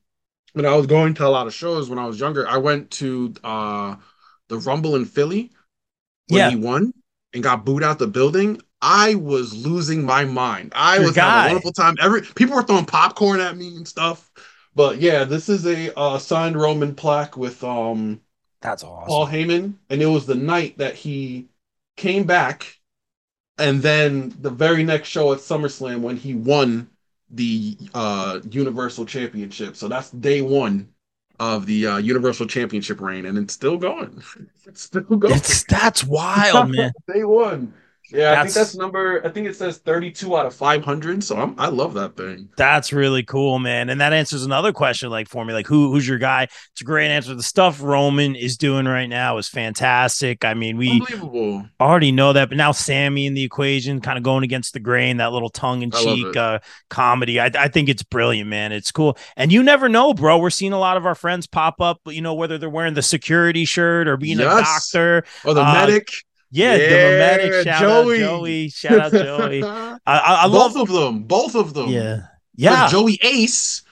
when 0.52 0.66
I 0.66 0.74
was 0.74 0.86
going 0.86 1.14
to 1.14 1.26
a 1.26 1.28
lot 1.28 1.46
of 1.46 1.54
shows 1.54 1.90
when 1.90 1.98
I 1.98 2.06
was 2.06 2.18
younger. 2.18 2.48
I 2.48 2.58
went 2.58 2.90
to 2.92 3.34
uh 3.44 3.96
the 4.48 4.58
Rumble 4.58 4.96
in 4.96 5.04
Philly 5.04 5.50
when 6.28 6.38
yeah. 6.38 6.50
he 6.50 6.56
won 6.56 6.94
and 7.34 7.42
got 7.42 7.64
booed 7.64 7.82
out 7.82 7.98
the 7.98 8.06
building. 8.06 8.60
I 8.82 9.14
was 9.14 9.54
losing 9.54 10.04
my 10.04 10.24
mind. 10.24 10.72
I 10.74 10.96
Your 10.96 11.06
was 11.06 11.16
guy. 11.16 11.24
having 11.24 11.44
a 11.44 11.54
wonderful 11.54 11.72
time. 11.72 11.94
Every 12.00 12.22
people 12.22 12.56
were 12.56 12.62
throwing 12.64 12.84
popcorn 12.84 13.40
at 13.40 13.56
me 13.56 13.76
and 13.76 13.86
stuff. 13.86 14.30
But 14.74 14.98
yeah, 15.00 15.24
this 15.24 15.48
is 15.48 15.66
a 15.66 15.96
uh, 15.98 16.18
signed 16.18 16.56
Roman 16.56 16.94
plaque 16.94 17.36
with 17.36 17.62
um 17.62 18.20
that's 18.60 18.82
awesome. 18.84 19.08
Paul 19.08 19.26
Heyman, 19.26 19.74
and 19.90 20.02
it 20.02 20.06
was 20.06 20.26
the 20.26 20.34
night 20.34 20.78
that 20.78 20.94
he 20.94 21.48
came 21.96 22.24
back, 22.24 22.78
and 23.58 23.82
then 23.82 24.34
the 24.40 24.50
very 24.50 24.82
next 24.84 25.08
show 25.08 25.32
at 25.32 25.38
SummerSlam 25.40 26.00
when 26.00 26.16
he 26.16 26.34
won 26.34 26.90
the 27.30 27.76
uh 27.94 28.40
Universal 28.50 29.06
Championship. 29.06 29.76
So 29.76 29.88
that's 29.88 30.10
day 30.10 30.42
one 30.42 30.88
of 31.40 31.66
the 31.66 31.86
uh, 31.86 31.96
Universal 31.98 32.46
Championship 32.46 33.00
reign, 33.00 33.26
and 33.26 33.36
it's 33.38 33.54
still 33.54 33.78
going. 33.78 34.22
It's 34.64 34.82
still 34.82 35.02
going. 35.02 35.34
It's, 35.34 35.64
that's 35.64 36.04
wild, 36.04 36.70
man. 36.76 36.92
day 37.12 37.24
one. 37.24 37.74
Yeah, 38.12 38.40
I 38.40 38.42
think 38.42 38.54
that's 38.54 38.74
number. 38.74 39.24
I 39.24 39.28
think 39.30 39.46
it 39.46 39.56
says 39.56 39.78
32 39.78 40.36
out 40.36 40.46
of 40.46 40.54
500. 40.54 41.24
So 41.24 41.36
I'm, 41.36 41.58
I 41.58 41.68
love 41.68 41.94
that 41.94 42.16
thing. 42.16 42.48
That's 42.56 42.92
really 42.92 43.22
cool, 43.22 43.58
man. 43.58 43.88
And 43.88 44.00
that 44.00 44.12
answers 44.12 44.44
another 44.44 44.72
question, 44.72 45.10
like 45.10 45.28
for 45.28 45.44
me, 45.44 45.52
like 45.52 45.66
who 45.66 45.90
who's 45.92 46.06
your 46.06 46.18
guy? 46.18 46.44
It's 46.44 46.80
a 46.80 46.84
great 46.84 47.10
answer. 47.10 47.34
The 47.34 47.42
stuff 47.42 47.82
Roman 47.82 48.36
is 48.36 48.56
doing 48.56 48.86
right 48.86 49.06
now 49.06 49.38
is 49.38 49.48
fantastic. 49.48 50.44
I 50.44 50.54
mean, 50.54 50.76
we 50.76 51.02
already 51.80 52.12
know 52.12 52.32
that, 52.32 52.48
but 52.48 52.58
now 52.58 52.72
Sami 52.72 53.26
in 53.26 53.34
the 53.34 53.42
equation, 53.42 54.00
kind 54.00 54.18
of 54.18 54.24
going 54.24 54.44
against 54.44 54.72
the 54.72 54.80
grain, 54.80 55.16
that 55.18 55.32
little 55.32 55.50
tongue 55.50 55.82
in 55.82 55.90
cheek 55.90 56.36
uh, 56.36 56.58
comedy. 56.90 57.40
I, 57.40 57.50
I 57.54 57.68
think 57.68 57.88
it's 57.88 58.02
brilliant, 58.02 58.48
man. 58.48 58.72
It's 58.72 58.92
cool, 58.92 59.16
and 59.36 59.52
you 59.52 59.62
never 59.62 59.88
know, 59.88 60.14
bro. 60.14 60.38
We're 60.38 60.50
seeing 60.50 60.72
a 60.72 60.78
lot 60.78 60.96
of 60.96 61.06
our 61.06 61.14
friends 61.14 61.46
pop 61.46 61.80
up. 61.80 62.00
You 62.06 62.22
know, 62.22 62.34
whether 62.34 62.58
they're 62.58 62.70
wearing 62.70 62.94
the 62.94 63.02
security 63.02 63.64
shirt 63.64 64.08
or 64.08 64.16
being 64.16 64.38
yes. 64.38 64.52
a 64.52 64.62
doctor 64.62 65.24
or 65.44 65.54
the 65.54 65.62
uh, 65.62 65.72
medic. 65.72 66.08
Yeah, 66.52 66.76
yeah 66.76 66.88
Democratic. 66.88 67.64
Shout 67.64 67.80
Joey. 67.80 68.24
out 68.24 68.28
Joey. 68.28 68.68
Shout 68.68 69.00
out 69.00 69.12
Joey. 69.12 69.62
I, 69.64 69.98
I, 70.06 70.44
I 70.44 70.48
both 70.48 70.74
love, 70.74 70.76
of 70.76 70.88
them. 70.94 71.22
Both 71.24 71.54
of 71.54 71.72
them. 71.72 71.88
Yeah. 71.88 72.26
Yeah. 72.54 72.88
Joey 72.88 73.18
Ace. 73.22 73.82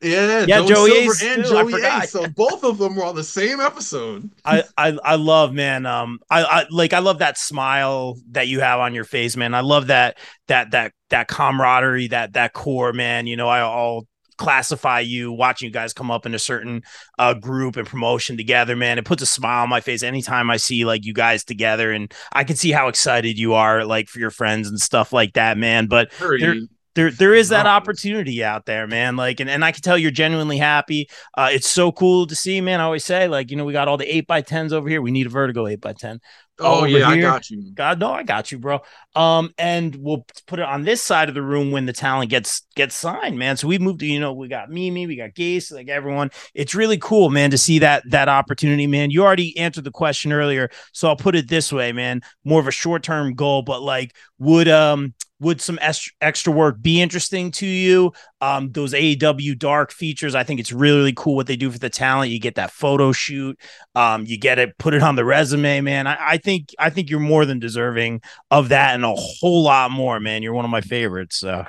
Yeah, 0.00 0.44
yeah, 0.46 0.58
Joey, 0.58 0.68
Joey 0.68 0.90
Ace 0.92 1.22
and 1.24 1.44
too. 1.44 1.50
Joey 1.50 1.82
Ace. 1.82 2.10
So 2.10 2.28
both 2.28 2.62
of 2.62 2.78
them 2.78 2.94
were 2.94 3.04
on 3.04 3.16
the 3.16 3.24
same 3.24 3.58
episode. 3.58 4.30
I, 4.44 4.62
I 4.76 4.96
I 5.04 5.14
love, 5.16 5.52
man. 5.52 5.86
Um, 5.86 6.20
I, 6.30 6.44
I 6.44 6.66
like 6.70 6.92
I 6.92 7.00
love 7.00 7.18
that 7.18 7.36
smile 7.36 8.16
that 8.30 8.46
you 8.46 8.60
have 8.60 8.78
on 8.78 8.94
your 8.94 9.02
face, 9.04 9.36
man. 9.36 9.54
I 9.54 9.60
love 9.60 9.88
that 9.88 10.18
that 10.46 10.70
that 10.70 10.92
that 11.10 11.26
camaraderie, 11.26 12.08
that 12.08 12.34
that 12.34 12.52
core, 12.52 12.92
man. 12.92 13.26
You 13.26 13.36
know, 13.36 13.48
I 13.48 13.60
all 13.60 14.06
classify 14.38 15.00
you 15.00 15.32
watching 15.32 15.66
you 15.66 15.72
guys 15.72 15.92
come 15.92 16.10
up 16.10 16.24
in 16.24 16.34
a 16.34 16.38
certain 16.38 16.82
uh, 17.18 17.34
group 17.34 17.76
and 17.76 17.86
promotion 17.86 18.36
together 18.36 18.76
man. 18.76 18.98
It 18.98 19.04
puts 19.04 19.22
a 19.22 19.26
smile 19.26 19.64
on 19.64 19.68
my 19.68 19.80
face 19.80 20.02
anytime 20.02 20.50
i 20.50 20.56
see 20.56 20.84
like 20.84 21.04
you 21.04 21.12
guys 21.12 21.44
together 21.44 21.92
and 21.92 22.12
i 22.32 22.44
can 22.44 22.56
see 22.56 22.70
how 22.70 22.88
excited 22.88 23.38
you 23.38 23.54
are 23.54 23.84
like 23.84 24.08
for 24.08 24.18
your 24.18 24.30
friends 24.30 24.68
and 24.68 24.80
stuff 24.80 25.12
like 25.12 25.34
that 25.34 25.58
man. 25.58 25.86
But 25.86 26.10
there, 26.40 26.54
there, 26.98 27.12
there 27.12 27.32
is 27.32 27.50
that 27.50 27.66
opportunity 27.66 28.42
out 28.42 28.66
there, 28.66 28.88
man. 28.88 29.14
Like, 29.14 29.38
and, 29.38 29.48
and 29.48 29.64
I 29.64 29.70
can 29.70 29.82
tell 29.82 29.96
you're 29.96 30.10
genuinely 30.10 30.58
happy. 30.58 31.08
Uh, 31.36 31.48
it's 31.52 31.68
so 31.68 31.92
cool 31.92 32.26
to 32.26 32.34
see, 32.34 32.60
man. 32.60 32.80
I 32.80 32.84
always 32.84 33.04
say, 33.04 33.28
like, 33.28 33.52
you 33.52 33.56
know, 33.56 33.64
we 33.64 33.72
got 33.72 33.86
all 33.86 33.96
the 33.96 34.16
eight 34.16 34.26
by 34.26 34.42
tens 34.42 34.72
over 34.72 34.88
here. 34.88 35.00
We 35.00 35.12
need 35.12 35.26
a 35.26 35.30
vertigo 35.30 35.68
eight 35.68 35.80
by 35.80 35.92
ten. 35.92 36.20
Oh 36.60 36.82
yeah, 36.82 37.14
here. 37.14 37.28
I 37.28 37.30
got 37.30 37.50
you. 37.50 37.72
God, 37.72 38.00
no, 38.00 38.10
I 38.10 38.24
got 38.24 38.50
you, 38.50 38.58
bro. 38.58 38.80
Um, 39.14 39.54
and 39.58 39.94
we'll 39.94 40.26
put 40.48 40.58
it 40.58 40.64
on 40.64 40.82
this 40.82 41.00
side 41.00 41.28
of 41.28 41.36
the 41.36 41.42
room 41.42 41.70
when 41.70 41.86
the 41.86 41.92
talent 41.92 42.30
gets 42.30 42.66
gets 42.74 42.96
signed, 42.96 43.38
man. 43.38 43.56
So 43.56 43.68
we 43.68 43.78
moved 43.78 44.00
to, 44.00 44.06
you 44.06 44.18
know, 44.18 44.32
we 44.32 44.48
got 44.48 44.68
Mimi, 44.68 45.06
we 45.06 45.14
got 45.14 45.34
Gase, 45.34 45.72
like 45.72 45.88
everyone. 45.88 46.30
It's 46.54 46.74
really 46.74 46.98
cool, 46.98 47.30
man, 47.30 47.52
to 47.52 47.58
see 47.58 47.78
that 47.78 48.02
that 48.10 48.28
opportunity, 48.28 48.88
man. 48.88 49.12
You 49.12 49.24
already 49.24 49.56
answered 49.56 49.84
the 49.84 49.92
question 49.92 50.32
earlier, 50.32 50.68
so 50.92 51.06
I'll 51.06 51.16
put 51.16 51.36
it 51.36 51.46
this 51.46 51.72
way, 51.72 51.92
man. 51.92 52.22
More 52.44 52.58
of 52.58 52.66
a 52.66 52.72
short 52.72 53.04
term 53.04 53.34
goal, 53.34 53.62
but 53.62 53.80
like, 53.80 54.16
would 54.40 54.66
um 54.66 55.14
would 55.40 55.60
some 55.60 55.78
extra 56.20 56.52
work 56.52 56.80
be 56.80 57.00
interesting 57.00 57.50
to 57.52 57.66
you? 57.66 58.12
Um, 58.40 58.72
those 58.72 58.92
AEW 58.92 59.58
dark 59.58 59.92
features, 59.92 60.34
I 60.34 60.42
think 60.42 60.60
it's 60.60 60.72
really, 60.72 60.98
really 60.98 61.12
cool 61.16 61.36
what 61.36 61.46
they 61.46 61.56
do 61.56 61.70
for 61.70 61.78
the 61.78 61.90
talent. 61.90 62.30
You 62.30 62.40
get 62.40 62.56
that 62.56 62.72
photo 62.72 63.12
shoot, 63.12 63.58
um, 63.94 64.24
you 64.26 64.38
get 64.38 64.58
it, 64.58 64.76
put 64.78 64.94
it 64.94 65.02
on 65.02 65.16
the 65.16 65.24
resume, 65.24 65.80
man. 65.80 66.06
I, 66.06 66.16
I 66.20 66.36
think 66.38 66.74
I 66.78 66.90
think 66.90 67.10
you're 67.10 67.20
more 67.20 67.44
than 67.44 67.58
deserving 67.58 68.22
of 68.50 68.70
that 68.70 68.94
and 68.94 69.04
a 69.04 69.14
whole 69.14 69.62
lot 69.62 69.90
more, 69.90 70.18
man. 70.20 70.42
You're 70.42 70.54
one 70.54 70.64
of 70.64 70.70
my 70.70 70.80
favorites. 70.80 71.38
So. 71.38 71.64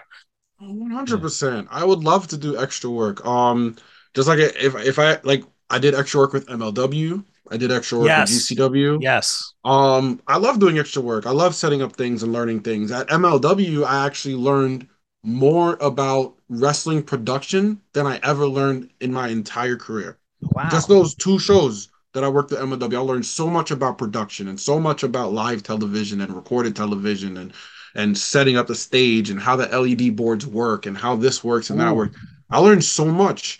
100%. 0.61 1.67
I 1.69 1.85
would 1.85 2.03
love 2.03 2.27
to 2.27 2.37
do 2.37 2.59
extra 2.59 2.89
work. 2.89 3.25
Um, 3.25 3.77
just 4.13 4.27
like 4.27 4.39
if 4.39 4.75
if 4.75 4.99
I 4.99 5.19
like 5.23 5.43
I 5.69 5.79
did 5.79 5.95
extra 5.95 6.19
work 6.19 6.33
with 6.33 6.47
MLW. 6.47 7.23
I 7.51 7.57
did 7.57 7.71
extra 7.71 7.99
work 7.99 8.07
yes. 8.07 8.49
with 8.49 8.57
GCW. 8.57 9.01
Yes. 9.01 9.53
Um, 9.65 10.21
I 10.27 10.37
love 10.37 10.59
doing 10.59 10.79
extra 10.79 11.01
work. 11.01 11.25
I 11.25 11.31
love 11.31 11.55
setting 11.55 11.81
up 11.81 11.95
things 11.95 12.23
and 12.23 12.31
learning 12.31 12.61
things. 12.61 12.91
At 12.91 13.07
MLW, 13.07 13.85
I 13.85 14.05
actually 14.05 14.35
learned 14.35 14.87
more 15.23 15.77
about 15.81 16.35
wrestling 16.49 17.03
production 17.03 17.81
than 17.93 18.07
I 18.07 18.19
ever 18.23 18.47
learned 18.47 18.89
in 19.01 19.11
my 19.11 19.27
entire 19.27 19.75
career. 19.75 20.17
Wow. 20.41 20.69
Just 20.69 20.87
those 20.87 21.15
two 21.15 21.39
shows 21.39 21.89
that 22.13 22.23
I 22.23 22.29
worked 22.29 22.51
at 22.51 22.59
MLW, 22.59 22.95
I 22.95 22.99
learned 22.99 23.25
so 23.25 23.49
much 23.49 23.71
about 23.71 23.97
production 23.97 24.47
and 24.47 24.59
so 24.59 24.79
much 24.79 25.03
about 25.03 25.33
live 25.33 25.63
television 25.63 26.21
and 26.21 26.33
recorded 26.33 26.75
television 26.75 27.37
and 27.37 27.53
and 27.95 28.15
setting 28.15 28.55
up 28.55 28.67
the 28.67 28.75
stage 28.75 29.31
and 29.31 29.39
how 29.39 29.55
the 29.55 29.65
LED 29.67 30.15
boards 30.15 30.45
work 30.45 30.85
and 30.85 30.95
how 30.95 31.15
this 31.15 31.43
works 31.43 31.71
and 31.71 31.79
Ooh. 31.79 31.83
that 31.83 31.95
works. 31.95 32.15
I 32.49 32.59
learned 32.59 32.83
so 32.83 33.05
much. 33.05 33.59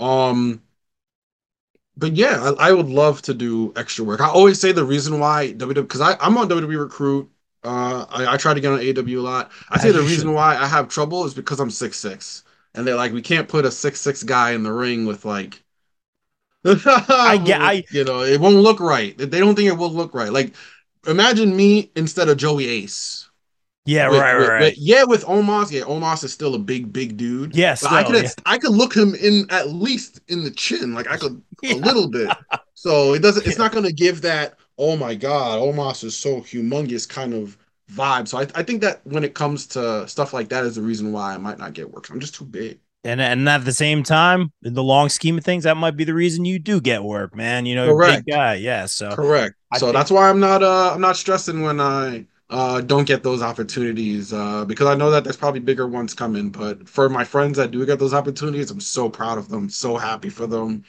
Um, 0.00 0.60
but 1.98 2.14
yeah, 2.14 2.52
I, 2.58 2.68
I, 2.68 2.72
would 2.72 2.88
love 2.88 3.20
to 3.22 3.34
do 3.34 3.72
extra 3.74 4.04
work. 4.04 4.20
I 4.20 4.28
always 4.28 4.60
say 4.60 4.70
the 4.70 4.84
reason 4.84 5.18
why 5.18 5.52
WWE 5.52 5.74
because 5.74 6.00
I'm 6.00 6.38
on 6.38 6.48
WWE 6.48 6.78
Recruit. 6.78 7.30
Uh, 7.64 8.06
I, 8.08 8.34
I, 8.34 8.36
try 8.36 8.54
to 8.54 8.60
get 8.60 8.72
on 8.72 8.78
AEW 8.78 9.18
a 9.18 9.20
lot. 9.20 9.50
I 9.68 9.78
say 9.78 9.90
the 9.90 10.00
reason 10.00 10.32
why 10.32 10.56
I 10.56 10.66
have 10.66 10.88
trouble 10.88 11.24
is 11.24 11.34
because 11.34 11.58
I'm 11.58 11.72
six 11.72 11.96
six, 11.96 12.44
and 12.74 12.86
they're 12.86 12.94
like, 12.94 13.12
we 13.12 13.20
can't 13.20 13.48
put 13.48 13.64
a 13.64 13.70
six 13.70 14.00
six 14.00 14.22
guy 14.22 14.52
in 14.52 14.62
the 14.62 14.72
ring 14.72 15.06
with 15.06 15.24
like. 15.24 15.62
I 16.64 17.40
get, 17.44 17.60
I 17.60 17.84
you 17.90 18.04
know, 18.04 18.22
it 18.22 18.40
won't 18.40 18.56
look 18.56 18.78
right. 18.78 19.16
They 19.18 19.40
don't 19.40 19.56
think 19.56 19.68
it 19.68 19.76
will 19.76 19.90
look 19.90 20.14
right. 20.14 20.32
Like, 20.32 20.54
imagine 21.06 21.56
me 21.56 21.90
instead 21.96 22.28
of 22.28 22.36
Joey 22.36 22.68
Ace. 22.68 23.27
Yeah, 23.88 24.10
with, 24.10 24.20
right, 24.20 24.36
with, 24.36 24.48
right. 24.48 24.74
yeah, 24.76 25.04
with 25.04 25.24
Omos, 25.24 25.72
yeah, 25.72 25.80
Omos 25.80 26.22
is 26.22 26.30
still 26.30 26.54
a 26.54 26.58
big, 26.58 26.92
big 26.92 27.16
dude. 27.16 27.56
Yes, 27.56 27.82
yeah, 27.82 27.94
I 27.94 28.04
could, 28.04 28.24
yeah. 28.24 28.30
I 28.44 28.58
could 28.58 28.72
look 28.72 28.94
him 28.94 29.14
in 29.14 29.46
at 29.48 29.70
least 29.70 30.20
in 30.28 30.44
the 30.44 30.50
chin, 30.50 30.92
like 30.92 31.10
I 31.10 31.16
could 31.16 31.42
yeah. 31.62 31.72
a 31.74 31.76
little 31.76 32.06
bit. 32.06 32.28
So 32.74 33.14
it 33.14 33.22
doesn't. 33.22 33.46
It's 33.46 33.56
not 33.56 33.72
going 33.72 33.86
to 33.86 33.92
give 33.92 34.20
that. 34.22 34.56
Oh 34.76 34.94
my 34.94 35.14
God, 35.14 35.58
Omos 35.60 36.04
is 36.04 36.14
so 36.14 36.42
humongous 36.42 37.08
kind 37.08 37.32
of 37.32 37.56
vibe. 37.90 38.28
So 38.28 38.36
I, 38.36 38.42
I 38.54 38.62
think 38.62 38.82
that 38.82 39.00
when 39.04 39.24
it 39.24 39.32
comes 39.32 39.66
to 39.68 40.06
stuff 40.06 40.34
like 40.34 40.50
that, 40.50 40.64
is 40.64 40.74
the 40.74 40.82
reason 40.82 41.10
why 41.10 41.32
I 41.32 41.38
might 41.38 41.58
not 41.58 41.72
get 41.72 41.90
work. 41.90 42.10
I'm 42.10 42.20
just 42.20 42.34
too 42.34 42.44
big. 42.44 42.78
And 43.04 43.22
and 43.22 43.48
at 43.48 43.64
the 43.64 43.72
same 43.72 44.02
time, 44.02 44.52
in 44.64 44.74
the 44.74 44.82
long 44.82 45.08
scheme 45.08 45.38
of 45.38 45.44
things, 45.44 45.64
that 45.64 45.78
might 45.78 45.96
be 45.96 46.04
the 46.04 46.12
reason 46.12 46.44
you 46.44 46.58
do 46.58 46.78
get 46.78 47.02
work, 47.02 47.34
man. 47.34 47.64
You 47.64 47.74
know, 47.74 47.86
correct 47.86 48.26
guy, 48.28 48.56
yeah. 48.56 48.84
So 48.84 49.14
correct. 49.14 49.54
I 49.72 49.78
so 49.78 49.86
think- 49.86 49.96
that's 49.96 50.10
why 50.10 50.28
I'm 50.28 50.40
not 50.40 50.62
uh 50.62 50.92
I'm 50.92 51.00
not 51.00 51.16
stressing 51.16 51.62
when 51.62 51.80
I 51.80 52.26
uh, 52.50 52.80
don't 52.80 53.06
get 53.06 53.22
those 53.22 53.42
opportunities 53.42 54.32
uh, 54.32 54.64
because 54.64 54.86
I 54.86 54.94
know 54.94 55.10
that 55.10 55.24
there's 55.24 55.36
probably 55.36 55.60
bigger 55.60 55.86
ones 55.86 56.14
coming. 56.14 56.50
But 56.50 56.88
for 56.88 57.08
my 57.08 57.24
friends 57.24 57.58
that 57.58 57.70
do 57.70 57.84
get 57.86 57.98
those 57.98 58.14
opportunities, 58.14 58.70
I'm 58.70 58.80
so 58.80 59.10
proud 59.10 59.38
of 59.38 59.48
them, 59.48 59.68
so 59.68 59.96
happy 59.98 60.30
for 60.30 60.46
them. 60.46 60.84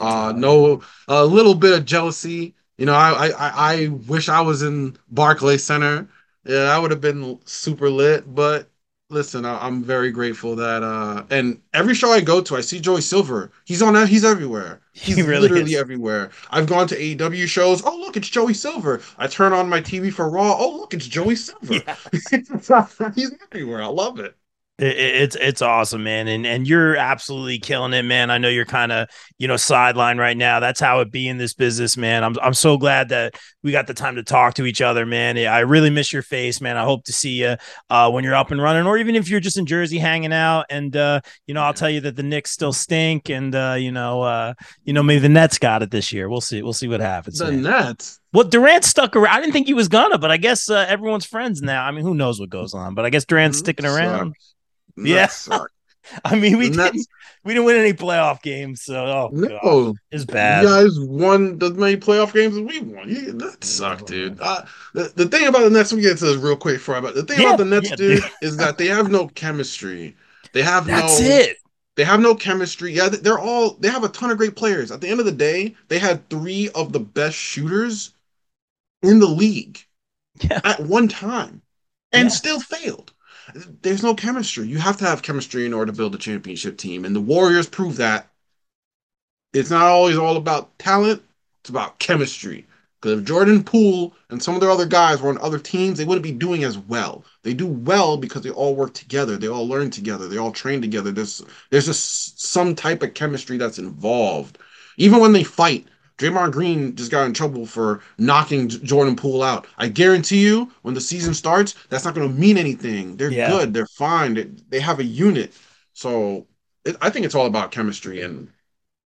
Uh, 0.00 0.32
no, 0.36 0.82
a 1.08 1.24
little 1.24 1.54
bit 1.54 1.78
of 1.78 1.84
jealousy. 1.84 2.54
You 2.78 2.86
know, 2.86 2.94
I, 2.94 3.28
I 3.30 3.74
I 3.84 3.88
wish 3.88 4.28
I 4.28 4.40
was 4.40 4.62
in 4.62 4.96
Barclay 5.10 5.58
Center. 5.58 6.08
Yeah, 6.44 6.64
I 6.74 6.78
would 6.78 6.90
have 6.90 7.00
been 7.02 7.40
super 7.44 7.90
lit. 7.90 8.34
But 8.34 8.70
listen, 9.12 9.44
I, 9.44 9.66
am 9.66 9.82
very 9.82 10.10
grateful 10.10 10.56
that 10.56 10.82
uh, 10.82 11.24
and 11.30 11.60
every 11.74 11.94
show 11.94 12.10
I 12.10 12.20
go 12.20 12.40
to, 12.40 12.56
I 12.56 12.60
see 12.60 12.80
Joey 12.80 13.02
Silver. 13.02 13.52
He's 13.64 13.82
on 13.82 13.94
that. 13.94 14.08
He's 14.08 14.24
everywhere. 14.24 14.80
He's 14.92 15.16
he 15.16 15.22
really 15.22 15.42
literally 15.42 15.72
is. 15.72 15.78
everywhere. 15.78 16.30
I've 16.50 16.66
gone 16.66 16.86
to 16.88 16.96
AEW 16.96 17.46
shows. 17.46 17.82
Oh, 17.84 17.96
look, 17.96 18.16
it's 18.16 18.28
Joey 18.28 18.54
Silver. 18.54 19.00
I 19.18 19.26
turn 19.26 19.52
on 19.52 19.68
my 19.68 19.80
TV 19.80 20.12
for 20.12 20.28
Raw. 20.28 20.56
Oh, 20.58 20.76
look, 20.78 20.94
it's 20.94 21.06
Joey 21.06 21.36
Silver. 21.36 21.74
Yeah. 21.86 21.96
He's 23.14 23.34
everywhere. 23.52 23.82
I 23.82 23.86
love 23.86 24.18
it. 24.18 24.36
It, 24.82 24.98
it's 24.98 25.36
it's 25.36 25.62
awesome, 25.62 26.02
man, 26.02 26.26
and 26.26 26.44
and 26.44 26.66
you're 26.66 26.96
absolutely 26.96 27.60
killing 27.60 27.92
it, 27.92 28.02
man. 28.02 28.32
I 28.32 28.38
know 28.38 28.48
you're 28.48 28.64
kind 28.64 28.90
of 28.90 29.08
you 29.38 29.46
know 29.46 29.56
sideline 29.56 30.18
right 30.18 30.36
now. 30.36 30.58
That's 30.58 30.80
how 30.80 31.00
it 31.00 31.12
be 31.12 31.28
in 31.28 31.38
this 31.38 31.54
business, 31.54 31.96
man. 31.96 32.24
I'm 32.24 32.36
I'm 32.42 32.54
so 32.54 32.76
glad 32.76 33.10
that 33.10 33.38
we 33.62 33.70
got 33.70 33.86
the 33.86 33.94
time 33.94 34.16
to 34.16 34.24
talk 34.24 34.54
to 34.54 34.66
each 34.66 34.82
other, 34.82 35.06
man. 35.06 35.38
I 35.38 35.60
really 35.60 35.90
miss 35.90 36.12
your 36.12 36.22
face, 36.22 36.60
man. 36.60 36.76
I 36.76 36.82
hope 36.82 37.04
to 37.04 37.12
see 37.12 37.42
you 37.42 37.56
uh, 37.90 38.10
when 38.10 38.24
you're 38.24 38.34
up 38.34 38.50
and 38.50 38.60
running, 38.60 38.84
or 38.86 38.98
even 38.98 39.14
if 39.14 39.28
you're 39.28 39.38
just 39.38 39.56
in 39.56 39.66
Jersey 39.66 39.98
hanging 39.98 40.32
out. 40.32 40.66
And 40.68 40.96
uh, 40.96 41.20
you 41.46 41.54
know, 41.54 41.62
I'll 41.62 41.74
tell 41.74 41.90
you 41.90 42.00
that 42.00 42.16
the 42.16 42.24
Knicks 42.24 42.50
still 42.50 42.72
stink, 42.72 43.30
and 43.30 43.54
uh, 43.54 43.76
you 43.78 43.92
know, 43.92 44.22
uh, 44.22 44.54
you 44.84 44.92
know, 44.92 45.04
maybe 45.04 45.20
the 45.20 45.28
Nets 45.28 45.58
got 45.58 45.82
it 45.82 45.92
this 45.92 46.12
year. 46.12 46.28
We'll 46.28 46.40
see. 46.40 46.60
We'll 46.60 46.72
see 46.72 46.88
what 46.88 47.00
happens. 47.00 47.38
The 47.38 47.52
man. 47.52 47.62
Nets. 47.62 48.18
Well, 48.32 48.48
Durant 48.48 48.82
stuck 48.82 49.14
around. 49.14 49.36
I 49.36 49.40
didn't 49.40 49.52
think 49.52 49.68
he 49.68 49.74
was 49.74 49.86
gonna, 49.86 50.18
but 50.18 50.32
I 50.32 50.38
guess 50.38 50.68
uh, 50.68 50.86
everyone's 50.88 51.26
friends 51.26 51.62
now. 51.62 51.84
I 51.84 51.92
mean, 51.92 52.02
who 52.02 52.14
knows 52.14 52.40
what 52.40 52.50
goes 52.50 52.74
on? 52.74 52.96
But 52.96 53.04
I 53.04 53.10
guess 53.10 53.24
Durant's 53.24 53.58
mm-hmm. 53.58 53.64
sticking 53.64 53.86
around. 53.86 54.34
Yeah. 54.96 55.28
I 56.24 56.36
mean, 56.36 56.58
we 56.58 56.70
didn't 56.70 57.06
we 57.44 57.54
didn't 57.54 57.66
win 57.66 57.76
any 57.76 57.92
playoff 57.92 58.42
games, 58.42 58.82
so 58.82 59.04
oh, 59.04 59.30
no, 59.32 59.58
God, 59.62 59.96
it's 60.10 60.24
bad. 60.24 60.62
You 60.62 60.68
guys 60.68 61.00
won 61.00 61.58
as 61.62 61.72
many 61.72 61.96
playoff 61.96 62.32
games 62.32 62.56
as 62.56 62.62
we 62.62 62.80
won. 62.80 63.08
Yeah, 63.08 63.32
that 63.34 63.64
sucked, 63.64 64.06
dude. 64.06 64.38
Uh, 64.40 64.64
the, 64.94 65.12
the 65.14 65.26
thing 65.26 65.46
about 65.46 65.62
the 65.62 65.70
Nets, 65.70 65.92
we 65.92 66.00
get 66.00 66.18
to 66.18 66.24
this 66.24 66.36
real 66.36 66.56
quick 66.56 66.80
for 66.80 66.96
about 66.96 67.14
the 67.14 67.22
thing 67.22 67.40
yeah, 67.40 67.48
about 67.48 67.58
the 67.58 67.64
Nets, 67.64 67.90
yeah, 67.90 67.96
dude, 67.96 68.24
is 68.42 68.56
that 68.56 68.78
they 68.78 68.86
have 68.86 69.10
no 69.10 69.28
chemistry. 69.28 70.16
They 70.52 70.62
have 70.62 70.86
That's 70.86 71.20
no. 71.20 71.26
it. 71.26 71.56
They 71.94 72.04
have 72.04 72.20
no 72.20 72.34
chemistry. 72.34 72.92
Yeah, 72.92 73.08
they're 73.08 73.38
all. 73.38 73.74
They 73.74 73.88
have 73.88 74.04
a 74.04 74.08
ton 74.08 74.30
of 74.30 74.38
great 74.38 74.56
players. 74.56 74.90
At 74.90 75.00
the 75.00 75.08
end 75.08 75.20
of 75.20 75.26
the 75.26 75.32
day, 75.32 75.74
they 75.88 75.98
had 75.98 76.28
three 76.30 76.68
of 76.74 76.92
the 76.92 77.00
best 77.00 77.36
shooters 77.36 78.12
in 79.02 79.18
the 79.18 79.26
league 79.26 79.78
yeah. 80.40 80.60
at 80.64 80.80
one 80.80 81.08
time, 81.08 81.62
and 82.12 82.32
still 82.32 82.60
failed 82.60 83.12
there's 83.82 84.02
no 84.02 84.14
chemistry. 84.14 84.66
You 84.66 84.78
have 84.78 84.96
to 84.98 85.04
have 85.04 85.22
chemistry 85.22 85.66
in 85.66 85.72
order 85.72 85.92
to 85.92 85.96
build 85.96 86.14
a 86.14 86.18
championship 86.18 86.78
team. 86.78 87.04
And 87.04 87.14
the 87.14 87.20
Warriors 87.20 87.68
prove 87.68 87.96
that 87.96 88.28
it's 89.52 89.70
not 89.70 89.82
always 89.82 90.16
all 90.16 90.36
about 90.36 90.78
talent, 90.78 91.22
it's 91.60 91.70
about 91.70 91.98
chemistry. 91.98 92.66
Because 93.00 93.18
if 93.18 93.26
Jordan 93.26 93.64
Poole 93.64 94.14
and 94.30 94.40
some 94.40 94.54
of 94.54 94.60
their 94.60 94.70
other 94.70 94.86
guys 94.86 95.20
were 95.20 95.28
on 95.28 95.38
other 95.38 95.58
teams, 95.58 95.98
they 95.98 96.04
wouldn't 96.04 96.22
be 96.22 96.30
doing 96.30 96.62
as 96.62 96.78
well. 96.78 97.24
They 97.42 97.52
do 97.52 97.66
well 97.66 98.16
because 98.16 98.42
they 98.42 98.50
all 98.50 98.76
work 98.76 98.94
together. 98.94 99.36
They 99.36 99.48
all 99.48 99.66
learn 99.66 99.90
together. 99.90 100.28
They 100.28 100.38
all 100.38 100.52
train 100.52 100.80
together. 100.80 101.10
There's 101.10 101.42
there's 101.70 101.86
just 101.86 102.40
some 102.40 102.76
type 102.76 103.02
of 103.02 103.14
chemistry 103.14 103.58
that's 103.58 103.80
involved. 103.80 104.58
Even 104.98 105.18
when 105.18 105.32
they 105.32 105.42
fight, 105.42 105.86
Draymond 106.22 106.52
Green 106.52 106.94
just 106.94 107.10
got 107.10 107.26
in 107.26 107.34
trouble 107.34 107.66
for 107.66 108.00
knocking 108.18 108.68
Jordan 108.68 109.16
Poole 109.16 109.42
out. 109.42 109.66
I 109.78 109.88
guarantee 109.88 110.40
you, 110.40 110.70
when 110.82 110.94
the 110.94 111.00
season 111.00 111.34
starts, 111.34 111.74
that's 111.88 112.04
not 112.04 112.14
going 112.14 112.28
to 112.28 112.34
mean 112.34 112.56
anything. 112.56 113.16
They're 113.16 113.30
yeah. 113.30 113.50
good. 113.50 113.74
They're 113.74 113.86
fine. 113.86 114.34
They, 114.34 114.44
they 114.68 114.80
have 114.80 115.00
a 115.00 115.04
unit. 115.04 115.52
So 115.92 116.46
it, 116.84 116.96
I 117.00 117.10
think 117.10 117.26
it's 117.26 117.34
all 117.34 117.46
about 117.46 117.70
chemistry 117.72 118.22
and 118.22 118.48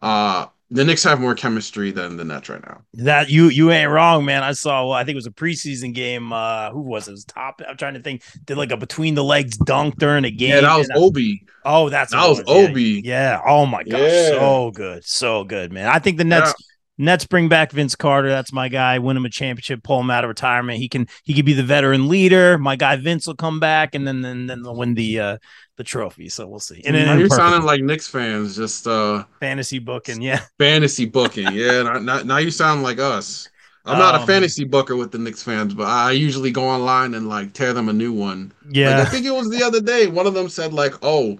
uh 0.01 0.47
the 0.73 0.85
Knicks 0.85 1.03
have 1.03 1.19
more 1.19 1.35
chemistry 1.35 1.91
than 1.91 2.15
the 2.15 2.23
Nets 2.23 2.47
right 2.47 2.65
now. 2.65 2.81
That 2.93 3.29
you 3.29 3.49
you 3.49 3.71
ain't 3.71 3.91
wrong, 3.91 4.23
man. 4.23 4.41
I 4.41 4.53
saw. 4.53 4.85
Well, 4.85 4.93
I 4.93 5.03
think 5.03 5.15
it 5.15 5.17
was 5.17 5.27
a 5.27 5.31
preseason 5.31 5.93
game. 5.93 6.31
Uh, 6.31 6.71
who 6.71 6.79
was 6.79 7.09
it? 7.09 7.11
it 7.11 7.13
was 7.15 7.25
top? 7.25 7.61
I'm 7.67 7.75
trying 7.75 7.95
to 7.95 8.01
think. 8.01 8.23
Did 8.45 8.57
like 8.57 8.71
a 8.71 8.77
between 8.77 9.13
the 9.15 9.23
legs 9.23 9.57
dunk 9.57 9.97
during 9.97 10.23
a 10.23 10.31
game. 10.31 10.51
Yeah, 10.51 10.61
that 10.61 10.77
was 10.77 10.89
Obi. 10.95 11.45
oh, 11.65 11.89
that's 11.89 12.13
that 12.13 12.25
was, 12.25 12.37
was 12.39 12.47
Obi. 12.47 13.01
Yeah. 13.03 13.33
yeah. 13.33 13.41
Oh 13.45 13.65
my 13.65 13.83
gosh, 13.83 13.99
yeah. 13.99 14.29
so 14.29 14.71
good, 14.71 15.03
so 15.03 15.43
good, 15.43 15.73
man. 15.73 15.89
I 15.89 15.99
think 15.99 16.17
the 16.17 16.23
Nets. 16.23 16.53
Yeah. 16.57 16.65
Nets 17.01 17.25
bring 17.25 17.49
back 17.49 17.71
Vince 17.71 17.95
Carter. 17.95 18.29
That's 18.29 18.53
my 18.53 18.69
guy. 18.69 18.99
Win 18.99 19.17
him 19.17 19.25
a 19.25 19.29
championship. 19.29 19.81
Pull 19.81 19.99
him 19.99 20.11
out 20.11 20.23
of 20.23 20.27
retirement. 20.27 20.77
He 20.77 20.87
can 20.87 21.07
he 21.23 21.33
could 21.33 21.45
be 21.45 21.53
the 21.53 21.63
veteran 21.63 22.07
leader. 22.07 22.57
My 22.59 22.75
guy 22.75 22.95
Vince 22.95 23.25
will 23.25 23.35
come 23.35 23.59
back, 23.59 23.95
and 23.95 24.07
then 24.07 24.21
then 24.21 24.45
then 24.45 24.61
they'll 24.61 24.75
win 24.75 24.93
the 24.93 25.19
uh 25.19 25.37
the 25.77 25.83
trophy. 25.83 26.29
So 26.29 26.47
we'll 26.47 26.59
see. 26.59 26.83
And 26.85 26.95
then 26.95 27.19
you're 27.19 27.29
sounding 27.29 27.63
like 27.63 27.81
Knicks 27.81 28.07
fans, 28.07 28.55
just 28.55 28.85
uh 28.87 29.23
fantasy 29.39 29.79
booking, 29.79 30.21
yeah. 30.21 30.41
Fantasy 30.59 31.05
booking, 31.05 31.51
yeah. 31.53 31.99
now 31.99 32.37
you 32.37 32.51
sound 32.51 32.83
like 32.83 32.99
us. 32.99 33.49
I'm 33.83 33.97
not 33.97 34.13
um, 34.13 34.21
a 34.21 34.27
fantasy 34.27 34.63
booker 34.63 34.95
with 34.95 35.11
the 35.11 35.17
Knicks 35.17 35.41
fans, 35.41 35.73
but 35.73 35.87
I 35.87 36.11
usually 36.11 36.51
go 36.51 36.65
online 36.65 37.15
and 37.15 37.27
like 37.27 37.53
tear 37.53 37.73
them 37.73 37.89
a 37.89 37.93
new 37.93 38.13
one. 38.13 38.53
Yeah. 38.69 38.99
Like, 38.99 39.07
I 39.07 39.09
think 39.09 39.25
it 39.25 39.33
was 39.33 39.49
the 39.49 39.63
other 39.63 39.81
day. 39.81 40.05
One 40.05 40.27
of 40.27 40.35
them 40.35 40.49
said 40.49 40.71
like, 40.71 40.93
"Oh, 41.01 41.39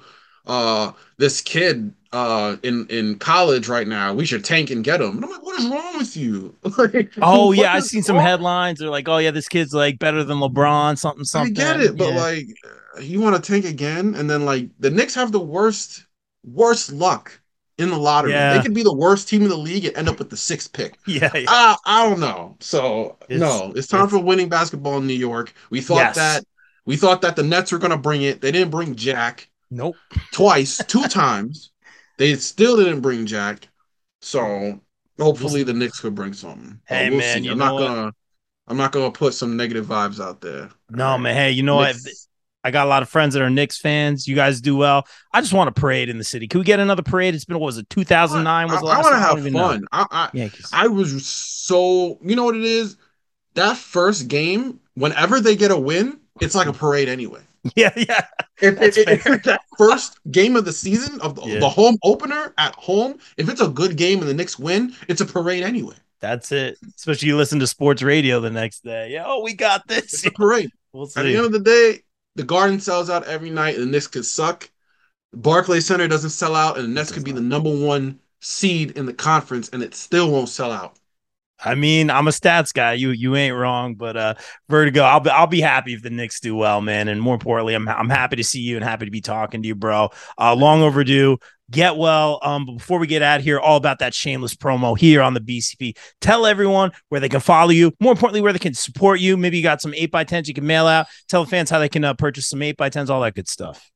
uh, 0.52 0.92
this 1.18 1.42
kid 1.42 1.94
uh 2.12 2.58
in 2.62 2.86
in 2.88 3.18
college 3.20 3.70
right 3.70 3.88
now. 3.88 4.14
We 4.14 4.26
should 4.26 4.44
tank 4.44 4.70
and 4.70 4.84
get 4.84 5.02
him." 5.02 5.16
And 5.16 5.26
I'm 5.26 5.32
like, 5.32 5.44
"What 5.44 5.60
is 5.60 5.68
wrong 5.68 5.98
with 5.98 6.18
you?" 6.18 6.54
like, 6.78 7.14
oh 7.22 7.54
yeah, 7.54 7.74
I've 7.74 7.86
seen 7.86 8.04
some 8.04 8.18
headlines. 8.18 8.80
They're 8.80 8.90
like, 8.90 9.08
"Oh 9.08 9.18
yeah, 9.18 9.32
this 9.32 9.48
kid's 9.48 9.74
like 9.74 9.98
better 9.98 10.24
than 10.24 10.40
LeBron." 10.40 10.98
Something 10.98 11.24
something. 11.24 11.58
I 11.58 11.74
get 11.74 11.80
it, 11.80 11.98
but 11.98 12.14
yeah. 12.14 12.20
like, 12.20 12.48
you 13.02 13.22
want 13.22 13.42
to 13.42 13.52
tank 13.52 13.64
again, 13.64 14.16
and 14.16 14.30
then 14.30 14.44
like 14.46 14.70
the 14.80 14.90
Knicks 14.90 15.16
have 15.16 15.32
the 15.32 15.40
worst 15.40 16.06
worst 16.44 16.92
luck 16.92 17.40
in 17.78 17.90
the 17.90 17.98
lottery. 17.98 18.32
Yeah. 18.32 18.56
They 18.56 18.62
could 18.62 18.74
be 18.74 18.84
the 18.84 18.96
worst 18.96 19.30
team 19.30 19.44
in 19.44 19.50
the 19.50 19.58
league 19.58 19.86
and 19.86 19.96
end 19.96 20.10
up 20.10 20.20
with 20.20 20.30
the 20.30 20.38
sixth 20.38 20.74
pick. 20.74 20.98
Yeah, 21.08 21.32
yeah. 21.36 21.46
I, 21.48 21.78
I 21.86 22.10
don't 22.10 22.20
know. 22.20 22.58
So 22.60 23.18
it's, 23.28 23.40
no, 23.40 23.72
it's 23.76 23.88
time 23.88 24.04
it's, 24.04 24.14
for 24.14 24.20
winning 24.20 24.50
basketball 24.50 24.98
in 24.98 25.08
New 25.08 25.14
York. 25.14 25.54
We 25.70 25.82
thought 25.82 25.98
yes. 25.98 26.16
that 26.16 26.44
we 26.86 26.98
thought 26.98 27.22
that 27.22 27.36
the 27.36 27.44
Nets 27.44 27.72
were 27.72 27.78
gonna 27.78 27.98
bring 27.98 28.22
it. 28.22 28.42
They 28.42 28.52
didn't 28.52 28.72
bring 28.72 28.96
Jack. 28.96 29.50
Nope. 29.72 29.96
Twice, 30.32 30.78
two 30.86 31.04
times. 31.08 31.72
They 32.18 32.36
still 32.36 32.78
didn't 32.78 33.00
bring 33.00 33.26
Jack. 33.26 33.68
So 34.22 34.80
hopefully 35.20 35.64
the 35.64 35.74
Knicks 35.74 36.00
could 36.00 36.14
bring 36.14 36.34
something. 36.34 36.80
Hey 36.86 37.10
we'll 37.10 37.20
man, 37.20 37.48
I'm 37.48 37.58
not 37.58 37.80
gonna 37.80 38.14
I'm 38.68 38.78
not 38.78 38.92
gonna 38.92 39.12
put 39.12 39.34
some 39.34 39.58
negative 39.58 39.88
vibes 39.88 40.24
out 40.24 40.42
there. 40.42 40.70
No, 40.90 41.18
man. 41.18 41.36
Hey, 41.36 41.52
you 41.52 41.64
know 41.64 41.82
Knicks, 41.82 42.06
what? 42.06 42.14
I 42.64 42.72
got 42.72 42.86
a 42.86 42.90
lot 42.90 43.02
of 43.02 43.10
friends 43.10 43.34
that 43.34 43.42
are 43.42 43.50
Knicks 43.50 43.80
fans. 43.80 44.28
You 44.28 44.36
guys 44.36 44.62
do 44.62 44.76
well. 44.76 45.08
I 45.34 45.42
just 45.42 45.54
want 45.54 45.70
a 45.70 45.72
parade 45.72 46.10
in 46.10 46.18
the 46.18 46.24
city. 46.24 46.48
Can 46.48 46.60
we 46.60 46.66
get 46.66 46.80
another 46.80 47.02
parade? 47.02 47.34
It's 47.34 47.46
been 47.46 47.58
what 47.58 47.66
was 47.66 47.78
it 47.78 47.90
2009 47.90 48.68
was 48.68 48.80
the 48.80 48.86
last 48.86 48.98
I, 48.98 49.00
I 49.00 49.02
want 49.02 49.44
to 49.44 49.50
have 49.50 49.54
fun. 49.54 49.86
I, 49.92 50.30
I, 50.34 50.52
I 50.72 50.88
was 50.88 51.26
so 51.26 52.20
you 52.22 52.36
know 52.36 52.46
what 52.46 52.56
it 52.56 52.64
is. 52.64 52.98
That 53.56 53.78
first 53.78 54.28
game, 54.28 54.80
whenever 54.94 55.42
they 55.42 55.56
get 55.56 55.72
a 55.72 55.78
win, 55.78 56.20
it's 56.40 56.56
like 56.56 56.68
a 56.68 56.74
parade 56.74 57.10
anyway. 57.10 57.42
Yeah, 57.76 57.94
yeah. 57.96 58.26
If, 58.60 58.82
if, 58.82 59.28
if 59.28 59.44
that 59.44 59.62
first 59.78 60.20
game 60.32 60.56
of 60.56 60.66
the 60.66 60.74
season 60.74 61.22
of 61.22 61.36
the, 61.36 61.44
yeah. 61.44 61.60
the, 61.60 61.70
home 61.70 61.98
opener 62.04 62.54
at 62.58 62.74
home, 62.76 63.20
if 63.38 63.50
it's 63.50 63.62
a 63.62 63.68
good 63.68 63.98
game 63.98 64.20
and 64.20 64.28
the 64.28 64.34
Knicks 64.34 64.58
win, 64.58 64.96
it's 65.08 65.22
a 65.22 65.26
parade 65.26 65.64
anyway. 65.64 65.96
That's 66.22 66.52
it. 66.52 66.78
Especially 66.96 67.28
you 67.28 67.38
listen 67.38 67.60
to 67.60 67.68
sports 67.68 68.02
radio 68.02 68.40
the 68.40 68.50
next 68.50 68.84
day. 68.84 69.12
Yeah, 69.12 69.26
oh, 69.28 69.42
we 69.44 69.54
got 69.54 69.88
this. 69.88 70.14
It's 70.14 70.26
a 70.26 70.32
parade. 70.32 70.72
We'll 70.94 71.06
at 71.16 71.24
the 71.24 71.38
end 71.38 71.46
of 71.46 71.54
the 71.54 71.60
day, 71.62 72.02
the 72.36 72.44
Garden 72.44 72.82
sells 72.82 73.10
out 73.10 73.24
every 73.24 73.50
night, 73.50 73.76
and 73.76 73.84
the 73.84 73.90
Knicks 73.90 74.08
could 74.08 74.26
suck. 74.26 74.70
Barclays 75.34 75.86
Center 75.86 76.10
doesn't 76.10 76.32
sell 76.32 76.54
out, 76.54 76.78
and 76.78 76.84
the 76.84 76.90
Nets 76.90 77.14
could 77.14 77.24
be 77.24 77.32
the 77.32 77.40
number 77.40 77.74
one 77.74 78.20
seed 78.42 78.98
in 78.98 79.06
the 79.06 79.14
conference, 79.14 79.70
and 79.70 79.82
it 79.82 79.96
still 79.96 80.30
won't 80.30 80.50
sell 80.50 80.70
out. 80.70 81.00
I 81.64 81.76
mean, 81.76 82.10
I'm 82.10 82.28
a 82.28 82.32
stats 82.32 82.74
guy. 82.74 82.94
You 82.94 83.12
you 83.12 83.36
ain't 83.36 83.56
wrong, 83.56 83.96
but 83.96 84.18
uh, 84.18 84.34
Vertigo, 84.70 85.02
I'll 85.02 85.20
be 85.20 85.30
I'll 85.30 85.48
be 85.48 85.62
happy 85.62 85.94
if 85.94 86.02
the 86.02 86.10
Knicks 86.10 86.40
do 86.40 86.56
well, 86.56 86.82
man. 86.82 87.08
And 87.08 87.22
more 87.22 87.36
importantly, 87.36 87.74
I'm 87.74 87.88
I'm 87.88 88.10
happy 88.10 88.36
to 88.38 88.44
see 88.44 88.62
you 88.62 88.76
and 88.76 88.84
happy 88.84 89.06
to 89.06 89.12
be 89.12 89.22
talking 89.22 89.62
to 89.62 89.68
you, 89.68 89.76
bro. 89.76 90.10
Uh, 90.40 90.56
long 90.56 90.82
overdue. 90.82 91.38
Get 91.70 91.96
well. 91.96 92.40
Um, 92.44 92.66
but 92.66 92.74
before 92.74 93.00
we 93.00 93.08
get 93.08 93.22
out 93.22 93.40
here, 93.40 93.58
all 93.58 93.78
about 93.78 94.00
that 94.00 94.14
shameless 94.14 94.56
promo 94.56 94.98
here 94.98 95.22
on 95.22 95.34
the 95.34 95.40
BCP. 95.40 95.98
Tell 96.20 96.46
everyone 96.46 96.92
where 97.08 97.22
they 97.22 97.30
can 97.30 97.40
follow 97.40 97.70
you. 97.70 97.94
More 98.02 98.12
importantly, 98.12 98.42
where 98.42 98.52
they 98.52 98.60
can 98.60 98.74
support 98.74 99.22
you. 99.22 99.38
Maybe 99.38 99.56
you 99.56 99.64
got 99.64 99.82
some 99.82 99.94
eight 99.94 100.12
by 100.12 100.26
tens 100.26 100.50
you 100.50 100.54
can 100.54 100.68
mail 100.68 100.86
out. 100.86 101.08
Tell 101.30 101.46
the 101.46 101.50
fans 101.50 101.70
how 101.70 101.80
they 101.80 101.88
can 101.88 102.04
uh, 102.04 102.14
purchase 102.14 102.48
some 102.48 102.62
eight 102.62 102.76
by 102.76 102.90
tens, 102.90 103.10
all 103.10 103.22
that 103.22 103.36
good 103.36 103.48
stuff. 103.48 103.90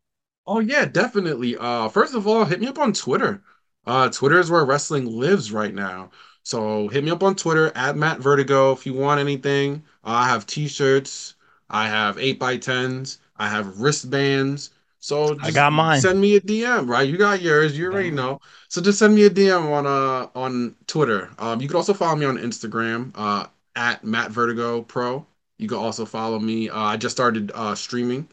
Oh 0.48 0.60
yeah, 0.60 0.86
definitely. 0.86 1.58
Uh, 1.58 1.90
first 1.90 2.16
of 2.16 2.28
all, 2.28 2.46
hit 2.46 2.62
me 2.62 2.68
up 2.68 2.80
on 2.80 2.94
Twitter. 2.94 3.44
Uh, 3.86 4.10
Twitter 4.10 4.40
is 4.40 4.50
where 4.50 4.64
wrestling 4.64 5.06
lives 5.06 5.52
right 5.52 5.74
now. 5.74 6.12
So 6.46 6.88
hit 6.88 7.04
me 7.04 7.12
up 7.12 7.24
on 7.24 7.36
Twitter 7.36 7.72
at 7.76 7.98
Matt 7.98 8.20
Vertigo 8.20 8.72
if 8.72 8.86
you 8.86 8.94
want 8.94 9.20
anything. 9.20 9.84
Uh, 10.06 10.12
I 10.12 10.30
have 10.30 10.46
T-shirts. 10.48 11.34
I 11.70 11.88
have 11.88 12.18
eight 12.20 12.40
by 12.40 12.58
tens. 12.58 13.18
I 13.38 13.50
have 13.50 13.82
wristbands. 13.82 14.70
So 15.00 15.38
I 15.42 15.52
got 15.52 15.74
mine. 15.74 16.00
Send 16.02 16.22
me 16.22 16.36
a 16.36 16.42
DM, 16.42 16.88
right? 16.88 17.08
You 17.10 17.18
got 17.18 17.42
yours. 17.42 17.78
You 17.78 17.92
already 17.92 18.12
know. 18.12 18.40
So 18.70 18.82
just 18.82 19.00
send 19.00 19.16
me 19.16 19.26
a 19.26 19.30
DM 19.30 19.72
on 19.72 19.86
uh 19.88 20.30
on 20.36 20.76
Twitter. 20.88 21.32
Um, 21.40 21.62
you 21.62 21.68
can 21.68 21.76
also 21.78 21.94
follow 21.94 22.16
me 22.16 22.26
on 22.26 22.38
Instagram 22.38 23.12
uh 23.16 23.48
at 23.76 24.04
Matt 24.04 24.32
Vertigo 24.32 24.84
Pro. 24.84 25.26
You 25.58 25.68
can 25.68 25.78
also 25.78 26.06
follow 26.06 26.40
me. 26.40 26.70
Uh, 26.70 26.80
I 26.80 26.98
just 26.98 27.16
started 27.16 27.52
uh 27.56 27.76
streaming. 27.76 28.30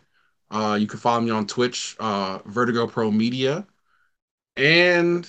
Uh, 0.50 0.76
you 0.80 0.86
can 0.86 0.98
follow 1.00 1.20
me 1.22 1.30
on 1.30 1.46
Twitch, 1.46 1.96
uh, 2.00 2.38
Vertigo 2.46 2.86
Pro 2.86 3.10
Media, 3.10 3.66
and 4.56 5.28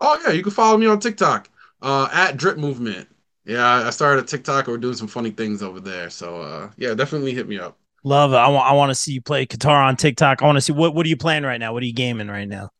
Oh 0.00 0.20
yeah, 0.24 0.32
you 0.32 0.42
can 0.42 0.52
follow 0.52 0.76
me 0.76 0.86
on 0.86 1.00
TikTok 1.00 1.48
uh, 1.82 2.08
at 2.12 2.36
Drip 2.36 2.58
Movement. 2.58 3.08
Yeah, 3.44 3.86
I 3.86 3.90
started 3.90 4.24
a 4.24 4.26
TikTok. 4.26 4.66
We're 4.66 4.78
doing 4.78 4.96
some 4.96 5.08
funny 5.08 5.30
things 5.30 5.62
over 5.62 5.80
there. 5.80 6.10
So 6.10 6.40
uh, 6.42 6.70
yeah, 6.76 6.94
definitely 6.94 7.32
hit 7.32 7.48
me 7.48 7.58
up. 7.58 7.78
Love 8.04 8.32
it. 8.32 8.36
I 8.36 8.48
want 8.48 8.70
I 8.70 8.72
want 8.72 8.90
to 8.90 8.94
see 8.94 9.12
you 9.12 9.20
play 9.22 9.46
guitar 9.46 9.82
on 9.82 9.96
TikTok. 9.96 10.42
I 10.42 10.46
want 10.46 10.56
to 10.56 10.60
see 10.60 10.72
what 10.72 10.94
what 10.94 11.06
are 11.06 11.08
you 11.08 11.16
playing 11.16 11.44
right 11.44 11.58
now? 11.58 11.72
What 11.72 11.82
are 11.82 11.86
you 11.86 11.92
gaming 11.92 12.28
right 12.28 12.48
now? 12.48 12.70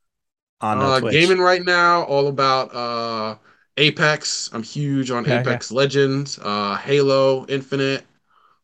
On 0.60 0.78
uh, 0.78 1.00
Twitch? 1.00 1.12
gaming 1.12 1.38
right 1.38 1.64
now, 1.64 2.02
all 2.04 2.28
about 2.28 2.74
uh 2.74 3.36
Apex. 3.76 4.50
I'm 4.52 4.62
huge 4.62 5.10
on 5.10 5.24
okay, 5.24 5.38
Apex 5.40 5.70
okay. 5.70 5.76
Legends, 5.76 6.38
uh 6.40 6.76
Halo 6.76 7.46
Infinite. 7.46 8.04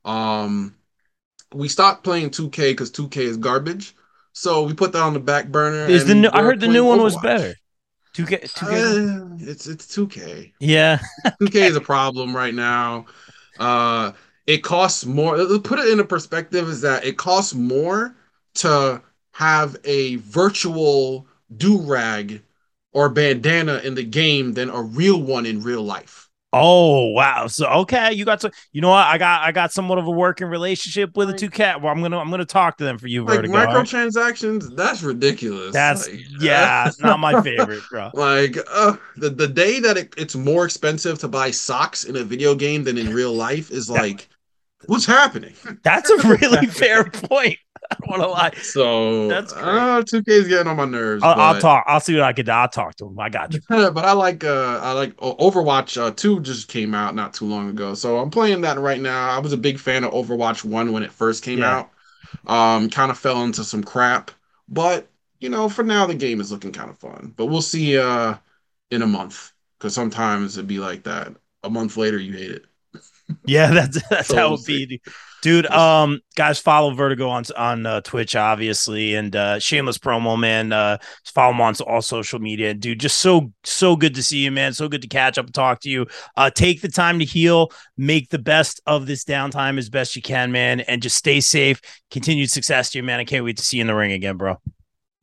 Um 0.05 0.75
we 1.55 1.69
stopped 1.69 2.05
playing 2.05 2.31
2K 2.31 2.71
because 2.71 2.91
2K 2.91 3.23
is 3.23 3.37
garbage. 3.37 3.95
So 4.33 4.63
we 4.63 4.73
put 4.75 4.93
that 4.93 5.03
on 5.03 5.13
the 5.13 5.21
back 5.21 5.49
burner. 5.49 5.87
Is 5.87 6.07
the 6.07 6.15
new, 6.15 6.31
I 6.33 6.43
heard 6.43 6.61
the 6.61 6.69
new 6.69 6.85
one 6.85 7.03
was 7.03 7.17
better. 7.19 7.55
2K, 8.13 8.39
2K? 8.55 8.77
Uh, 8.77 9.37
it's 9.41 9.67
it's 9.67 9.87
2K. 9.87 10.53
Yeah. 10.61 10.99
2K 11.41 11.61
is 11.67 11.77
a 11.77 11.81
problem 11.81 12.35
right 12.35 12.55
now. 12.55 13.07
Uh 13.59 14.13
it 14.47 14.59
costs 14.65 15.07
more 15.07 15.37
put 15.61 15.79
it 15.79 15.89
in 15.89 16.01
a 16.01 16.05
perspective 16.05 16.69
is 16.69 16.81
that 16.81 17.05
it 17.05 17.17
costs 17.17 17.55
more 17.55 18.17
to 18.55 19.01
have 19.33 19.77
a 19.85 20.17
virtual 20.17 21.27
do 21.57 21.81
rag 21.81 22.43
or 22.93 23.09
bandana 23.09 23.81
in 23.85 23.95
the 23.95 24.03
game 24.05 24.53
than 24.53 24.69
a 24.69 24.83
real 24.83 25.23
one 25.23 25.47
in 25.47 25.63
real 25.63 25.83
life. 25.83 26.29
Oh 26.55 27.09
wow! 27.13 27.47
So 27.47 27.67
okay, 27.67 28.13
you 28.13 28.27
got 28.27 28.41
to. 28.41 28.51
You 28.73 28.83
know 28.83 28.91
what? 28.91 29.07
I 29.07 29.17
got 29.17 29.43
I 29.43 29.53
got 29.53 29.73
somewhat 29.73 29.99
of 29.99 30.07
a 30.07 30.11
working 30.11 30.49
relationship 30.49 31.17
with 31.17 31.31
a 31.31 31.33
2K. 31.33 31.81
Well, 31.81 31.91
I'm 31.91 32.03
gonna 32.03 32.19
I'm 32.19 32.31
gonna 32.31 32.45
talk 32.45 32.77
to 32.79 32.85
them 32.85 32.99
for 32.99 33.07
you. 33.07 33.25
Like 33.25 33.37
Vertigo, 33.37 33.55
microtransactions, 33.55 34.69
right? 34.69 34.77
that's 34.77 35.03
ridiculous. 35.03 35.73
That's 35.73 36.09
like, 36.09 36.21
yeah, 36.41 36.91
not 37.01 37.21
my 37.21 37.41
favorite, 37.43 37.83
bro. 37.91 38.11
Like 38.13 38.59
uh, 38.71 38.97
the 39.17 39.31
the 39.31 39.49
day 39.49 39.81
that 39.81 39.97
it, 39.97 40.15
it's 40.19 40.37
more 40.37 40.67
expensive 40.67 41.19
to 41.21 41.29
buy 41.29 41.51
socks 41.51 42.05
in 42.05 42.17
a 42.17 42.23
video 42.23 42.55
game 42.55 42.85
than 42.85 42.99
in 42.99 43.15
real 43.15 43.33
life 43.33 43.71
is 43.71 43.89
like, 43.89 44.29
what's 44.87 45.07
happening? 45.07 45.55
That's 45.83 46.11
a 46.11 46.19
really 46.29 46.67
fair 46.67 47.05
point. 47.05 47.59
I 47.93 47.97
don't 48.01 48.11
want 48.11 48.23
to 48.23 48.29
lie. 48.29 48.53
So 48.63 49.29
that's 49.29 49.53
uh, 49.53 50.03
2K 50.07 50.33
is 50.33 50.49
getting 50.49 50.69
on 50.69 50.77
my 50.77 50.85
nerves. 50.85 51.23
I'll, 51.23 51.35
I'll, 51.39 51.59
talk. 51.59 51.85
I'll 51.87 52.01
see 52.01 52.15
what 52.15 52.23
I 52.23 52.33
can 52.33 52.47
do. 52.47 52.53
I'll 52.53 52.69
talk 52.69 52.97
to 52.97 53.07
him. 53.07 53.19
I 53.19 53.29
got 53.29 53.55
you. 53.55 53.61
but 53.69 54.05
I 54.05 54.13
like 54.13 54.45
uh 54.45 54.81
I 54.83 54.93
like 54.93 55.17
Overwatch 55.17 56.01
uh, 56.01 56.11
2 56.11 56.41
just 56.41 56.69
came 56.69 56.95
out 56.95 57.15
not 57.15 57.35
too 57.35 57.45
long 57.45 57.69
ago. 57.69 57.95
So 57.95 58.19
I'm 58.19 58.31
playing 58.31 58.63
that 58.63 58.79
right 58.79 59.01
now. 59.01 59.31
I 59.31 59.39
was 59.39 59.53
a 59.53 59.57
big 59.57 59.79
fan 59.79 60.05
of 60.05 60.13
Overwatch 60.13 60.65
1 60.65 60.93
when 60.93 61.03
it 61.03 61.13
first 61.13 61.43
came 61.45 61.61
yeah. 61.61 61.79
out. 61.79 61.91
Um 62.47 62.89
kind 62.89 63.11
of 63.11 63.19
fell 63.19 63.43
into 63.45 63.63
some 63.65 63.85
crap, 63.85 64.31
but 64.69 65.09
you 65.41 65.49
know, 65.51 65.69
for 65.69 65.83
now 65.83 66.07
the 66.07 66.15
game 66.15 66.41
is 66.41 66.51
looking 66.51 66.73
kind 66.73 66.91
of 66.91 66.99
fun. 66.99 67.35
But 67.37 67.47
we'll 67.47 67.63
see 67.63 67.99
uh 67.99 68.37
in 68.91 69.03
a 69.03 69.07
month 69.07 69.53
because 69.79 69.95
sometimes 69.95 70.57
it'd 70.57 70.69
be 70.69 70.79
like 70.79 71.05
that. 71.05 71.35
A 71.65 71.71
month 71.71 71.97
later, 71.97 72.19
you 72.19 72.33
hate 72.33 72.51
it. 72.53 72.65
Yeah, 73.47 73.71
that's 73.73 74.01
that's 74.11 74.29
So 74.29 74.37
how 74.37 74.49
we'll 74.51 74.59
it 74.61 74.67
be, 74.67 75.01
dude. 75.43 75.67
Um, 75.67 76.21
guys, 76.37 76.59
follow 76.59 76.95
Vertigo 76.95 77.29
on 77.29 77.45
on 77.57 77.85
uh, 77.85 78.01
Twitch, 78.01 78.35
obviously, 78.35 79.15
and 79.15 79.37
uh, 79.37 79.59
shameless 79.59 79.99
promo, 79.99 80.39
man. 80.39 80.73
Uh, 80.73 80.97
follow 81.27 81.53
him 81.53 81.61
on 81.61 81.75
all 81.87 82.01
social 82.01 82.39
media, 82.39 82.73
dude. 82.73 83.01
Just 83.01 83.19
so 83.19 83.53
so 83.65 83.95
good 83.95 84.15
to 84.15 84.23
see 84.23 84.39
you, 84.39 84.51
man. 84.51 84.73
So 84.73 84.89
good 84.89 85.03
to 85.03 85.09
catch 85.09 85.37
up 85.37 85.47
and 85.47 85.55
talk 85.55 85.81
to 85.81 85.91
you. 85.91 86.07
Uh, 86.37 86.49
take 86.49 86.81
the 86.81 86.89
time 86.89 87.19
to 87.19 87.27
heal, 87.27 87.71
make 87.99 88.31
the 88.31 88.39
best 88.39 88.81
of 88.87 89.07
this 89.07 89.25
downtime 89.25 89.77
as 89.77 89.91
best 89.91 90.17
you 90.17 90.23
can, 90.23 90.51
man, 90.51 90.81
and 90.81 91.03
just 91.03 91.17
stay 91.17 91.41
safe. 91.41 91.81
Continued 92.11 92.51
success 92.51 92.91
to 92.91 92.99
you, 92.99 93.03
man. 93.03 93.21
I 93.21 93.25
can't 93.25 93.45
wait 93.45 93.59
to 93.59 93.65
see 93.65 93.77
you 93.77 93.83
in 93.83 93.89
the 93.89 93.95
ring 93.95 94.13
again, 94.13 94.37
bro. 94.39 94.59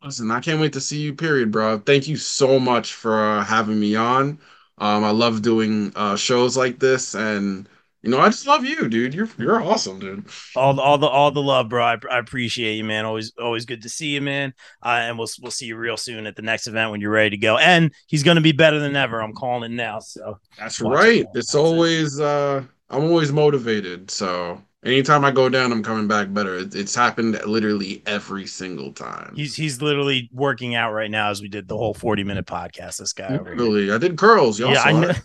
Listen, 0.04 0.30
I 0.32 0.40
can't 0.40 0.62
wait 0.62 0.74
to 0.74 0.82
see 0.82 1.00
you. 1.00 1.14
Period, 1.14 1.52
bro. 1.52 1.80
Thank 1.80 2.08
you 2.08 2.16
so 2.16 2.60
much 2.60 2.94
for 2.94 3.20
uh, 3.22 3.44
having 3.44 3.80
me 3.80 3.96
on. 3.96 4.40
Um, 4.78 5.04
I 5.04 5.12
love 5.12 5.42
doing 5.42 5.92
uh, 5.96 6.16
shows 6.16 6.56
like 6.56 6.80
this, 6.80 7.16
and 7.16 7.68
you 8.02 8.10
know, 8.10 8.20
I 8.20 8.30
just 8.30 8.48
love 8.48 8.64
you, 8.66 8.88
dude. 8.88 9.14
You're 9.14 9.30
you're 9.38 9.62
awesome, 9.62 10.00
dude. 10.00 10.26
all 10.56 10.74
the 10.74 10.82
all 10.82 10.98
the 10.98 11.08
all 11.08 11.32
the 11.32 11.42
love, 11.42 11.70
bro. 11.70 11.84
I, 11.84 11.98
I 12.10 12.20
appreciate 12.20 12.76
you, 12.76 12.84
man. 12.84 13.06
Always 13.06 13.34
always 13.40 13.66
good 13.66 13.82
to 13.84 13.90
see 13.90 14.10
you, 14.10 14.22
man. 14.22 14.54
Uh, 14.84 15.00
and 15.02 15.18
we'll 15.18 15.28
we'll 15.42 15.52
see 15.52 15.66
you 15.68 15.76
real 15.78 15.98
soon 15.98 16.26
at 16.26 16.36
the 16.36 16.42
next 16.42 16.68
event 16.68 16.92
when 16.92 17.02
you're 17.02 17.12
ready 17.12 17.32
to 17.32 17.38
go. 17.38 17.58
And 17.58 17.92
he's 18.08 18.24
gonna 18.24 18.42
be 18.42 18.52
better 18.54 18.80
than 18.80 18.96
ever. 18.96 19.22
I'm 19.22 19.34
calling 19.34 19.72
it 19.72 19.76
now. 19.76 20.00
So 20.00 20.40
That's 20.58 20.80
Watch 20.80 20.94
right. 20.96 21.22
it. 21.22 21.28
It's 21.34 21.52
That's 21.52 21.54
it. 21.54 21.58
always 21.58 22.20
uh, 22.20 22.64
I'm 22.90 23.04
always 23.04 23.32
motivated. 23.32 24.12
So 24.12 24.62
anytime 24.84 25.26
I 25.26 25.32
go 25.32 25.50
down, 25.50 25.72
I'm 25.72 25.84
coming 25.84 26.08
back 26.08 26.34
better. 26.34 26.58
It, 26.58 26.76
it's 26.76 26.96
happened 26.96 27.40
literally 27.46 28.02
every 28.06 28.48
single 28.48 28.92
time. 28.94 29.34
he's 29.36 29.56
he's 29.56 29.82
literally 29.82 30.30
working 30.34 30.76
out 30.76 30.92
right 30.94 31.12
now 31.12 31.30
as 31.30 31.42
we 31.42 31.48
did 31.48 31.68
the 31.68 31.78
whole 31.78 31.94
40 31.94 32.24
minute 32.24 32.46
podcast. 32.46 32.98
This 32.98 33.14
guy 33.14 33.38
over. 33.38 33.56
Really, 33.56 33.92
I 33.92 33.98
did 33.98 34.18
curls. 34.18 34.60
Y'all 34.60 34.72
Yeah, 34.72 34.82
I 34.82 34.92
know. 34.92 35.12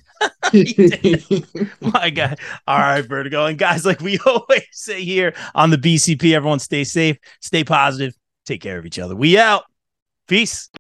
My 1.80 2.10
God. 2.10 2.38
All 2.66 2.78
right, 2.78 3.02
Vertigo. 3.02 3.46
And 3.46 3.58
guys, 3.58 3.84
like 3.84 4.00
we 4.00 4.18
always 4.26 4.66
say 4.72 5.02
here 5.02 5.34
on 5.54 5.70
the 5.70 5.78
BCP, 5.78 6.34
everyone 6.34 6.58
stay 6.58 6.84
safe, 6.84 7.16
stay 7.40 7.64
positive, 7.64 8.14
take 8.46 8.60
care 8.60 8.78
of 8.78 8.86
each 8.86 8.98
other. 8.98 9.16
We 9.16 9.38
out. 9.38 9.64
Peace. 10.26 10.70